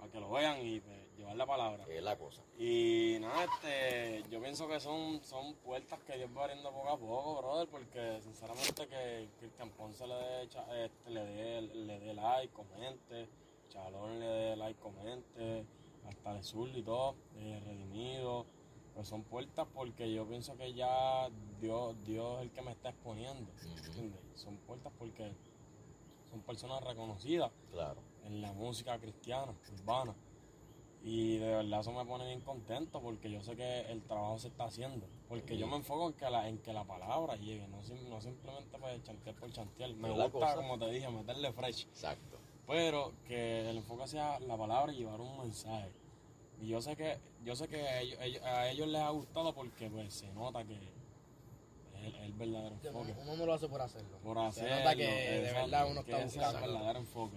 a 0.00 0.08
que 0.08 0.20
lo 0.20 0.30
vean 0.30 0.64
y 0.64 0.80
pues, 0.80 0.96
llevar 1.16 1.36
la 1.36 1.46
palabra. 1.46 1.84
Es 1.88 2.02
la 2.02 2.16
cosa. 2.16 2.42
Y 2.58 3.18
nada, 3.20 3.44
este, 3.44 4.24
yo 4.30 4.40
pienso 4.40 4.68
que 4.68 4.80
son, 4.80 5.22
son 5.24 5.54
puertas 5.54 5.98
que 6.06 6.16
Dios 6.16 6.30
va 6.36 6.42
abriendo 6.44 6.70
poco 6.70 6.88
a 6.88 6.98
poco, 6.98 7.36
brother, 7.38 7.68
porque 7.68 8.20
sinceramente 8.22 8.86
que 8.86 9.28
Cristian 9.38 9.70
Ponce 9.70 10.06
le 10.06 10.14
dé, 10.14 10.42
este, 10.84 11.10
le 11.10 11.24
dé, 11.24 11.62
le 11.62 12.00
dé 12.00 12.14
like, 12.14 12.52
comente, 12.52 13.28
Chalón 13.68 14.20
le 14.20 14.26
dé 14.26 14.56
like, 14.56 14.80
comente, 14.80 15.64
hasta 16.08 16.36
el 16.36 16.44
sur 16.44 16.68
y 16.74 16.82
todo, 16.82 17.16
eh, 17.36 17.60
redimido, 17.64 18.46
pues 18.94 19.08
son 19.08 19.22
puertas 19.22 19.66
porque 19.74 20.12
yo 20.12 20.26
pienso 20.26 20.56
que 20.56 20.72
ya 20.72 21.28
Dios, 21.60 21.94
Dios 22.04 22.38
es 22.38 22.42
el 22.42 22.50
que 22.50 22.62
me 22.62 22.72
está 22.72 22.90
exponiendo. 22.90 23.50
¿entiendes? 23.86 24.20
Son 24.34 24.56
puertas 24.56 24.92
porque 24.98 25.32
son 26.30 26.40
personas 26.42 26.82
reconocidas 26.82 27.50
Claro. 27.70 28.07
En 28.28 28.40
la 28.42 28.52
música 28.52 28.98
cristiana, 28.98 29.52
urbana. 29.80 30.14
Y 31.02 31.38
de 31.38 31.48
verdad 31.48 31.80
eso 31.80 31.92
me 31.92 32.04
pone 32.04 32.26
bien 32.26 32.40
contento 32.40 33.00
porque 33.00 33.30
yo 33.30 33.40
sé 33.42 33.54
que 33.56 33.80
el 33.90 34.02
trabajo 34.02 34.38
se 34.38 34.48
está 34.48 34.64
haciendo. 34.64 35.06
Porque 35.28 35.56
yo 35.56 35.66
me 35.66 35.76
enfoco 35.76 36.08
en 36.08 36.12
que 36.14 36.28
la, 36.28 36.48
en 36.48 36.58
que 36.58 36.72
la 36.72 36.84
palabra 36.84 37.36
llegue, 37.36 37.66
no, 37.68 37.78
no 38.08 38.20
simplemente 38.20 38.78
pues 38.78 39.02
chantear 39.04 39.36
por 39.36 39.50
chantear. 39.52 39.94
Me 39.94 40.10
gusta, 40.10 40.30
cosa. 40.30 40.54
como 40.56 40.78
te 40.78 40.90
dije, 40.90 41.08
meterle 41.08 41.52
fresh. 41.52 41.84
Exacto. 41.86 42.38
Pero 42.66 43.12
que 43.26 43.70
el 43.70 43.76
enfoque 43.78 44.06
sea 44.08 44.38
la 44.40 44.56
palabra 44.56 44.92
y 44.92 44.96
llevar 44.98 45.20
un 45.20 45.38
mensaje. 45.38 45.90
Y 46.60 46.66
yo 46.68 46.82
sé 46.82 46.96
que, 46.96 47.18
yo 47.44 47.54
sé 47.54 47.68
que 47.68 47.80
a 47.88 48.00
ellos, 48.00 48.18
ellos- 48.20 48.42
a 48.42 48.68
ellos 48.68 48.88
les 48.88 49.00
ha 49.00 49.10
gustado 49.10 49.54
porque 49.54 49.88
pues 49.88 50.12
se 50.12 50.26
nota 50.32 50.64
que 50.64 50.74
es 50.74 52.04
el, 52.04 52.14
el 52.16 52.32
verdadero 52.32 52.80
Que 52.80 52.88
enfoque 52.88 53.14
Uno 53.22 53.36
no 53.36 53.46
lo 53.46 53.54
hace 53.54 53.68
por 53.68 53.80
hacerlo. 53.80 54.18
por 54.18 54.36
Se 54.36 54.44
hacerlo. 54.62 54.76
nota 54.80 54.96
que 54.96 55.04
de 55.06 55.52
verdad 55.52 55.88
uno 55.90 56.00
está 56.00 56.20
es 56.22 56.34
el 56.34 56.40
buscando. 56.42 56.60
verdadero 56.60 56.98
enfoque. 56.98 57.36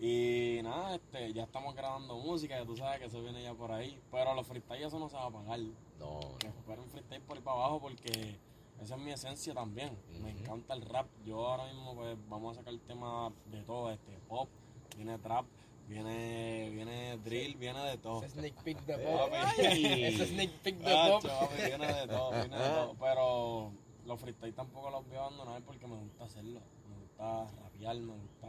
Y 0.00 0.60
nada, 0.62 0.96
este, 0.96 1.32
ya 1.32 1.44
estamos 1.44 1.74
grabando 1.74 2.16
música, 2.18 2.58
ya 2.58 2.66
tú 2.66 2.76
sabes 2.76 2.98
que 2.98 3.06
eso 3.06 3.22
viene 3.22 3.42
ya 3.42 3.54
por 3.54 3.70
ahí. 3.72 4.00
Pero 4.10 4.34
los 4.34 4.46
freestyle 4.46 4.82
eso 4.84 4.98
no 4.98 5.08
se 5.08 5.16
va 5.16 5.26
a 5.26 5.30
pagar. 5.30 5.60
No, 5.98 6.20
Que 6.38 6.48
esperen 6.48 6.88
freestyle 6.90 7.22
por 7.22 7.36
ahí 7.36 7.42
para 7.42 7.56
abajo 7.56 7.80
porque 7.80 8.36
esa 8.82 8.96
es 8.96 9.00
mi 9.00 9.12
esencia 9.12 9.54
también. 9.54 9.96
Me 10.20 10.30
encanta 10.30 10.74
el 10.74 10.82
rap. 10.82 11.06
Yo 11.24 11.46
ahora 11.46 11.66
mismo 11.72 11.94
pues 11.94 12.16
vamos 12.28 12.56
a 12.56 12.60
sacar 12.60 12.74
temas 12.86 13.32
de 13.50 13.62
todo, 13.62 13.90
este 13.90 14.12
pop, 14.28 14.48
viene 14.96 15.16
trap, 15.18 15.46
viene, 15.88 16.70
viene 16.70 17.16
drill, 17.18 17.56
viene 17.56 17.80
de 17.84 17.96
todo. 17.98 18.24
Ese 18.24 18.30
sneak 18.34 18.54
peek 18.62 18.80
de 18.84 18.98
pop. 19.06 19.30
papi. 19.30 19.86
Ese 20.04 20.26
sneak 20.26 20.50
peek 20.62 20.76
de 20.78 20.92
pop. 20.92 21.24
viene 21.56 21.86
de 21.86 22.06
todo, 22.08 22.30
viene 22.32 22.58
de 22.58 22.68
todo. 22.68 22.94
Pero 23.00 23.72
los 24.06 24.20
freestyle 24.20 24.54
tampoco 24.54 24.90
los 24.90 25.06
voy 25.06 25.16
a 25.16 25.20
abandonar 25.20 25.62
porque 25.62 25.86
me 25.86 25.96
gusta 25.96 26.24
hacerlo. 26.24 26.60
Me 26.90 26.96
gusta 27.00 27.46
rapear, 27.62 27.96
me 27.96 28.12
gusta 28.12 28.48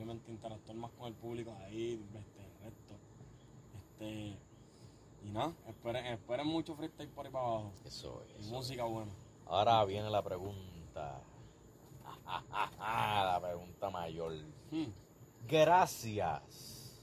obviamente 0.00 0.30
interactuar 0.30 0.76
más 0.78 0.90
con 0.92 1.08
el 1.08 1.14
público 1.14 1.54
ahí, 1.66 2.02
este, 2.14 2.40
el 2.42 2.64
resto. 2.64 2.94
Este, 3.76 4.36
y 5.22 5.30
nada, 5.30 5.52
esperen, 5.68 6.06
esperen 6.06 6.46
mucho 6.46 6.74
freestyle 6.74 7.10
por 7.10 7.26
ahí 7.26 7.32
para 7.32 7.44
abajo. 7.44 7.72
eso 7.84 8.24
Y 8.38 8.40
es. 8.40 8.46
música 8.46 8.84
buena. 8.84 9.12
Ahora 9.46 9.84
viene 9.84 10.08
la 10.08 10.22
pregunta. 10.22 11.20
la 12.78 13.38
pregunta 13.42 13.90
mayor. 13.90 14.32
Hmm. 14.70 14.86
Gracias. 15.46 16.98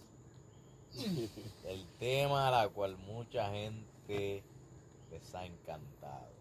El 1.65 1.85
tema 1.99 2.47
a 2.47 2.51
la 2.51 2.69
cual 2.69 2.97
mucha 2.97 3.51
gente 3.51 4.43
les 5.11 5.35
ha 5.35 5.45
encantado. 5.45 6.31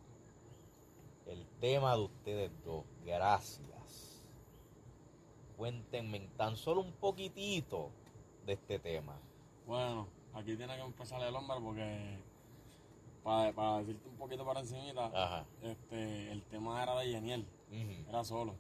El 1.27 1.45
tema 1.61 1.95
de 1.97 2.03
ustedes 2.05 2.51
dos. 2.65 2.85
Gracias. 3.05 3.76
Cuéntenme 5.57 6.21
tan 6.37 6.57
solo 6.57 6.83
un 6.83 6.93
poquitito 6.93 7.91
de 8.45 8.55
este 8.55 8.79
tema. 8.79 9.19
Bueno, 9.67 10.07
aquí 10.35 10.57
tiene 10.57 10.77
que 10.77 10.83
empezar 10.83 11.23
el 11.23 11.35
hombre 11.35 11.57
porque 11.63 12.19
para, 13.25 13.53
para 13.53 13.79
decirte 13.79 14.09
un 14.09 14.17
poquito 14.17 14.45
para 14.45 14.61
encimita, 14.61 15.07
Ajá. 15.07 15.47
este, 15.63 16.31
el 16.31 16.43
tema 16.45 16.83
era 16.83 16.97
de 16.99 17.09
Yeniel, 17.11 17.47
Ujú. 17.71 18.09
era 18.09 18.23
solo. 18.25 18.55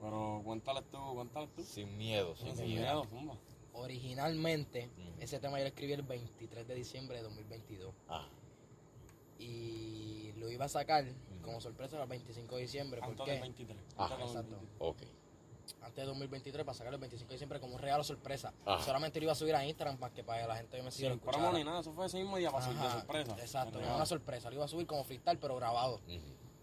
Pero 0.00 0.42
cuéntale 0.44 0.82
tú, 0.82 0.98
cuéntale 1.14 1.48
tú. 1.56 1.62
Sin 1.62 1.96
miedo, 1.96 2.36
sin, 2.36 2.54
Sin 2.56 2.66
miedo. 2.66 3.04
miedo. 3.12 3.36
Originalmente, 3.72 4.90
ese 5.20 5.38
tema 5.38 5.58
yo 5.58 5.64
lo 5.64 5.68
escribí 5.68 5.92
el 5.92 6.02
23 6.02 6.66
de 6.66 6.74
diciembre 6.74 7.16
de 7.18 7.22
2022. 7.22 7.94
Ajá. 8.08 8.28
Y 9.38 10.32
lo 10.36 10.50
iba 10.50 10.64
a 10.64 10.68
sacar 10.68 11.04
como 11.42 11.60
sorpresa 11.60 12.00
el 12.02 12.08
25 12.08 12.56
de 12.56 12.62
diciembre. 12.62 13.00
Antes 13.02 13.16
porque 13.16 13.32
del 13.32 13.40
23. 13.40 13.78
Ah, 13.96 14.04
antes 14.04 14.18
del 14.18 14.26
exacto. 14.28 14.56
23. 14.56 14.76
Ok. 14.80 15.02
Antes 15.80 15.96
de 15.96 16.04
2023, 16.06 16.64
para 16.64 16.76
sacarlo 16.76 16.96
el 16.96 17.00
25 17.00 17.28
de 17.28 17.34
diciembre 17.34 17.60
como 17.60 17.74
un 17.74 17.80
regalo 17.80 18.02
sorpresa. 18.04 18.52
Ajá. 18.66 18.84
Solamente 18.84 19.18
lo 19.20 19.24
iba 19.24 19.32
a 19.32 19.36
subir 19.36 19.54
a 19.54 19.64
Instagram 19.64 19.96
para 19.98 20.12
que 20.12 20.24
para 20.24 20.46
la 20.46 20.56
gente 20.56 20.82
me 20.82 20.90
siga 20.90 21.10
Sin 21.10 21.18
lo 21.18 21.24
promo 21.30 21.52
ni 21.52 21.64
nada, 21.64 21.80
eso 21.80 21.92
fue 21.92 22.06
ese 22.06 22.18
mismo 22.18 22.36
día 22.36 22.50
para 22.50 22.64
subir 22.64 22.78
de 22.78 22.90
sorpresa. 22.90 23.36
Exacto, 23.38 23.80
era 23.80 23.94
una 23.94 24.06
sorpresa. 24.06 24.48
Lo 24.50 24.56
iba 24.56 24.64
a 24.64 24.68
subir 24.68 24.86
como 24.86 25.04
freestyle, 25.04 25.38
pero 25.38 25.56
grabado. 25.56 26.00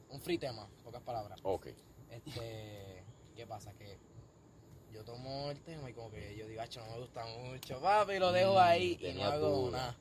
Un 0.09 0.21
free 0.21 0.37
tema, 0.37 0.67
pocas 0.83 1.01
palabras. 1.01 1.39
Ok. 1.43 1.67
Este, 2.09 3.03
¿qué 3.35 3.47
pasa? 3.47 3.73
Que 3.73 3.97
yo 4.91 5.03
tomo 5.03 5.49
el 5.51 5.59
tema 5.61 5.89
y 5.89 5.93
como 5.93 6.09
que 6.11 6.35
yo 6.37 6.47
digo, 6.47 6.61
"Acho, 6.61 6.79
no 6.85 6.91
me 6.93 6.99
gusta 6.99 7.25
mucho, 7.25 7.81
papi, 7.81 8.17
lo 8.19 8.31
dejo 8.31 8.53
Mm, 8.53 8.57
ahí 8.59 8.97
y 9.01 9.13
no 9.13 9.23
hago 9.25 9.71
nada. 9.71 9.95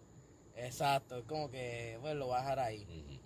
Exacto, 0.56 1.18
es 1.18 1.24
como 1.24 1.50
que, 1.50 1.98
pues 2.00 2.14
lo 2.14 2.26
voy 2.26 2.36
a 2.36 2.40
dejar 2.40 2.58
ahí. 2.60 3.20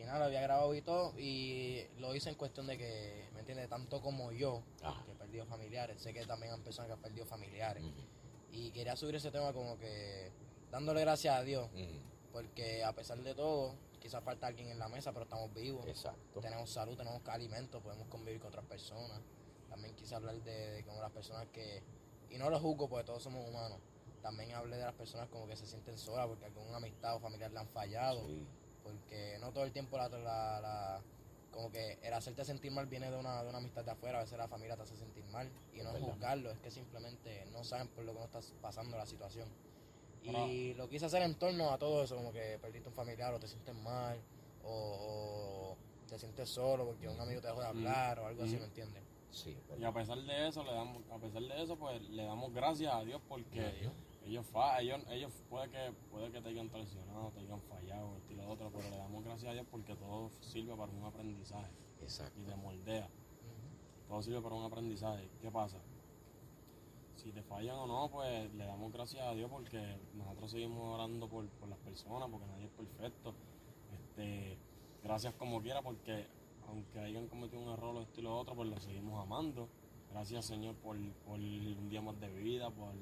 Y 0.00 0.04
nada, 0.04 0.18
lo 0.20 0.24
había 0.26 0.40
grabado 0.40 0.74
y 0.74 0.80
todo. 0.82 1.12
Y 1.18 1.84
lo 1.98 2.14
hice 2.14 2.30
en 2.30 2.34
cuestión 2.36 2.66
de 2.66 2.78
que, 2.78 3.28
¿me 3.34 3.40
entiendes? 3.40 3.68
Tanto 3.68 4.00
como 4.00 4.32
yo, 4.32 4.62
Ajá. 4.82 5.04
que 5.04 5.12
he 5.12 5.14
perdido 5.14 5.44
familiares. 5.46 6.00
Sé 6.00 6.12
que 6.14 6.24
también 6.24 6.52
hay 6.54 6.60
personas 6.60 6.88
que 6.88 6.92
han 6.94 7.00
perdido 7.02 7.26
familiares. 7.26 7.84
Y 8.52 8.70
quería 8.70 8.96
subir 8.96 9.16
ese 9.16 9.30
tema 9.30 9.52
como 9.52 9.78
que 9.78 10.32
dándole 10.70 11.00
gracias 11.02 11.36
a 11.36 11.42
Dios. 11.42 11.68
Porque 12.32 12.82
a 12.84 12.92
pesar 12.94 13.18
de 13.22 13.34
todo, 13.34 13.74
quizás 14.00 14.22
falta 14.24 14.46
alguien 14.46 14.68
en 14.70 14.78
la 14.78 14.88
mesa, 14.88 15.12
pero 15.12 15.24
estamos 15.24 15.52
vivos. 15.52 15.86
Exacto. 15.86 16.40
Tenemos 16.40 16.70
salud, 16.70 16.96
tenemos 16.96 17.20
alimentos, 17.28 17.82
podemos 17.82 18.08
convivir 18.08 18.40
con 18.40 18.48
otras 18.48 18.64
personas. 18.64 19.20
También 19.68 19.94
quise 19.94 20.14
hablar 20.14 20.36
de, 20.42 20.70
de 20.72 20.84
como 20.84 21.00
las 21.00 21.10
personas 21.12 21.46
que, 21.52 21.82
y 22.30 22.38
no 22.38 22.48
lo 22.50 22.58
juzgo 22.58 22.88
porque 22.88 23.04
todos 23.04 23.22
somos 23.22 23.46
humanos, 23.48 23.78
también 24.22 24.52
hablé 24.52 24.76
de 24.76 24.84
las 24.84 24.94
personas 24.94 25.28
como 25.28 25.46
que 25.46 25.56
se 25.56 25.66
sienten 25.66 25.96
solas 25.96 26.26
porque 26.26 26.44
alguna 26.46 26.76
amistad 26.78 27.14
o 27.16 27.20
familiar 27.20 27.50
le 27.52 27.58
han 27.60 27.68
fallado, 27.68 28.26
Sí. 28.26 28.46
Porque 28.90 29.38
no 29.40 29.52
todo 29.52 29.64
el 29.64 29.72
tiempo 29.72 29.96
la, 29.96 30.08
la, 30.08 30.60
la- 30.60 31.00
como 31.50 31.70
que 31.72 31.98
el 32.02 32.12
hacerte 32.14 32.44
sentir 32.44 32.70
mal 32.70 32.86
viene 32.86 33.10
de 33.10 33.16
una, 33.18 33.42
de 33.42 33.48
una 33.48 33.58
amistad 33.58 33.84
de 33.84 33.90
afuera, 33.90 34.18
a 34.18 34.22
veces 34.22 34.38
la 34.38 34.46
familia 34.46 34.76
te 34.76 34.82
hace 34.82 34.96
sentir 34.96 35.24
mal 35.26 35.50
y 35.74 35.78
no 35.78 35.90
Es 35.96 36.02
juzgarlo, 36.02 36.50
es 36.50 36.58
que 36.58 36.70
simplemente 36.70 37.44
no 37.52 37.64
saben 37.64 37.88
por 37.88 38.04
lo 38.04 38.12
que 38.12 38.18
no 38.20 38.24
estás 38.24 38.52
pasando 38.62 38.96
la 38.96 39.04
situación. 39.06 39.48
Y 40.22 40.74
lo 40.74 40.88
quise 40.88 41.06
hacer 41.06 41.22
en 41.22 41.34
torno 41.34 41.70
a 41.70 41.78
todo 41.78 42.04
eso, 42.04 42.14
como 42.16 42.32
que 42.32 42.58
perdiste 42.60 42.88
un 42.88 42.94
familiar 42.94 43.32
o 43.34 43.40
te 43.40 43.48
sientes 43.48 43.74
mal 43.74 44.18
o, 44.64 44.70
o 45.74 45.76
te 46.08 46.18
sientes 46.18 46.48
solo 46.48 46.84
porque 46.86 47.08
un 47.08 47.18
amigo 47.20 47.40
te 47.40 47.48
dejó 47.48 47.60
de 47.60 47.66
hablar 47.66 48.20
o 48.20 48.26
algo 48.26 48.44
así. 48.44 48.56
¿me 48.56 48.64
entiendes? 48.66 49.02
Sí, 49.32 49.56
Y 49.78 49.84
a 49.84 49.92
pesar 49.92 50.18
de 50.18 50.48
eso, 50.48 50.62
le 50.64 50.72
damos, 50.72 51.02
a 51.10 51.18
pesar 51.18 51.42
de 51.42 51.62
eso, 51.62 51.76
pues 51.76 52.00
le 52.10 52.24
damos 52.24 52.52
gracias 52.52 52.92
a 52.92 53.02
Dios 53.02 53.20
porque. 53.28 53.88
Ellos 54.30 54.46
fa, 54.46 54.80
ellos, 54.80 55.00
ellos 55.10 55.32
puede 55.48 55.68
que, 55.70 55.92
puede 56.08 56.30
que 56.30 56.40
te 56.40 56.50
hayan 56.50 56.68
traicionado, 56.68 57.32
te 57.32 57.40
hayan 57.40 57.60
fallado, 57.62 58.16
esto 58.16 58.32
y 58.32 58.36
lo 58.36 58.48
otro, 58.48 58.70
pero 58.70 58.88
le 58.88 58.96
damos 58.96 59.24
gracias 59.24 59.50
a 59.50 59.54
Dios 59.54 59.66
porque 59.68 59.96
todo 59.96 60.30
sirve 60.40 60.76
para 60.76 60.92
un 60.92 61.02
aprendizaje 61.02 61.72
Exacto. 62.00 62.40
y 62.40 62.44
te 62.44 62.54
moldea. 62.54 63.08
Todo 64.06 64.22
sirve 64.22 64.40
para 64.40 64.54
un 64.54 64.64
aprendizaje. 64.64 65.28
¿Qué 65.40 65.50
pasa? 65.50 65.78
Si 67.16 67.32
te 67.32 67.42
fallan 67.42 67.74
o 67.76 67.86
no, 67.88 68.08
pues 68.08 68.54
le 68.54 68.64
damos 68.66 68.92
gracias 68.92 69.26
a 69.26 69.34
Dios 69.34 69.50
porque 69.50 69.98
nosotros 70.14 70.52
seguimos 70.52 70.94
orando 70.94 71.28
por, 71.28 71.48
por 71.48 71.68
las 71.68 71.78
personas, 71.78 72.28
porque 72.30 72.46
nadie 72.46 72.66
es 72.66 72.70
perfecto. 72.70 73.34
Este, 73.92 74.58
gracias 75.02 75.34
como 75.34 75.60
quiera, 75.60 75.82
porque 75.82 76.28
aunque 76.68 77.00
hayan 77.00 77.26
cometido 77.26 77.60
un 77.60 77.70
error 77.70 77.96
o 77.96 78.02
esto 78.02 78.20
y 78.20 78.22
lo 78.22 78.38
otro, 78.38 78.54
pues 78.54 78.68
lo 78.68 78.78
seguimos 78.78 79.20
amando. 79.20 79.68
Gracias 80.12 80.44
Señor 80.46 80.76
por, 80.76 80.96
por 81.26 81.40
un 81.40 81.88
día 81.88 82.00
más 82.00 82.18
de 82.20 82.28
vida, 82.32 82.70
por, 82.70 82.94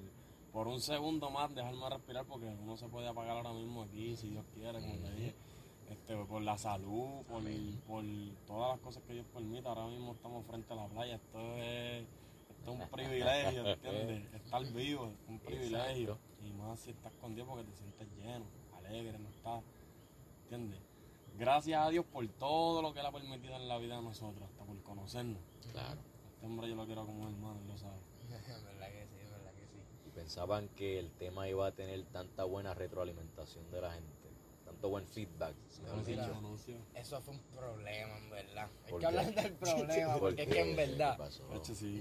por 0.52 0.68
un 0.68 0.80
segundo 0.80 1.30
más 1.30 1.54
dejarme 1.54 1.88
respirar, 1.90 2.24
porque 2.26 2.46
uno 2.46 2.76
se 2.76 2.88
puede 2.88 3.08
apagar 3.08 3.36
ahora 3.36 3.52
mismo 3.52 3.82
aquí, 3.82 4.16
si 4.16 4.30
Dios 4.30 4.44
quiere, 4.54 4.80
como 4.80 4.94
te 4.94 5.10
dije. 5.12 5.34
Este, 5.90 6.16
por 6.16 6.42
la 6.42 6.58
salud, 6.58 7.22
por, 7.28 7.42
por 7.86 8.04
todas 8.46 8.72
las 8.72 8.80
cosas 8.80 9.02
que 9.04 9.14
Dios 9.14 9.26
permita. 9.32 9.70
Ahora 9.70 9.86
mismo 9.86 10.12
estamos 10.12 10.44
frente 10.46 10.72
a 10.74 10.76
la 10.76 10.86
playa. 10.86 11.14
Esto 11.14 11.56
es, 11.56 12.06
esto 12.50 12.72
es 12.72 12.80
un 12.80 12.88
privilegio, 12.88 13.66
¿entiendes? 13.66 14.34
Estar 14.34 14.64
vivo 14.72 15.06
es 15.06 15.28
un 15.28 15.38
privilegio. 15.38 16.12
Exacto. 16.12 16.46
Y 16.46 16.52
más 16.52 16.80
si 16.80 16.90
estás 16.90 17.12
con 17.20 17.34
Dios 17.34 17.48
porque 17.48 17.64
te 17.64 17.76
sientes 17.76 18.06
lleno, 18.16 18.44
alegre, 18.76 19.18
no 19.18 19.28
estás, 19.30 19.62
¿entiendes? 20.42 20.80
Gracias 21.38 21.80
a 21.80 21.88
Dios 21.88 22.04
por 22.04 22.26
todo 22.28 22.82
lo 22.82 22.92
que 22.92 23.00
Él 23.00 23.06
ha 23.06 23.12
permitido 23.12 23.56
en 23.56 23.68
la 23.68 23.78
vida 23.78 23.96
de 23.96 24.02
nosotros, 24.02 24.42
hasta 24.50 24.64
por 24.64 24.82
conocernos. 24.82 25.40
Claro. 25.72 26.00
Este 26.34 26.46
hombre 26.46 26.68
yo 26.68 26.74
lo 26.76 26.84
quiero 26.84 27.06
como 27.06 27.22
un 27.24 27.32
hermano, 27.32 27.60
él 27.60 27.68
lo 27.68 27.78
sabe. 27.78 27.96
Verdad 28.28 28.92
que 28.92 29.06
sí, 29.06 29.16
es 29.24 29.30
verdad 29.30 29.52
que 29.54 29.66
sí. 29.66 29.82
Y 30.06 30.07
pensaban 30.22 30.68
que 30.70 30.98
el 30.98 31.12
tema 31.12 31.48
iba 31.48 31.64
a 31.68 31.70
tener 31.72 32.02
tanta 32.06 32.42
buena 32.42 32.74
retroalimentación 32.74 33.70
de 33.70 33.80
la 33.80 33.92
gente, 33.92 34.28
tanto 34.64 34.88
buen 34.88 35.06
feedback, 35.06 35.54
mejor 35.84 36.04
dicho. 36.04 36.82
Eso 36.94 37.20
fue 37.20 37.34
un 37.34 37.40
problema, 37.54 38.18
en 38.18 38.30
verdad. 38.30 38.68
Hay 38.84 38.90
¿Por 38.90 39.00
que 39.00 39.06
qué? 39.06 39.06
hablar 39.06 39.34
del 39.34 39.52
problema, 39.54 40.12
¿Por 40.14 40.20
porque 40.20 40.42
es 40.42 40.48
que 40.48 40.60
en 40.60 40.76
¿Qué 40.76 40.86
verdad, 40.86 41.30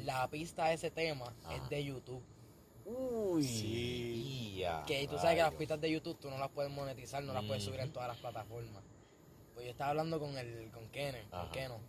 la 0.03 0.28
pista 0.30 0.65
de 0.65 0.74
ese 0.74 0.89
tema 0.89 1.32
Ajá. 1.45 1.55
es 1.57 1.70
de 1.70 1.84
YouTube. 1.84 2.24
Uy, 2.86 3.43
Sí. 3.43 4.55
ya, 4.61 4.84
Que 4.88 5.07
tú 5.07 5.18
sabes 5.18 5.36
que 5.36 5.41
las 5.43 5.53
pistas 5.53 5.80
de 5.80 5.91
YouTube 5.91 6.18
tú 6.20 6.32
no 6.32 6.39
las 6.39 6.49
puedes 6.49 6.72
monetizar, 6.72 7.22
no 7.24 7.34
las 7.34 7.43
puedes 7.43 7.63
subir 7.63 7.82
en 7.82 7.93
todas 7.93 8.07
las 8.07 8.18
plataformas. 8.18 8.84
Pues 9.53 9.65
yo 9.65 9.72
estaba 9.72 9.91
hablando 9.91 10.20
con 10.20 10.36
el, 10.38 10.72
con 10.72 10.89
Kenneth, 10.89 11.30
con. 11.30 11.51
Keno. 11.51 11.80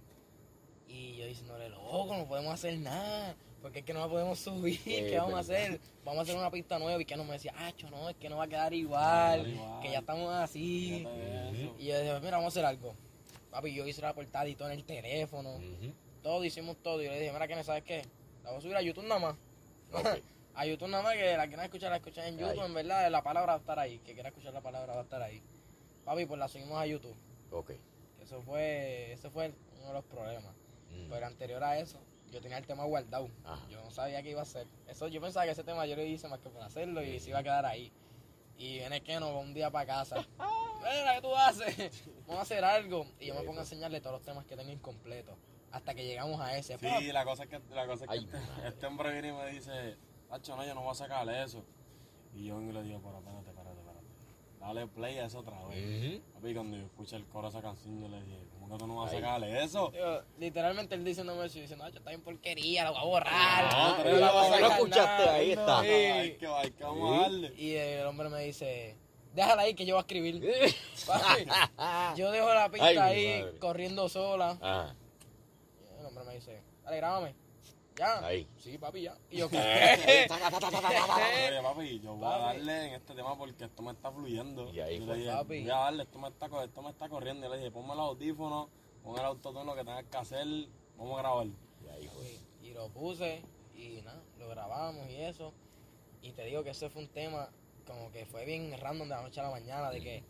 Y 0.88 1.16
yo 1.16 1.26
diciéndole, 1.26 1.68
loco, 1.70 2.14
no 2.16 2.26
podemos 2.28 2.52
hacer 2.52 2.78
nada. 2.78 3.34
Porque 3.62 3.80
es 3.80 3.84
que 3.84 3.92
no 3.92 4.00
la 4.00 4.08
podemos 4.08 4.38
subir, 4.38 4.80
¿qué 4.84 5.16
vamos 5.18 5.34
a 5.34 5.38
hacer? 5.40 5.80
Vamos 6.04 6.20
a 6.20 6.22
hacer 6.22 6.36
una 6.36 6.50
pista 6.50 6.78
nueva 6.78 7.00
y 7.00 7.04
Keno 7.04 7.24
me 7.24 7.32
decía, 7.32 7.52
ah, 7.56 7.72
no, 7.90 8.08
es 8.08 8.16
que 8.16 8.28
no 8.28 8.36
va 8.36 8.44
a 8.44 8.48
quedar 8.48 8.72
igual, 8.72 9.44
que 9.82 9.90
ya 9.90 9.98
estamos 9.98 10.32
así. 10.32 11.04
Eso. 11.06 11.74
Y 11.78 11.86
yo 11.86 12.00
dije, 12.00 12.20
mira, 12.20 12.36
vamos 12.38 12.44
a 12.44 12.48
hacer 12.48 12.64
algo. 12.64 12.94
Papi, 13.50 13.74
yo 13.74 13.86
hice 13.86 14.00
la 14.02 14.14
portada 14.14 14.46
y 14.48 14.54
todo 14.54 14.70
en 14.70 14.78
el 14.78 14.84
teléfono, 14.84 15.56
Ujú. 15.56 15.92
todo, 16.22 16.44
hicimos 16.44 16.76
todo. 16.82 17.02
Y 17.02 17.06
yo 17.06 17.10
le 17.10 17.18
dije, 17.20 17.32
mira, 17.32 17.48
Kenneth, 17.48 17.66
¿sabes 17.66 17.82
qué? 17.82 18.02
La 18.44 18.50
voy 18.50 18.58
a 18.58 18.62
subir 18.62 18.76
a 18.76 18.82
YouTube 18.82 19.06
nada 19.06 19.20
más. 19.20 19.36
A 20.54 20.66
YouTube 20.66 20.88
nada 20.88 21.04
más 21.04 21.14
que 21.14 21.36
la 21.36 21.46
quieran 21.46 21.66
escuchar, 21.66 21.90
la 21.90 21.98
escuchan 21.98 22.24
en 22.26 22.36
YouTube, 22.38 22.62
Ahí. 22.62 22.66
en 22.66 22.74
verdad, 22.74 23.08
la 23.12 23.22
palabra 23.22 23.52
va 23.52 23.58
a 23.58 23.60
estar 23.60 23.78
ahí. 23.78 24.00
Que 24.00 24.12
quiera 24.14 24.30
escuchar 24.30 24.52
la 24.52 24.60
palabra 24.60 24.92
va 24.92 25.00
a 25.00 25.04
estar 25.04 25.22
ahí. 25.22 25.40
Papi, 26.04 26.26
pues 26.26 26.36
la 26.40 26.48
subimos 26.48 26.76
a 26.76 26.84
YouTube. 26.84 27.14
Ok. 27.52 27.70
Eso 28.20 28.42
fue, 28.42 29.12
ese 29.12 29.30
fue 29.30 29.52
uno 29.78 29.86
de 29.86 29.92
los 29.92 30.04
problemas. 30.06 30.52
Mm. 30.90 31.10
Pero 31.10 31.26
anterior 31.26 31.62
a 31.62 31.78
eso, 31.78 32.00
yo 32.30 32.40
tenía 32.40 32.58
el 32.58 32.66
tema 32.66 32.84
guardado. 32.84 33.28
Ajá. 33.44 33.66
Yo 33.68 33.82
no 33.82 33.90
sabía 33.90 34.22
qué 34.22 34.30
iba 34.30 34.40
a 34.40 34.44
hacer. 34.44 34.66
Eso, 34.86 35.08
yo 35.08 35.20
pensaba 35.20 35.46
que 35.46 35.52
ese 35.52 35.64
tema 35.64 35.86
yo 35.86 35.96
lo 35.96 36.02
hice 36.02 36.28
más 36.28 36.40
que 36.40 36.48
por 36.48 36.62
hacerlo 36.62 37.02
y 37.02 37.20
se 37.20 37.30
iba 37.30 37.38
a 37.38 37.42
quedar 37.42 37.66
ahí. 37.66 37.92
Y 38.56 38.78
viene 38.78 39.00
que 39.02 39.20
no, 39.20 39.38
un 39.38 39.54
día 39.54 39.70
para 39.70 39.86
casa. 39.86 40.26
Mira, 40.78 41.14
¿qué 41.14 41.20
tú 41.22 41.34
haces? 41.34 42.04
Vamos 42.26 42.38
a 42.38 42.42
hacer 42.42 42.64
algo. 42.64 43.06
Y 43.20 43.26
yo 43.26 43.34
me 43.34 43.42
pongo 43.42 43.58
a 43.58 43.62
enseñarle 43.62 44.00
todos 44.00 44.14
los 44.14 44.22
temas 44.22 44.44
que 44.46 44.56
tengo 44.56 44.70
incompletos. 44.70 45.36
Hasta 45.70 45.94
que 45.94 46.04
llegamos 46.04 46.40
a 46.40 46.56
ese. 46.56 46.78
¡pap! 46.78 46.98
Sí, 46.98 47.12
la 47.12 47.24
cosa 47.24 47.44
es 47.44 47.50
que, 47.50 47.60
la 47.70 47.86
cosa 47.86 48.04
es 48.04 48.10
que 48.10 48.16
Ay, 48.18 48.24
este, 48.24 48.68
este 48.68 48.86
hombre 48.86 49.12
viene 49.12 49.28
y 49.28 49.32
me 49.32 49.46
dice, 49.50 49.96
Hacho, 50.30 50.56
no, 50.56 50.64
yo 50.64 50.74
no 50.74 50.82
voy 50.82 50.90
a 50.90 50.94
sacarle 50.94 51.42
eso. 51.42 51.64
Y 52.34 52.46
yo 52.46 52.60
le 52.60 52.82
digo, 52.82 53.00
pero 53.02 53.18
espérate, 53.18 53.50
espérate, 53.50 53.78
espérate. 53.80 54.06
Dale 54.60 54.86
play 54.88 55.18
a 55.18 55.26
eso 55.26 55.38
otra 55.38 55.64
vez. 55.66 56.20
Ujú. 56.20 56.32
Papi, 56.34 56.54
cuando 56.54 56.76
yo 56.76 56.84
escuché 56.84 57.16
el 57.16 57.26
coro 57.26 57.50
de 57.50 57.58
esa 57.58 57.62
canción, 57.62 58.00
yo 58.00 58.08
le 58.08 58.22
dije, 58.22 58.46
¿cómo 58.68 58.78
que 58.78 58.84
tú 58.84 58.86
no 58.86 58.96
vas 58.96 59.10
a 59.10 59.14
Ay. 59.16 59.20
sacarle 59.22 59.64
eso? 59.64 59.92
Yo, 59.92 60.22
literalmente 60.38 60.94
él 60.94 61.04
diciéndome 61.04 61.46
eso 61.46 61.58
y 61.58 61.62
diciendo, 61.62 61.84
ay, 61.84 61.92
está 61.94 62.10
bien 62.10 62.22
porquería, 62.22 62.84
lo 62.84 62.90
voy 62.92 63.00
a 63.00 63.04
borrar. 63.04 63.72
No, 63.72 63.88
no 63.96 64.02
pero 64.02 64.16
la 64.18 64.32
voy 64.32 64.46
a 64.46 64.50
no 64.50 64.58
lo 64.58 64.66
escuchaste, 64.74 65.24
nada". 65.24 65.34
ahí 65.34 65.50
está. 65.52 65.80
Sí. 65.82 65.88
Hay 65.88 66.36
que, 66.36 66.46
hay 66.46 66.70
que 66.70 66.84
vamos 66.84 67.18
a 67.18 67.22
darle. 67.22 67.54
Y 67.56 67.74
el 67.74 68.06
hombre 68.06 68.28
me 68.28 68.42
dice, 68.44 68.96
déjala 69.34 69.62
ahí 69.62 69.74
que 69.74 69.86
yo 69.86 69.94
voy 69.94 70.00
a 70.00 70.02
escribir. 70.02 70.74
Yo 72.16 72.30
dejo 72.30 72.54
la 72.54 72.68
pista 72.70 72.86
Ay, 72.86 72.96
ahí 72.98 73.44
corriendo 73.58 74.08
sola. 74.08 74.58
Ajá. 74.60 74.94
Y 75.96 76.00
el 76.00 76.06
hombre 76.06 76.24
me 76.24 76.34
dice, 76.34 76.62
dale, 76.84 76.96
grábame. 76.98 77.34
¿Ya? 77.98 78.18
Ahí. 78.24 78.46
Sí, 78.58 78.78
papi, 78.78 79.02
ya. 79.02 79.16
Y 79.30 79.38
yo, 79.38 79.46
Eh. 79.46 79.48
¿qué? 79.50 80.28
Oye, 80.32 81.62
papi, 81.62 82.00
yo 82.00 82.14
voy 82.14 82.26
a 82.32 82.38
darle 82.38 82.86
en 82.88 82.94
este 82.94 83.14
tema 83.14 83.36
porque 83.36 83.64
esto 83.64 83.82
me 83.82 83.92
está 83.92 84.10
fluyendo. 84.12 84.70
Y 84.72 84.80
ahí 84.80 84.98
Yo 85.00 85.06
fue. 85.06 85.14
le 85.16 85.20
dije, 85.24 85.32
Papi. 85.36 85.60
voy 85.62 85.70
a 85.70 85.76
darle, 85.76 86.02
esto 86.04 86.18
me 86.18 86.28
está, 86.28 86.46
esto 86.64 86.82
me 86.82 86.90
está 86.90 87.08
corriendo. 87.08 87.46
Y 87.46 87.50
le 87.50 87.56
dije, 87.58 87.70
ponme 87.70 87.88
los 87.96 88.06
audífonos, 88.10 88.68
pon 89.02 89.18
el 89.18 89.24
autotune, 89.24 89.64
lo 89.64 89.74
que 89.74 89.84
tengas 89.84 90.04
que 90.04 90.16
hacer, 90.16 90.46
vamos 90.96 91.18
a 91.18 91.22
grabar. 91.22 91.46
Y 91.46 91.88
ahí 91.88 92.08
fue. 92.08 92.38
y 92.62 92.72
lo 92.72 92.88
puse 92.90 93.42
y 93.74 94.00
nada, 94.02 94.22
lo 94.38 94.48
grabamos 94.48 95.08
y 95.10 95.16
eso. 95.22 95.52
Y 96.22 96.32
te 96.32 96.44
digo 96.44 96.62
que 96.62 96.70
ese 96.70 96.90
fue 96.90 97.02
un 97.02 97.08
tema 97.08 97.50
como 97.86 98.12
que 98.12 98.26
fue 98.26 98.44
bien 98.44 98.76
random 98.78 99.08
de 99.08 99.14
la 99.14 99.22
noche 99.22 99.40
a 99.40 99.44
la 99.44 99.50
mañana, 99.50 99.90
de 99.90 100.00
que 100.00 100.24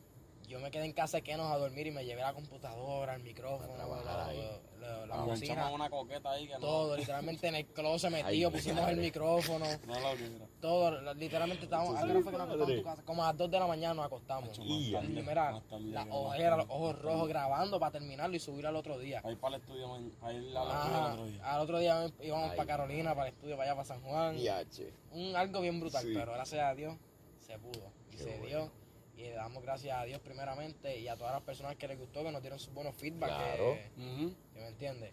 yo 0.49 0.59
me 0.61 0.71
quedé 0.71 0.85
en 0.87 0.93
casa 0.93 1.19
de 1.19 1.23
Kenos 1.23 1.51
a 1.53 1.59
dormir 1.59 1.87
y 1.87 1.91
me 1.91 2.05
llevé 2.05 2.23
la 2.23 2.33
computadora, 2.33 3.15
el 3.15 3.23
micrófono, 3.23 3.77
la, 4.05 4.27
ahí. 4.27 4.39
la- 4.81 5.07
la 5.07 5.17
bocina, 5.23 5.71
una 5.71 5.91
coqueta 5.91 6.31
ahí 6.31 6.47
que 6.47 6.55
no- 6.55 6.61
todo, 6.61 6.97
literalmente 6.97 7.47
en 7.49 7.55
el 7.57 7.67
closet 7.67 8.11
metido, 8.11 8.51
pusimos 8.51 8.81
madre. 8.81 8.95
el 8.95 9.01
micrófono, 9.01 9.65
No, 9.87 10.01
lo 10.01 10.17
quiero. 10.17 10.49
todo, 10.61 11.15
literalmente 11.15 11.65
estábamos, 11.65 11.95
Eso 11.95 11.99
¿a 11.99 12.07
qué 12.07 12.07
sí, 12.07 12.17
hora 12.17 12.23
fue 12.23 12.33
que 12.33 12.39
nos 12.39 12.47
acostamos 12.47 12.71
en 12.71 12.77
tu 12.79 12.83
madre. 12.85 12.97
casa? 12.97 13.03
Como 13.07 13.23
a 13.23 13.27
las 13.29 13.37
2 13.37 13.51
de 13.51 13.59
la 13.61 13.67
mañana 13.67 13.95
nos 13.95 14.07
acostamos. 14.07 14.59
Y- 14.59 14.97
mira, 15.09 15.51
más 15.53 15.63
tarde, 15.65 15.85
la 15.87 16.05
que 16.05 16.11
más 16.11 16.19
ojera, 16.19 16.57
los 16.57 16.67
ojos 16.71 17.03
rojos 17.03 17.29
grabando 17.29 17.79
para 17.81 17.93
terminarlo 17.93 18.37
y 18.37 18.41
subirlo 18.41 18.69
al 18.71 18.77
otro 18.77 18.99
día. 18.99 19.23
Ir 19.29 19.37
para 19.39 19.57
el 19.57 19.61
estudio, 19.63 19.89
para 20.21 20.33
ir 20.33 20.57
al 20.57 21.11
otro 21.13 21.27
día. 21.27 21.45
al 21.55 21.61
otro 21.61 21.79
día 21.79 22.11
íbamos 22.23 22.51
para 22.55 22.67
Carolina, 22.67 23.15
para 23.15 23.29
el 23.29 23.35
estudio, 23.35 23.57
para 23.57 23.71
allá, 23.71 23.77
para 23.77 23.89
San 23.89 24.01
Juan. 24.03 24.39
Y 24.39 24.49
H. 24.49 24.93
un 25.13 25.37
algo 25.37 25.61
bien 25.61 25.81
brutal, 25.81 26.05
pero 26.15 26.33
gracias 26.33 26.63
a 26.65 26.75
Dios 26.75 26.97
se 27.41 27.59
pudo 27.59 27.91
y 28.13 28.17
se 28.17 28.39
dio. 28.41 28.71
Y 29.19 29.23
le 29.23 29.33
damos 29.33 29.63
gracias 29.65 29.99
a 29.99 30.05
Dios 30.05 30.21
primeramente 30.21 30.97
y 30.97 31.09
a 31.09 31.17
todas 31.17 31.33
las 31.33 31.43
personas 31.43 31.75
que 31.75 31.89
les 31.89 31.99
gustó, 31.99 32.23
que 32.23 32.31
nos 32.31 32.41
dieron 32.41 32.61
sus 32.61 32.73
buenos 32.73 32.95
feedback, 32.95 33.29
Claro. 33.31 33.75
que, 33.97 34.61
me 34.61 34.69
entiendes. 34.69 35.13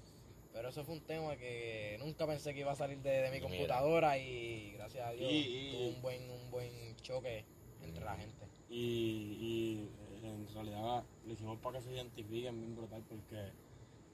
Pero 0.53 0.69
eso 0.69 0.83
fue 0.85 0.93
un 0.93 1.01
tema 1.01 1.35
que 1.35 1.97
nunca 1.99 2.27
pensé 2.27 2.53
que 2.53 2.59
iba 2.59 2.71
a 2.71 2.75
salir 2.75 2.99
de, 2.99 3.09
de 3.09 3.29
mi 3.31 3.37
Mira. 3.37 3.49
computadora 3.49 4.17
y 4.19 4.73
gracias 4.77 5.07
a 5.07 5.11
Dios 5.11 5.29
Y- 5.31 5.35
y- 5.35 5.71
tuvo 5.73 5.87
un 5.89 6.01
buen, 6.03 6.29
un 6.31 6.51
buen 6.51 6.95
choque 6.97 7.43
entre 7.81 8.05
la 8.05 8.15
gente. 8.15 8.45
Y, 8.69 8.77
y 8.77 9.89
eh, 10.23 10.29
en 10.29 10.53
realidad 10.53 11.03
lo 11.25 11.33
hicimos 11.33 11.57
para 11.59 11.79
que 11.79 11.85
se 11.85 11.91
identifiquen 11.93 12.59
bien 12.59 12.75
brutal 12.75 13.03
porque 13.09 13.49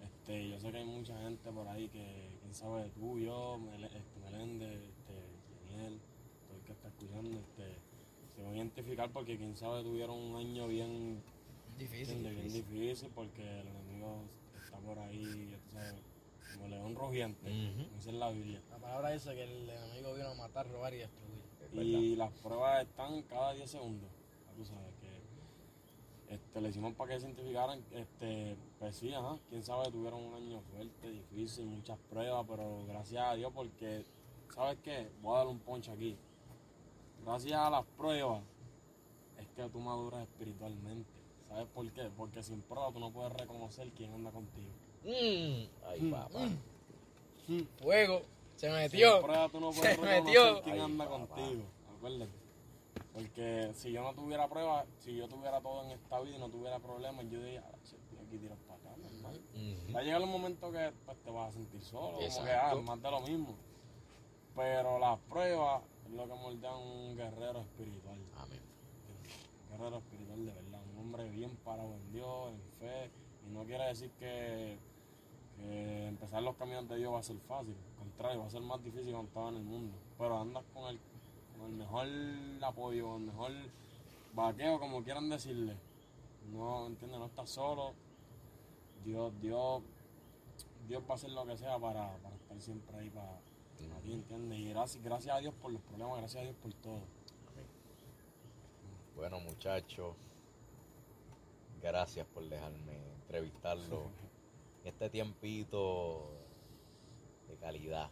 este, 0.01 0.49
yo 0.49 0.59
sé 0.59 0.71
que 0.71 0.77
hay 0.77 0.85
mucha 0.85 1.17
gente 1.21 1.51
por 1.51 1.67
ahí 1.67 1.89
que, 1.89 2.37
quién 2.39 2.53
sabe, 2.55 2.89
tú, 2.95 3.19
yo, 3.19 3.57
Mel- 3.59 3.83
este, 3.83 4.19
Meléndez, 4.23 4.71
este, 4.83 5.69
Daniel, 5.69 5.99
todo 6.47 6.57
el 6.57 6.63
que 6.63 6.71
está 6.71 6.87
escuchando, 6.87 7.39
este, 7.39 7.75
se 8.41 8.47
van 8.47 8.53
a 8.53 8.57
identificar 8.57 9.09
porque 9.11 9.37
quién 9.37 9.55
sabe 9.55 9.83
tuvieron 9.83 10.17
un 10.17 10.35
año 10.35 10.67
bien 10.67 11.21
Difícil. 11.77 12.17
¿entiendes? 12.17 12.51
Bien 12.53 12.65
difícil 12.65 13.09
porque 13.13 13.41
el 13.41 13.67
enemigo 13.67 14.23
está 14.63 14.77
por 14.79 14.97
ahí, 14.99 15.55
sabes, 15.71 15.95
como 16.53 16.67
león 16.67 16.95
rugiente, 16.95 17.49
dice 17.95 18.09
en 18.09 18.19
la 18.19 18.31
Biblia. 18.31 18.61
La 18.69 18.77
palabra 18.77 19.11
dice 19.11 19.33
que 19.35 19.43
el 19.43 19.69
enemigo 19.69 20.13
vino 20.15 20.29
a 20.29 20.35
matar, 20.35 20.69
robar 20.69 20.93
y 20.93 20.97
destruir. 20.97 21.41
Y 21.73 22.15
las 22.15 22.31
pruebas 22.33 22.81
están 22.81 23.21
cada 23.23 23.53
10 23.53 23.69
segundos. 23.69 24.09
Ya 24.47 24.53
tú 24.53 24.65
sabes 24.65 24.93
que 24.99 26.33
este, 26.33 26.61
le 26.61 26.69
hicimos 26.69 26.93
para 26.95 27.13
que 27.13 27.19
se 27.19 27.27
identificaran. 27.27 27.83
Este, 27.91 28.57
pues 28.79 28.95
sí, 28.95 29.13
ajá, 29.13 29.37
quién 29.49 29.63
sabe, 29.63 29.91
tuvieron 29.91 30.21
un 30.21 30.33
año 30.33 30.61
fuerte, 30.61 31.11
difícil, 31.11 31.65
muchas 31.67 31.97
pruebas, 32.09 32.45
pero 32.47 32.85
gracias 32.87 33.23
a 33.23 33.35
Dios 33.35 33.51
porque, 33.53 34.05
¿sabes 34.53 34.77
qué? 34.83 35.11
Voy 35.21 35.35
a 35.35 35.37
dar 35.39 35.47
un 35.47 35.59
ponche 35.59 35.91
aquí. 35.91 36.17
Gracias 37.25 37.53
a 37.59 37.69
las 37.69 37.85
pruebas 37.97 38.41
es 39.39 39.47
que 39.55 39.69
tú 39.69 39.79
maduras 39.79 40.21
espiritualmente. 40.23 41.09
¿Sabes 41.47 41.67
por 41.73 41.89
qué? 41.91 42.09
Porque 42.17 42.41
sin 42.43 42.61
prueba 42.61 42.91
tú 42.91 42.99
no 42.99 43.11
puedes 43.11 43.33
reconocer 43.33 43.89
quién 43.91 44.13
anda 44.13 44.31
contigo. 44.31 44.71
Mm, 45.03 45.67
Ay, 45.87 46.11
papá. 46.11 46.39
Fuego, 47.81 48.21
se 48.55 48.67
Sin 48.67 48.75
metió. 48.75 49.21
prueba 49.21 49.49
tú 49.49 49.59
no 49.59 49.73
Se 49.73 49.79
puedes 49.79 49.97
reconocer 49.99 50.23
metió. 50.23 50.61
quién 50.63 50.75
Ay, 50.75 50.81
anda 50.81 51.05
papá. 51.09 51.17
contigo. 51.35 51.63
Acuérdate. 51.97 52.31
Porque 53.13 53.71
si 53.75 53.91
yo 53.91 54.03
no 54.03 54.13
tuviera 54.13 54.47
pruebas, 54.47 54.85
si 54.99 55.15
yo 55.17 55.27
tuviera 55.27 55.59
todo 55.59 55.83
en 55.83 55.91
esta 55.91 56.19
vida 56.21 56.37
y 56.37 56.39
no 56.39 56.49
tuviera 56.49 56.79
problemas, 56.79 57.25
yo 57.29 57.41
diría, 57.41 57.63
ah, 57.67 57.77
aquí 58.25 58.37
tiras 58.37 58.57
para 58.67 58.79
acá, 58.79 58.97
normal. 58.97 59.41
Va 59.93 59.99
a 59.99 60.03
llegar 60.03 60.21
un 60.21 60.31
momento 60.31 60.71
que 60.71 60.93
pues, 61.05 61.17
te 61.21 61.29
vas 61.31 61.49
a 61.49 61.51
sentir 61.51 61.81
solo, 61.81 62.07
como 62.07 62.19
que 62.19 62.25
Exacto. 62.27 62.77
ah, 62.77 62.81
más 62.81 63.01
de 63.01 63.11
lo 63.11 63.21
mismo. 63.21 63.55
Pero 64.55 64.99
las 64.99 65.19
pruebas 65.29 65.81
lo 66.15 66.27
que 66.27 66.33
moldea 66.33 66.75
un 66.75 67.15
guerrero 67.15 67.61
espiritual. 67.61 68.19
Amén. 68.37 68.59
Un 69.63 69.77
guerrero 69.77 69.97
espiritual 69.97 70.45
de 70.45 70.53
verdad, 70.53 70.81
un 70.93 70.97
hombre 70.99 71.29
bien 71.29 71.55
parado 71.63 71.93
en 71.95 72.11
Dios, 72.11 72.53
en 72.53 72.61
fe. 72.79 73.11
Y 73.47 73.53
no 73.53 73.63
quiere 73.63 73.85
decir 73.85 74.11
que, 74.19 74.77
que 75.57 76.07
empezar 76.07 76.43
los 76.43 76.55
caminos 76.55 76.87
de 76.89 76.97
Dios 76.97 77.13
va 77.13 77.19
a 77.19 77.23
ser 77.23 77.37
fácil. 77.47 77.75
Al 77.91 77.97
contrario, 77.97 78.41
va 78.41 78.47
a 78.47 78.51
ser 78.51 78.61
más 78.61 78.83
difícil 78.83 79.11
cuando 79.11 79.27
estás 79.29 79.49
en 79.49 79.55
el 79.57 79.63
mundo. 79.63 79.97
Pero 80.17 80.39
andas 80.39 80.63
con 80.73 80.89
el, 80.89 80.99
con 81.57 81.67
el 81.67 81.75
mejor 81.75 82.07
apoyo, 82.63 83.05
con 83.07 83.21
el 83.21 83.27
mejor 83.27 83.51
vaqueo, 84.33 84.79
como 84.79 85.03
quieran 85.03 85.29
decirle. 85.29 85.75
No, 86.51 86.87
¿entiendes? 86.87 87.19
No 87.19 87.25
estás 87.25 87.49
solo. 87.49 87.93
Dios, 89.05 89.33
Dios, 89.41 89.81
Dios 90.87 91.03
va 91.03 91.13
a 91.13 91.15
hacer 91.15 91.31
lo 91.31 91.45
que 91.45 91.57
sea 91.57 91.79
para, 91.79 92.17
para 92.17 92.35
estar 92.35 92.61
siempre 92.61 92.97
ahí 92.97 93.09
para, 93.09 93.39
¿entiendes? 93.85 94.59
Y 94.59 94.69
gracias, 94.69 95.03
gracias 95.03 95.35
a 95.35 95.39
Dios 95.39 95.53
por 95.61 95.71
los 95.71 95.81
problemas, 95.81 96.17
gracias 96.19 96.41
a 96.41 96.43
Dios 96.45 96.55
por 96.61 96.73
todo. 96.75 96.99
Bueno, 99.15 99.39
muchachos, 99.39 100.15
gracias 101.81 102.25
por 102.27 102.47
dejarme 102.47 102.97
entrevistarlo. 103.21 104.03
Este 104.83 105.11
tiempito 105.11 106.23
de 107.47 107.55
calidad. 107.57 108.09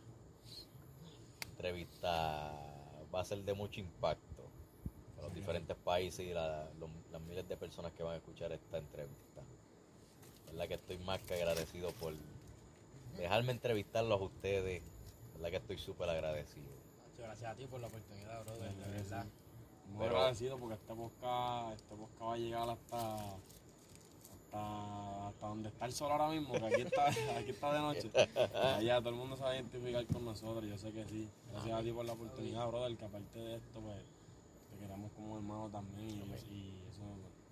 Entrevista 1.50 2.54
va 3.14 3.22
a 3.22 3.26
ser 3.26 3.44
de 3.44 3.56
mucho 3.56 3.80
impacto 3.80 4.44
a 5.18 5.24
los 5.24 5.34
diferentes 5.34 5.76
países 5.78 6.28
y 6.28 6.32
la- 6.32 6.70
los- 6.80 6.92
las 7.12 7.20
miles 7.22 7.48
de 7.50 7.58
personas 7.58 7.92
que 7.94 8.04
van 8.04 8.14
a 8.14 8.18
escuchar 8.18 8.52
esta 8.52 8.78
entrevista. 8.78 9.42
verdad 10.46 10.68
que 10.68 10.74
estoy 10.76 10.98
más 11.00 11.20
que 11.22 11.34
agradecido 11.36 11.90
por 11.94 12.14
dejarme 13.18 13.52
entrevistarlos 13.52 14.22
a 14.22 14.24
ustedes. 14.26 14.84
Verdad 15.40 15.52
que 15.52 15.58
estoy 15.58 15.78
súper 15.78 16.10
agradecido. 16.10 16.68
Gracias 17.18 17.52
a 17.52 17.56
ti 17.56 17.66
por 17.66 17.80
la 17.80 17.88
oportunidad, 17.88 18.44
brother, 18.46 18.74
de 18.76 18.92
Verdad. 18.92 19.26
Muy 19.90 20.00
Pero- 20.06 20.18
agradecido 20.18 20.58
porque 20.58 20.76
este 20.76 20.94
podcast, 20.94 21.76
este 21.82 21.96
podcast 21.96 22.22
va 22.22 22.34
a 22.34 22.38
llegar 22.38 22.70
hasta, 22.70 23.16
hasta, 24.32 25.28
hasta 25.28 25.48
donde 25.48 25.70
está 25.70 25.86
el 25.86 25.92
sol 25.94 26.12
ahora 26.12 26.30
mismo, 26.30 26.54
que 26.54 26.66
aquí 26.66 26.82
está, 26.82 27.08
aquí 27.38 27.52
está 27.52 27.74
de 27.74 27.80
noche. 27.80 28.12
Allá 28.54 29.00
todo 29.00 29.10
el 29.10 29.16
mundo 29.16 29.36
se 29.36 29.44
va 29.44 29.52
a 29.52 29.56
identificar 29.56 30.06
con 30.08 30.26
nosotros, 30.26 30.66
yo 30.70 30.78
sé 30.78 30.92
que 30.92 31.06
sí. 31.06 31.30
Gracias 31.52 31.80
a 31.80 31.82
ti 31.84 31.92
por 31.92 32.06
la 32.06 32.14
oportunidad, 32.14 32.68
brother, 32.68 32.96
que 32.98 33.06
aparte 33.06 33.40
de 33.40 33.56
esto, 33.56 33.80
pues, 33.82 33.98
te 34.72 34.78
queramos 34.78 35.12
como 35.14 35.36
hermano 35.38 35.70
también 35.70 36.10
y, 36.10 36.54
y 36.54 36.84
eso, 36.90 37.02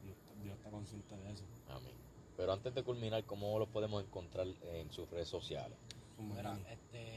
Dios, 0.03 0.15
Dios 0.43 0.55
está 0.57 0.69
consciente 0.69 1.15
de 1.17 1.31
eso. 1.31 1.43
Amén. 1.69 1.93
Pero 2.37 2.53
antes 2.53 2.73
de 2.75 2.83
culminar, 2.83 3.23
¿cómo 3.25 3.57
los 3.57 3.67
podemos 3.69 4.03
encontrar 4.03 4.45
en 4.73 4.91
sus 4.91 5.09
redes 5.09 5.27
sociales? 5.27 5.77
Como 6.15 6.35
Mira, 6.35 6.55
este, 6.69 7.16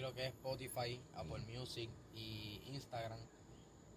mí 0.00 0.06
lo 0.06 0.14
que 0.14 0.26
es 0.26 0.34
Spotify, 0.34 1.00
Apple 1.14 1.40
Music 1.46 1.90
y 2.14 2.62
Instagram. 2.66 3.18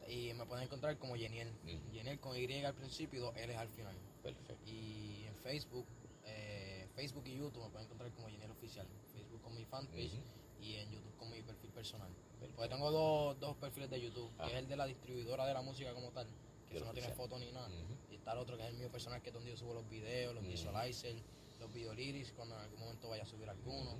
Y 0.07 0.33
me 0.33 0.45
pueden 0.45 0.65
encontrar 0.65 0.97
como 0.97 1.15
Yeniel. 1.15 1.49
Yeniel 1.93 2.19
con 2.19 2.35
Y 2.35 2.63
al 2.65 2.73
principio 2.73 3.19
y 3.19 3.21
dos 3.23 3.35
L 3.37 3.55
al 3.55 3.69
final. 3.69 3.95
Perfecto. 4.21 4.55
Y 4.65 5.23
en 5.25 5.35
Facebook, 5.37 5.85
eh, 6.25 6.87
Facebook 6.95 7.23
y 7.25 7.37
YouTube 7.37 7.63
me 7.63 7.69
pueden 7.69 7.85
encontrar 7.85 8.11
como 8.11 8.27
Yeniel 8.27 8.51
Oficial. 8.51 8.85
Facebook 9.13 9.41
con 9.41 9.55
mi 9.55 9.63
fanpage 9.65 10.19
y 10.61 10.75
en 10.75 10.91
YouTube 10.91 11.15
con 11.17 11.31
mi 11.31 11.41
perfil 11.41 11.69
personal. 11.71 12.09
Perfecto. 12.39 12.55
Porque 12.57 12.69
tengo 12.75 12.91
dos, 12.91 13.39
dos 13.39 13.55
perfiles 13.57 13.89
de 13.89 14.01
YouTube, 14.01 14.29
Ah. 14.37 14.45
que 14.47 14.51
es 14.53 14.57
el 14.59 14.67
de 14.67 14.75
la 14.75 14.85
distribuidora 14.85 15.45
de 15.45 15.53
la 15.53 15.61
música 15.61 15.93
como 15.93 16.11
tal, 16.11 16.27
que 16.69 16.77
eso 16.77 16.85
no 16.85 16.91
tiene 16.93 17.09
foto 17.13 17.39
ni 17.39 17.49
nada. 17.51 17.69
Y 18.11 18.15
está 18.15 18.33
el 18.33 18.39
otro 18.39 18.57
que 18.57 18.63
es 18.63 18.69
el 18.69 18.75
mío 18.75 18.91
personal, 18.91 19.21
que 19.21 19.29
es 19.29 19.33
donde 19.33 19.51
yo 19.51 19.57
subo 19.57 19.73
los 19.73 19.87
videos, 19.89 20.33
los 20.35 20.43
Ujú. 20.43 20.51
visualizers, 20.51 21.21
los 21.61 21.71
videolyrics, 21.73 22.33
cuando 22.33 22.55
en 22.55 22.61
algún 22.61 22.79
momento 22.81 23.07
vaya 23.09 23.23
a 23.23 23.25
subir 23.25 23.49
alguno. 23.49 23.97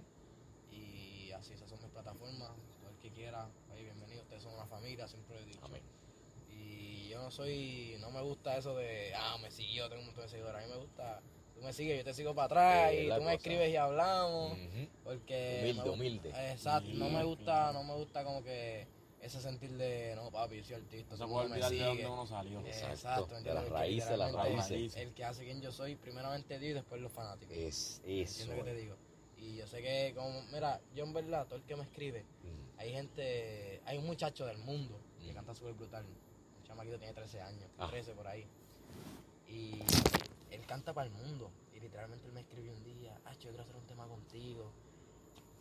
Así, 1.44 1.54
esas 1.54 1.70
son 1.70 1.80
mis 1.82 1.92
plataformas. 1.92 2.52
Todo 2.80 2.90
el 2.90 2.98
que 3.00 3.12
quiera, 3.12 3.50
ahí 3.74 3.84
bienvenido. 3.84 4.22
Ustedes 4.22 4.44
son 4.44 4.54
una 4.54 4.66
familia, 4.66 5.08
siempre 5.10 5.36
lo 5.36 5.42
he 5.42 5.46
dicho. 5.46 5.60
Amén. 5.64 5.82
Y 6.50 7.10
yo 7.10 7.22
no 7.22 7.32
soy, 7.32 7.98
no 8.00 8.12
me 8.12 8.22
gusta 8.22 8.56
eso 8.58 8.76
de, 8.78 9.14
ah, 9.16 9.38
me 9.42 9.52
siguió, 9.52 9.90
tengo 9.90 10.02
un 10.02 10.06
montón 10.08 10.24
de 10.24 10.30
seguidores. 10.30 10.64
A 10.64 10.66
mí 10.66 10.72
me 10.72 10.80
gusta, 10.80 11.22
tú 11.54 11.62
me 11.62 11.74
sigues, 11.74 11.98
yo 11.98 12.04
te 12.06 12.14
sigo 12.14 12.34
para 12.34 12.46
atrás 12.46 12.92
Eh, 12.94 13.04
y 13.06 13.10
tú 13.10 13.22
me 13.24 13.34
escribes 13.34 13.70
y 13.72 13.76
hablamos. 13.76 14.58
Porque. 15.04 15.60
Humilde, 15.64 15.84
me- 15.84 15.90
humilde. 15.90 16.30
Exacto, 16.52 16.90
no 16.94 17.10
me 17.10 17.24
gusta, 17.26 17.74
no 17.74 17.84
me 17.84 17.96
gusta 17.96 18.24
como 18.24 18.42
que 18.42 18.88
ese 19.20 19.42
sentir 19.42 19.72
de, 19.72 20.16
no, 20.16 20.32
papi, 20.32 20.58
yo 20.58 20.64
soy 20.64 20.76
artista. 20.76 21.16
No 21.16 21.18
se 21.18 21.32
puede 21.32 21.46
olvidar 21.52 21.72
de 21.72 21.80
dónde 21.84 22.08
uno 22.08 22.26
salió. 22.26 22.60
Exacto, 22.62 22.94
Exacto, 22.94 23.42
de 23.42 23.54
las 23.54 23.68
raíces, 23.68 24.18
las 24.18 24.32
raíces. 24.32 24.96
El, 24.96 25.14
que 25.14 25.26
hace 25.26 25.44
quien 25.44 25.62
yo 25.62 25.74
soy, 25.74 25.96
primeramente 25.98 26.58
Dios 26.58 26.72
y 26.72 26.74
después 26.76 27.02
los 27.02 27.12
fanáticos. 27.12 27.54
Es 27.58 28.02
eso. 28.06 28.42
¿Entiendes 28.42 28.48
lo 28.48 28.56
que 28.64 28.72
te 28.72 28.76
digo? 28.78 28.96
Y 29.44 29.58
yo 29.58 29.68
sé 29.68 29.82
que, 29.82 30.14
como, 30.16 30.42
mira, 30.54 30.80
yo 30.96 31.04
en 31.04 31.12
verdad, 31.14 31.46
todo 31.46 31.58
el 31.58 31.64
que 31.66 31.76
me 31.76 31.84
escribe, 31.84 32.22
Ujú. 32.44 32.52
hay 32.78 32.92
gente, 32.94 33.82
hay 33.86 33.98
un 33.98 34.06
muchacho 34.06 34.46
del 34.46 34.58
mundo 34.60 34.98
que 35.20 35.32
Mm. 35.32 35.36
canta 35.36 35.54
súper 35.54 35.74
brutal. 35.74 36.06
Un 36.06 36.64
chamaquito 36.64 36.98
tiene 36.98 37.14
13 37.14 37.42
años, 37.42 37.70
Ah. 37.78 37.88
13 37.90 38.14
por 38.14 38.26
ahí. 38.28 38.46
Y 39.50 39.80
él 40.50 40.66
canta 40.66 40.94
para 40.94 41.08
el 41.08 41.14
mundo. 41.14 41.52
Y 41.74 41.80
literalmente 41.82 42.26
él 42.28 42.32
me 42.34 42.40
escribió 42.42 42.72
un 42.72 42.84
día, 42.86 43.20
ah, 43.26 43.34
yo 43.34 43.50
quiero 43.50 43.64
hacer 43.64 43.76
un 43.76 43.86
tema 43.86 44.08
contigo. 44.08 44.72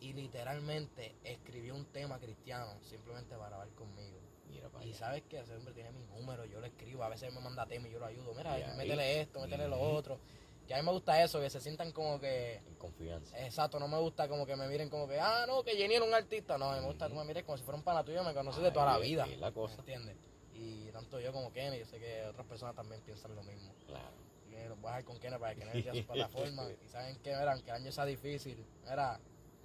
Y 0.01 0.12
literalmente 0.12 1.14
escribió 1.24 1.74
un 1.74 1.87
tema 1.87 2.18
cristiano 2.20 2.78
simplemente 2.83 3.35
para 3.37 3.49
grabar 3.51 3.68
conmigo. 3.70 4.18
Mira 4.49 4.68
Y 4.83 4.89
allá. 4.91 4.97
sabes 4.99 5.22
que 5.22 5.41
ese 5.41 5.57
hombre 5.57 5.74
tiene 5.74 5.91
mi 5.93 6.05
número, 6.07 6.45
yo 6.45 6.61
le 6.61 6.68
escribo, 6.68 7.03
a 7.03 7.09
veces 7.09 7.28
él 7.30 7.35
me 7.35 7.41
manda 7.41 7.66
tema 7.66 7.89
y 7.89 7.93
yo 7.93 7.99
lo 7.99 8.07
ayudo. 8.07 8.33
Mira, 8.35 8.74
métele 8.76 9.22
esto, 9.22 9.41
métele 9.41 9.66
lo 9.66 9.76
Ujú. 9.76 9.87
otro. 9.97 10.20
Que 10.67 10.75
a 10.75 10.79
mí 10.79 10.85
me 10.85 10.93
gusta 10.93 11.23
eso, 11.23 11.41
que 11.41 11.51
se 11.51 11.61
sientan 11.61 11.93
como 11.93 12.21
que 12.21 12.57
En 12.67 12.75
confianza. 12.77 13.39
Exacto, 13.45 13.79
no 13.81 13.89
me 13.89 13.99
gusta 13.99 14.29
como 14.29 14.47
que 14.47 14.55
me 14.57 14.69
miren 14.69 14.89
como 14.89 15.09
que, 15.09 15.19
ah, 15.19 15.45
no, 15.47 15.63
que 15.63 15.73
Jenny 15.73 15.95
era 15.95 16.05
un 16.05 16.15
artista. 16.15 16.57
No, 16.57 16.71
a 16.71 16.75
mí 16.75 16.81
me 16.81 16.87
gusta 16.87 17.07
que 17.07 17.13
tú 17.13 17.19
me 17.19 17.25
mires 17.25 17.45
como 17.45 17.59
si 17.59 17.65
fuera 17.65 17.77
un 17.77 17.85
pana 17.85 18.05
tuyo, 18.05 18.23
me 18.23 18.33
conoces 18.33 18.63
de 18.63 18.71
toda 18.71 18.87
la 18.87 18.99
vida. 18.99 19.27
es 19.27 19.39
la 19.39 19.53
cosa. 19.53 19.77
¿Entiendes? 19.81 20.17
Y 20.55 20.91
tanto 20.93 21.19
yo 21.21 21.33
como 21.33 21.53
Kenny, 21.53 21.79
yo 21.79 21.87
sé 21.87 21.99
que 21.99 22.25
otras 22.27 22.47
personas 22.47 22.75
también 22.77 23.01
piensan 23.03 23.35
lo 23.35 23.43
mismo. 23.43 23.75
Claro. 23.87 24.13
Y 24.51 24.69
los 24.69 24.79
voy 24.81 24.91
a 24.91 24.97
dejar 24.97 25.05
con 25.05 25.19
Kenny 25.19 25.39
para 25.39 25.55
que 25.55 25.61
Kenny 25.61 25.83
vea 25.83 25.95
su 25.95 26.07
plataforma. 26.13 26.65
Y 26.85 26.89
saben 26.89 27.17
que, 27.17 27.31
mira, 27.37 27.53
aunque 27.53 27.71
el 27.71 27.77
año 27.77 27.91
sea 27.91 28.05
difícil, 28.05 28.65
mira, 28.89 29.19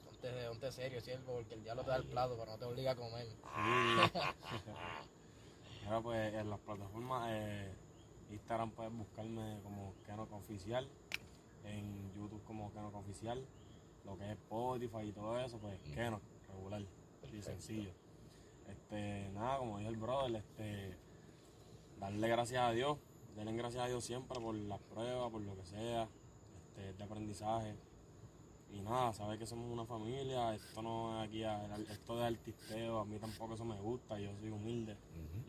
ponte, 0.05 0.47
ponte 0.47 0.71
serio, 0.71 0.99
siervo, 1.01 1.33
porque 1.35 1.53
el 1.53 1.63
diablo 1.63 1.83
te 1.83 1.91
da 1.91 1.97
el 1.97 2.05
plato, 2.05 2.35
pero 2.37 2.51
no 2.51 2.57
te 2.57 2.65
obliga 2.65 2.91
a 2.91 2.95
comer. 2.95 3.27
Ahora 5.85 6.01
pues 6.01 6.33
en 6.33 6.49
las 6.49 6.59
plataformas, 6.59 7.29
eh, 7.31 7.71
Instagram 8.31 8.71
puedes 8.71 8.93
buscarme 8.93 9.59
como 9.63 9.93
Kenok 10.05 10.31
Oficial, 10.33 10.87
en 11.63 12.13
YouTube 12.13 12.43
como 12.45 12.71
Kenok 12.73 12.95
Oficial, 12.95 13.45
lo 14.05 14.17
que 14.17 14.25
es 14.25 14.31
Spotify 14.31 15.07
y 15.07 15.11
todo 15.11 15.39
eso, 15.39 15.57
pues 15.59 15.79
Mm. 15.81 15.93
Regular, 16.49 16.81
y 17.33 17.41
sencillo. 17.41 17.91
Este, 18.67 19.29
nada, 19.33 19.59
como 19.59 19.77
dijo 19.77 19.89
el 19.89 19.97
brother, 19.97 20.35
este, 20.35 20.97
darle 21.99 22.27
gracias 22.27 22.61
a 22.61 22.71
Dios, 22.71 22.97
denle 23.35 23.53
gracias 23.53 23.83
a 23.83 23.87
Dios 23.87 24.03
siempre 24.03 24.39
por 24.39 24.55
las 24.55 24.79
pruebas, 24.81 25.31
por 25.31 25.41
lo 25.41 25.55
que 25.55 25.65
sea, 25.65 26.07
este, 26.55 26.93
de 26.93 27.03
aprendizaje. 27.03 27.75
Y 28.71 28.81
nada, 28.81 29.13
sabes 29.13 29.39
que 29.39 29.45
somos 29.45 29.71
una 29.71 29.85
familia, 29.85 30.53
esto 30.53 30.81
no 30.81 31.23
es 31.23 31.29
aquí, 31.29 31.43
esto 31.89 32.17
de 32.17 32.25
artisteo, 32.25 32.99
a 32.99 33.05
mí 33.05 33.17
tampoco 33.17 33.53
eso 33.53 33.63
me 33.63 33.79
gusta, 33.79 34.19
yo 34.19 34.35
soy 34.39 34.49
humilde. 34.49 34.97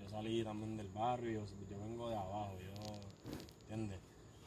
Salí 0.08 0.42
también 0.42 0.76
del 0.76 0.88
barrio, 0.88 1.44
yo, 1.68 1.78
vengo 1.78 2.08
de 2.08 2.16
abajo, 2.16 2.56
yo, 2.58 3.30
¿entiendes? 3.60 4.00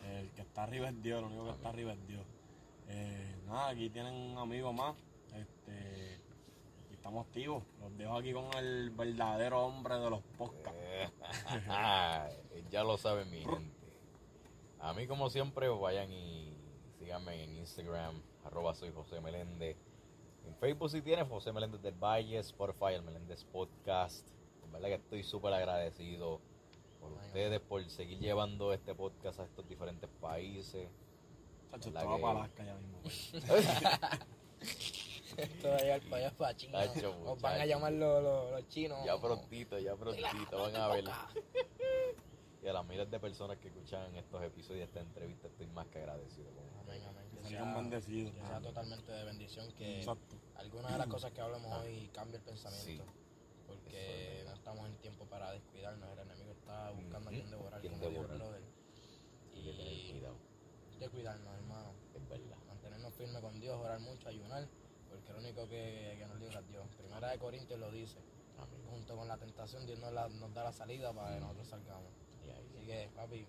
El 0.04 0.32
que 0.32 0.42
está 0.42 0.64
arriba 0.64 0.90
es 0.90 1.02
Dios, 1.04 1.22
lo 1.22 1.28
único 1.28 1.46
que 1.46 1.52
está 1.52 1.70
arriba 1.70 1.94
es 1.94 2.08
Dios. 2.08 2.26
Eh, 2.88 3.36
nada, 3.46 3.70
aquí 3.70 3.90
tienen 3.90 4.14
un 4.14 4.38
amigo 4.38 4.74
más, 4.74 4.96
este, 5.34 6.20
estamos 6.92 7.26
activos. 7.28 7.64
Los 7.80 7.98
dejo 7.98 8.18
aquí 8.18 8.34
con 8.34 8.46
el 8.58 8.90
verdadero 8.90 9.66
hombre 9.66 9.96
de 9.96 10.10
los 10.10 10.22
podcasts. 10.38 10.78
Ya 12.70 12.86
lo 12.86 12.98
saben 12.98 13.30
mi 13.30 13.42
gente. 13.42 13.92
A 14.80 14.94
mí, 14.94 15.06
como 15.06 15.30
siempre, 15.30 15.68
vayan 15.68 16.10
y 16.10 16.54
síganme 16.98 17.44
en 17.44 17.58
Instagram, 17.58 18.22
arroba 18.46 18.74
soy 18.74 18.92
José 18.94 19.20
Meléndez. 19.20 19.76
En 20.48 20.56
Facebook 20.56 20.90
si 20.90 21.02
tienes 21.02 21.28
José 21.28 21.52
Meléndez 21.52 21.82
del 21.82 21.96
Valle, 21.96 22.38
Spotify, 22.40 22.94
el 22.94 23.02
Meléndez 23.02 23.44
Podcast. 23.44 24.26
En 24.72 24.74
verdad 24.74 24.88
que 24.88 24.96
estoy 24.96 25.24
súper 25.24 25.54
agradecido 25.54 26.40
por 27.02 27.12
ustedes, 27.12 27.60
por 27.60 27.84
seguir 27.90 28.20
llevando 28.20 28.72
este 28.74 28.96
podcast 28.96 29.42
a 29.42 29.44
estos 29.44 29.68
diferentes 29.68 30.10
países. 30.22 30.88
Chacho, 31.72 31.92
¿Verdad 31.92 32.04
estaba 32.04 32.16
que- 32.16 32.22
para 32.22 32.40
Alaska 32.40 32.64
ya 32.64 32.76
mismo. 32.76 33.02
Esto 35.38 35.70
va 35.70 35.76
a 35.76 35.80
llegar 35.80 36.02
para 36.02 36.16
allá, 36.18 36.38
para 36.38 36.56
China. 36.56 36.86
Nos 37.26 37.42
van 37.42 37.62
a 37.62 37.66
llamar 37.66 37.92
los, 37.94 38.24
los, 38.24 38.52
los 38.52 38.68
chinos. 38.70 39.04
Ya 39.06 39.18
prontito, 39.20 39.78
ya 39.80 39.96
prontito 39.96 40.58
van 40.62 40.76
a 40.76 40.88
ver. 40.88 41.04
Y 42.64 42.68
a 42.68 42.74
las 42.74 42.86
miles 42.86 43.10
de 43.10 43.20
personas 43.20 43.58
que 43.58 43.70
escuchan 43.70 44.16
estos 44.16 44.40
episodios 44.44 44.82
de 44.82 44.84
esta 44.86 45.00
entrevista 45.00 45.48
estoy 45.48 45.66
más 45.68 45.88
que 45.88 45.98
agradecido. 45.98 46.48
con. 46.52 46.64
Amén, 46.82 47.02
amén. 47.10 47.26
Que 47.42 47.50
sea, 47.50 47.74
bendecidos. 47.76 48.34
que 48.36 48.42
sea 48.46 48.62
totalmente 48.62 49.12
de 49.12 49.24
bendición. 49.26 49.72
Que 49.74 49.98
Exacto. 49.98 50.36
algunas 50.58 50.92
de 50.92 50.98
las 51.00 51.08
cosas 51.08 51.32
que 51.32 51.42
hablemos 51.42 51.74
hoy 51.80 52.08
cambie 52.14 52.38
el 52.38 52.44
pensamiento. 52.44 53.04
Sí. 53.04 53.10
Es 53.94 54.46
no 54.46 54.54
estamos 54.54 54.86
en 54.88 54.96
tiempo 54.98 55.26
para 55.26 55.52
descuidarnos. 55.52 56.10
El 56.14 56.20
enemigo 56.20 56.52
está 56.52 56.92
buscando 56.92 57.30
a 57.30 57.32
quien 57.32 57.50
devorar, 57.50 57.82
como 57.82 57.96
dijo 57.96 58.06
el 58.08 58.14
devorar. 58.14 58.38
brother. 58.38 58.62
Hay 59.54 59.64
que 59.64 59.72
tener 59.74 59.94
Y 59.94 60.12
cuidado, 60.12 60.36
de 61.00 61.10
cuidarnos, 61.10 61.54
hermano. 61.56 61.94
es 62.16 62.30
verdad. 62.30 62.58
Mantenernos 62.68 63.14
firmes 63.14 63.42
con 63.42 63.60
Dios, 63.60 63.78
orar 63.80 64.00
mucho, 64.00 64.28
ayunar. 64.30 64.68
Porque 65.10 65.34
lo 65.34 65.40
único 65.40 65.68
que, 65.68 66.16
que 66.18 66.26
nos 66.26 66.40
libra 66.40 66.60
es 66.60 66.68
Dios. 66.70 66.88
Primera 66.98 67.30
de 67.32 67.38
Corintios 67.38 67.80
lo 67.80 67.92
dice. 67.92 68.18
Amén. 68.58 68.82
Junto 68.90 69.16
con 69.18 69.28
la 69.28 69.38
tentación, 69.38 69.86
Dios 69.86 70.00
nos, 70.00 70.14
la- 70.14 70.30
nos 70.30 70.54
da 70.54 70.64
la 70.64 70.72
salida 70.74 71.12
para 71.14 71.36
que 71.36 71.42
nosotros 71.42 71.68
salgamos. 71.68 72.12
Y 72.46 72.50
ahí, 72.50 72.66
Así 72.78 72.86
que, 72.86 73.10
papi, 73.16 73.48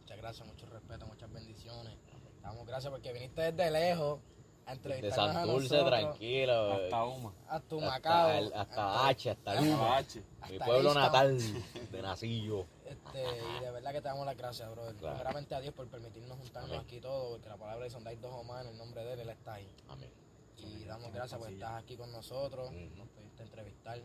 muchas 0.00 0.16
gracias, 0.18 0.46
mucho 0.48 0.66
respeto, 0.66 1.06
muchas 1.06 1.30
bendiciones. 1.32 1.94
Damos 2.42 2.66
gracias 2.66 2.90
porque 2.90 3.12
viniste 3.12 3.52
desde 3.52 3.70
lejos 3.70 4.20
a 4.66 4.74
De 4.76 5.08
a 5.08 5.14
Santurce, 5.14 5.76
nosotros. 5.76 5.86
tranquilo. 5.88 6.72
Hasta 6.74 7.04
Uma. 7.04 7.32
Hasta 7.48 7.54
hasta, 7.74 7.76
Macao. 7.76 8.30
el- 8.30 8.52
hasta 8.54 9.08
H, 9.08 9.30
hasta 9.30 9.60
Luma. 9.60 9.96
H. 9.98 10.20
Mi 10.20 10.24
hasta 10.54 10.64
pueblo 10.64 10.94
natal 10.94 11.38
de 11.92 12.02
Nacillo. 12.02 12.66
Este, 12.84 13.24
y 13.58 13.64
de 13.64 13.70
verdad 13.70 13.92
que 13.92 14.00
te 14.00 14.08
damos 14.08 14.26
las 14.26 14.36
gracias, 14.36 14.70
brother. 14.70 14.94
Claro. 14.96 15.16
Primeramente 15.16 15.54
a 15.54 15.60
Dios 15.60 15.74
por 15.74 15.86
permitirnos 15.88 16.38
juntarnos 16.38 16.70
Amén. 16.70 16.82
aquí 16.86 17.00
todos, 17.00 17.32
porque 17.32 17.48
la 17.48 17.56
palabra 17.56 17.84
dice 17.84 17.94
donde 17.96 18.10
hay 18.10 18.16
dos 18.16 18.32
o 18.32 18.44
más 18.44 18.64
en 18.64 18.70
el 18.72 18.78
nombre 18.78 19.04
de 19.04 19.12
Él, 19.14 19.20
Él 19.20 19.28
está 19.30 19.54
ahí. 19.54 19.68
Amén. 19.88 20.10
Y 20.58 20.84
damos 20.84 21.12
gracias 21.12 21.38
por 21.38 21.50
estar 21.50 21.76
aquí 21.76 21.96
con 21.96 22.10
nosotros, 22.12 22.70
nos 22.72 23.08
pudiste 23.08 23.42
entrevistar. 23.42 23.98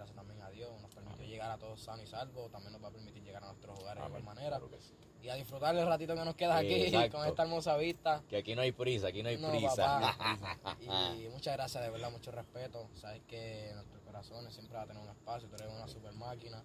Gracias 0.00 0.16
también 0.16 0.40
a 0.40 0.48
Dios, 0.48 0.80
nos 0.80 0.90
permitió 0.94 1.16
Amén. 1.16 1.28
llegar 1.28 1.50
a 1.50 1.58
todos 1.58 1.78
sanos 1.78 2.04
y 2.04 2.06
salvos, 2.06 2.50
también 2.50 2.72
nos 2.72 2.82
va 2.82 2.88
a 2.88 2.90
permitir 2.90 3.22
llegar 3.22 3.44
a 3.44 3.48
nuestros 3.48 3.78
hogares 3.78 4.02
de 4.02 4.08
igual 4.08 4.22
manera. 4.22 4.48
Claro 4.56 4.70
que 4.70 4.80
sí. 4.80 4.94
Y 5.22 5.28
a 5.28 5.34
disfrutar 5.34 5.76
el 5.76 5.86
ratito 5.86 6.14
que 6.14 6.24
nos 6.24 6.34
queda 6.36 6.56
aquí 6.56 6.72
Exacto. 6.84 7.18
con 7.18 7.26
esta 7.28 7.42
hermosa 7.42 7.76
vista. 7.76 8.22
Que 8.30 8.38
aquí 8.38 8.54
no 8.54 8.62
hay 8.62 8.72
prisa, 8.72 9.08
aquí 9.08 9.22
no 9.22 9.28
hay 9.28 9.36
No, 9.36 9.50
prisa. 9.50 9.76
papá. 9.76 10.76
Y 11.20 11.28
muchas 11.28 11.54
gracias, 11.54 11.84
de 11.84 11.90
verdad, 11.90 12.10
mucho 12.10 12.30
respeto. 12.30 12.88
Sabes 12.94 13.20
que 13.28 13.70
nuestros 13.74 14.00
corazones 14.00 14.54
siempre 14.54 14.76
va 14.78 14.84
a 14.84 14.86
tener 14.86 15.02
un 15.02 15.10
espacio, 15.10 15.48
tú 15.50 15.56
eres 15.56 15.68
una 15.70 15.86
super 15.86 16.14
máquina. 16.14 16.64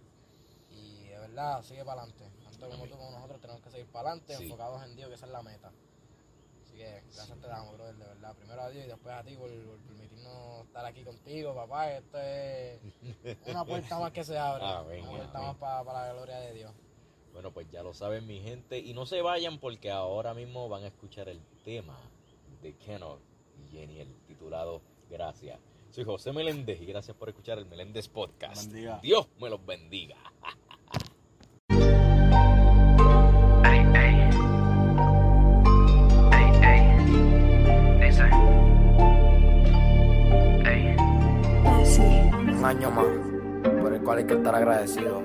Y 0.72 1.08
de 1.10 1.20
verdad, 1.20 1.62
sigue 1.64 1.84
para 1.84 2.04
adelante. 2.04 2.32
Tanto 2.44 2.70
como 2.70 2.86
tú 2.88 2.98
como 2.98 3.12
nosotros 3.12 3.42
tenemos 3.42 3.62
que 3.62 3.70
seguir 3.72 3.88
para 3.88 4.12
adelante, 4.12 4.38
Sí. 4.38 4.44
enfocados 4.44 4.82
en 4.84 4.96
Dios, 4.96 5.10
que 5.10 5.16
esa 5.16 5.26
es 5.26 5.32
la 5.34 5.44
meta. 5.44 5.74
Así 6.76 6.84
que 6.84 7.16
gracias 7.16 7.40
te 7.40 7.48
damos, 7.48 7.74
brother, 7.78 7.96
de 7.96 8.06
verdad. 8.06 8.36
Primero 8.36 8.62
a 8.62 8.70
Dios 8.70 8.86
y 8.86 8.88
después 8.90 9.16
a 9.16 9.24
ti 9.24 9.36
por, 9.36 9.50
por 9.50 9.78
permitirnos 9.78 10.66
estar 10.66 10.86
aquí 10.86 11.04
contigo, 11.04 11.56
papá. 11.56 11.92
Esto 11.92 12.20
es 12.20 12.80
una 13.48 13.64
puerta 13.64 14.00
más 14.00 14.12
que 14.12 14.24
se 14.24 14.38
abre. 14.38 14.66
Amén, 14.66 15.02
una 15.04 15.18
puerta 15.18 15.38
amén. 15.38 15.48
más 15.48 15.58
para, 15.58 15.84
para 15.86 16.08
la 16.08 16.14
gloria 16.14 16.40
de 16.40 16.54
Dios. 16.54 16.74
Bueno, 17.32 17.52
pues 17.52 17.70
ya 17.72 17.82
lo 17.82 17.94
saben 17.94 18.28
mi 18.28 18.42
gente. 18.42 18.80
Y 18.80 18.94
no 18.94 19.06
se 19.06 19.22
vayan 19.22 19.60
porque 19.60 19.90
ahora 19.90 20.34
mismo 20.34 20.68
van 20.68 20.84
a 20.84 20.88
escuchar 20.88 21.30
el 21.30 21.40
tema 21.64 21.98
de 22.62 22.76
Kenneth 22.76 23.20
y 23.58 23.78
Geniel 23.78 24.14
titulado 24.28 24.82
Gracias. 25.10 25.60
Soy 25.92 26.04
José 26.04 26.34
Meléndez 26.34 26.82
y 26.82 26.86
gracias 26.86 27.16
por 27.16 27.30
escuchar 27.30 27.58
el 27.58 27.66
Meléndez 27.68 28.10
Podcast. 28.10 28.66
Bendiga. 28.66 29.00
Dios 29.02 29.30
me 29.40 29.50
los 29.50 29.66
bendiga. 29.66 30.18
Hay 44.18 44.26
que 44.26 44.34
estar 44.36 44.56
agradecido. 44.56 45.22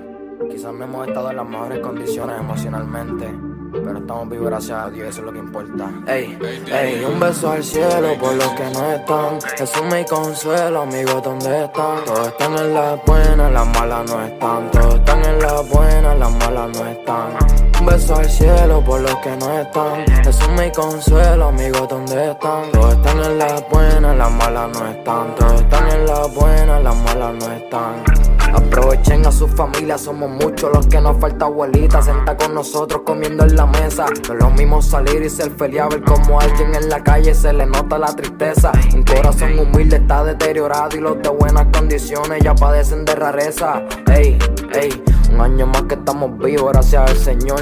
Quizás 0.49 0.73
no 0.73 0.83
hemos 0.83 1.07
estado 1.07 1.29
en 1.29 1.37
las 1.37 1.47
mejores 1.47 1.79
condiciones 1.79 2.39
emocionalmente, 2.39 3.31
pero 3.71 3.99
estamos 3.99 4.29
vivos 4.29 4.47
gracias 4.47 4.77
a 4.77 4.89
Dios, 4.89 5.09
eso 5.09 5.19
es 5.19 5.25
lo 5.25 5.33
que 5.33 5.39
importa. 5.39 5.89
Ey, 6.07 6.37
ey, 6.71 7.05
un 7.05 7.19
beso 7.19 7.51
al 7.51 7.63
cielo 7.63 8.17
por 8.19 8.33
los 8.33 8.49
que 8.49 8.63
no 8.71 8.91
están. 8.91 9.41
Jesús 9.57 9.83
me 9.89 10.03
consuelo, 10.05 10.81
amigos, 10.81 11.23
¿dónde 11.23 11.65
están? 11.65 12.03
Todos 12.05 12.27
están 12.27 12.57
en 12.57 12.73
las 12.73 13.05
buenas, 13.05 13.51
las 13.51 13.67
malas 13.67 14.11
no 14.11 14.25
están. 14.25 14.71
Todos 14.71 14.95
están 14.95 15.25
en 15.25 15.39
las 15.39 15.69
buenas, 15.69 16.19
las 16.19 16.31
malas 16.31 16.77
no 16.77 16.87
están. 16.87 17.61
Un 17.79 17.85
beso 17.85 18.15
al 18.15 18.29
cielo 18.29 18.83
por 18.83 19.01
los 19.01 19.15
que 19.17 19.37
no 19.37 19.59
están. 19.59 20.05
Jesús 20.23 20.49
me 20.57 20.71
consuelo, 20.71 21.45
amigos, 21.45 21.87
¿dónde 21.87 22.31
están? 22.31 22.71
Todos 22.71 22.93
están 22.93 23.19
en 23.23 23.37
las 23.37 23.69
buenas, 23.69 24.17
las 24.17 24.31
malas 24.31 24.69
no 24.77 24.87
están. 24.87 25.35
Todos 25.35 25.61
están 25.61 25.91
en 25.91 26.05
las 26.05 26.35
buenas, 26.35 26.83
las 26.83 26.95
malas 26.95 27.33
no 27.35 27.51
están. 27.53 28.30
Aprovechen 28.53 29.25
a 29.25 29.31
su 29.31 29.47
familia, 29.47 29.97
somos 29.97 30.29
muchos 30.29 30.71
los 30.73 30.87
que 30.87 30.99
nos 30.99 31.19
falta 31.19 31.45
abuelita 31.45 32.01
Senta 32.01 32.35
con 32.35 32.53
nosotros 32.53 33.01
comiendo 33.05 33.43
en 33.45 33.55
la 33.55 33.65
mesa. 33.65 34.05
No 34.27 34.33
es 34.33 34.39
lo 34.39 34.49
mismo 34.51 34.81
salir 34.81 35.21
y 35.23 35.29
ser 35.29 35.51
feliz 35.51 35.81
a 35.81 35.87
ver 35.87 36.03
como 36.03 36.39
alguien 36.39 36.75
en 36.75 36.89
la 36.89 37.03
calle 37.03 37.33
se 37.33 37.53
le 37.53 37.65
nota 37.65 37.97
la 37.97 38.15
tristeza. 38.15 38.71
Un 38.93 39.03
corazón 39.03 39.57
humilde 39.59 39.97
está 39.97 40.23
deteriorado 40.23 40.97
y 40.97 40.99
los 40.99 41.21
de 41.21 41.29
buenas 41.29 41.67
condiciones 41.71 42.43
ya 42.43 42.53
padecen 42.55 43.05
de 43.05 43.15
rareza. 43.15 43.83
Ey, 44.11 44.37
ey, 44.73 45.03
un 45.31 45.41
año 45.41 45.67
más 45.67 45.83
que 45.83 45.95
estamos 45.95 46.37
vivos 46.39 46.71
gracias 46.71 47.09
al 47.09 47.17
Señor. 47.17 47.61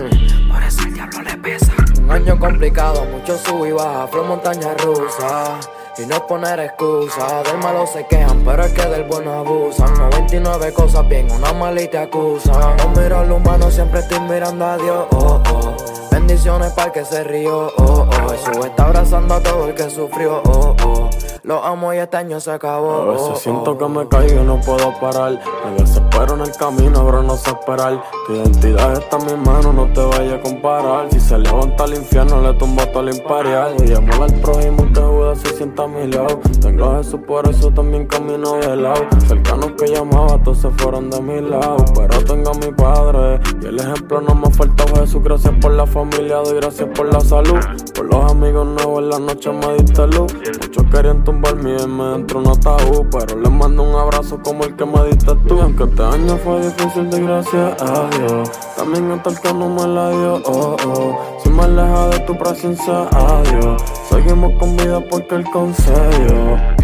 Por 0.52 0.64
eso 0.64 0.82
el 0.84 0.94
diablo 0.94 1.22
le 1.22 1.38
pesa. 1.38 1.74
Un 2.00 2.12
año 2.12 2.40
complicado, 2.40 3.06
mucho 3.06 3.38
sub 3.38 3.66
y 3.66 3.72
baja, 3.72 4.08
fue 4.08 4.24
montaña 4.24 4.74
rusa. 4.84 5.60
Y 5.98 6.06
no 6.06 6.26
poner 6.28 6.60
excusa, 6.62 7.44
del 7.44 7.58
malo 7.58 7.86
se 7.86 8.06
quejan, 8.08 8.29
pero 8.46 8.64
es 8.64 8.74
que 8.74 8.86
del 8.88 9.04
bueno 9.06 9.34
abusan. 9.34 9.94
99 9.94 10.74
cosas 10.74 11.08
bien, 11.08 11.30
una 11.32 11.54
mala 11.54 11.82
y 11.82 11.88
te 11.88 11.98
acusan. 11.98 12.78
No 12.78 13.02
miro 13.02 13.20
al 13.20 13.32
humano, 13.32 13.70
siempre 13.72 14.00
estoy 14.02 14.20
mirando 14.22 14.66
a 14.66 14.78
Dios. 14.78 15.06
Oh, 15.12 15.42
oh. 15.52 15.76
Bendiciones 16.12 16.72
para 16.74 16.88
el 16.88 16.94
que 16.94 17.06
se 17.06 17.24
rió. 17.24 17.72
Oh, 17.78 18.08
oh. 18.08 18.30
Jesús 18.30 18.66
está 18.66 18.86
abrazando 18.86 19.36
a 19.36 19.40
todo 19.42 19.68
el 19.68 19.76
que 19.76 19.90
sufrió. 19.90 20.42
Oh, 20.46 20.76
oh. 20.86 21.10
Lo 21.44 21.64
amo 21.64 21.94
y 21.94 21.98
este 21.98 22.18
año 22.18 22.40
se 22.40 22.52
acabó. 22.52 23.02
A 23.02 23.06
veces 23.06 23.28
Oh, 23.32 23.36
siento 23.36 23.72
oh. 23.72 23.78
que 23.78 23.86
me 23.88 24.08
caigo 24.08 24.42
y 24.42 24.46
no 24.46 24.60
puedo 24.62 24.94
parar. 25.00 25.40
Me 25.78 25.88
desespero 26.10 26.36
en 26.36 26.42
el 26.42 26.58
camino, 26.58 27.06
pero 27.06 27.24
no 27.24 27.36
sé 27.36 27.52
esperar. 27.52 28.04
Tu 28.26 28.34
identidad 28.34 28.94
está 28.94 29.18
en 29.18 29.26
mis 29.26 29.48
manos, 29.48 29.74
no 29.74 29.88
te 29.94 30.02
vayas 30.02 30.40
a 30.40 30.42
comparar. 30.42 31.12
Si 31.12 31.20
se 31.20 31.38
levanta 31.38 31.86
el 31.86 31.96
infierno, 31.96 32.42
le 32.42 32.54
tumbo 32.58 32.86
todo 32.88 33.08
el 33.08 33.16
imperial. 33.16 33.76
Y 33.86 33.94
amor 33.94 34.24
al 34.24 34.34
prójimo 34.42 34.88
que 34.94 35.02
Judas 35.02 35.40
se 35.40 35.56
sienta 35.56 35.84
a 35.84 35.88
mi 35.88 36.08
lado. 36.08 36.40
Tengo 36.62 36.86
a 36.86 36.98
Jesús, 36.98 37.20
por 37.28 37.48
eso 37.50 37.72
también 37.72 38.08
camino 38.08 38.56
de 38.56 38.76
lado. 38.76 39.08
Cercanos 39.28 39.72
que 39.78 39.88
llamaba, 39.88 40.42
todos 40.44 40.60
se 40.60 40.70
fueron 40.72 41.10
de 41.10 41.22
mi 41.22 41.42
lado. 41.42 41.78
Pero 41.96 42.24
tengo 42.26 42.52
a 42.52 42.54
mi 42.56 42.72
padre 42.74 43.40
y 43.62 43.66
el 43.66 43.80
ejemplo 43.80 44.22
no 44.22 44.36
me 44.36 44.50
falta. 44.52 44.86
Jesús, 45.00 45.24
gracias 45.24 45.54
por 45.62 45.72
la 45.72 45.86
familia, 45.86 46.38
doy 46.38 46.56
gracias 46.56 46.90
por 46.96 47.12
la 47.12 47.20
salud. 47.22 47.60
Por 47.96 48.06
los 48.06 48.32
amigos 48.32 48.68
nuevos 48.68 49.04
en 49.04 49.10
la 49.10 49.20
noche 49.20 49.52
me 49.52 49.74
diste 49.76 50.08
luz. 50.08 50.34
Muchos 50.62 50.84
querían 50.92 51.24
tumbarme 51.24 51.78
y 51.82 51.88
me 51.88 52.04
dentro 52.06 52.40
un 52.40 52.48
ataúd. 52.48 53.06
Pero 53.12 53.40
les 53.40 53.52
mando 53.52 53.84
un 53.84 53.96
abrazo 53.96 54.40
como 54.44 54.64
el 54.64 54.76
que 54.76 54.86
me 54.86 55.06
diste 55.06 55.34
tú. 55.48 55.60
Este 56.00 56.16
año 56.16 56.38
fue 56.38 56.62
difícil, 56.62 57.10
de 57.10 57.20
gracias 57.22 57.82
a 57.82 58.10
Dios. 58.18 58.50
También 58.78 59.12
hasta 59.12 59.32
el 59.32 59.40
que 59.42 59.54
no 59.54 59.70
me 59.70 59.86
la 59.86 60.10
dio. 60.10 60.42
Oh, 60.46 60.78
oh. 60.88 61.40
Si 61.44 61.50
me 61.50 61.64
aleja 61.64 62.08
de 62.08 62.20
tu 62.22 62.38
presencia, 62.38 63.02
adiós. 63.12 63.84
Seguimos 64.10 64.54
con 64.58 64.78
vida 64.78 65.02
porque 65.10 65.36
Él 65.36 65.44
concedió. 65.52 66.79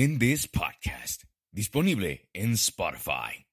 Meléndez 0.00 0.48
Podcast, 0.48 1.24
disponible 1.52 2.26
en 2.32 2.56
Spotify. 2.56 3.49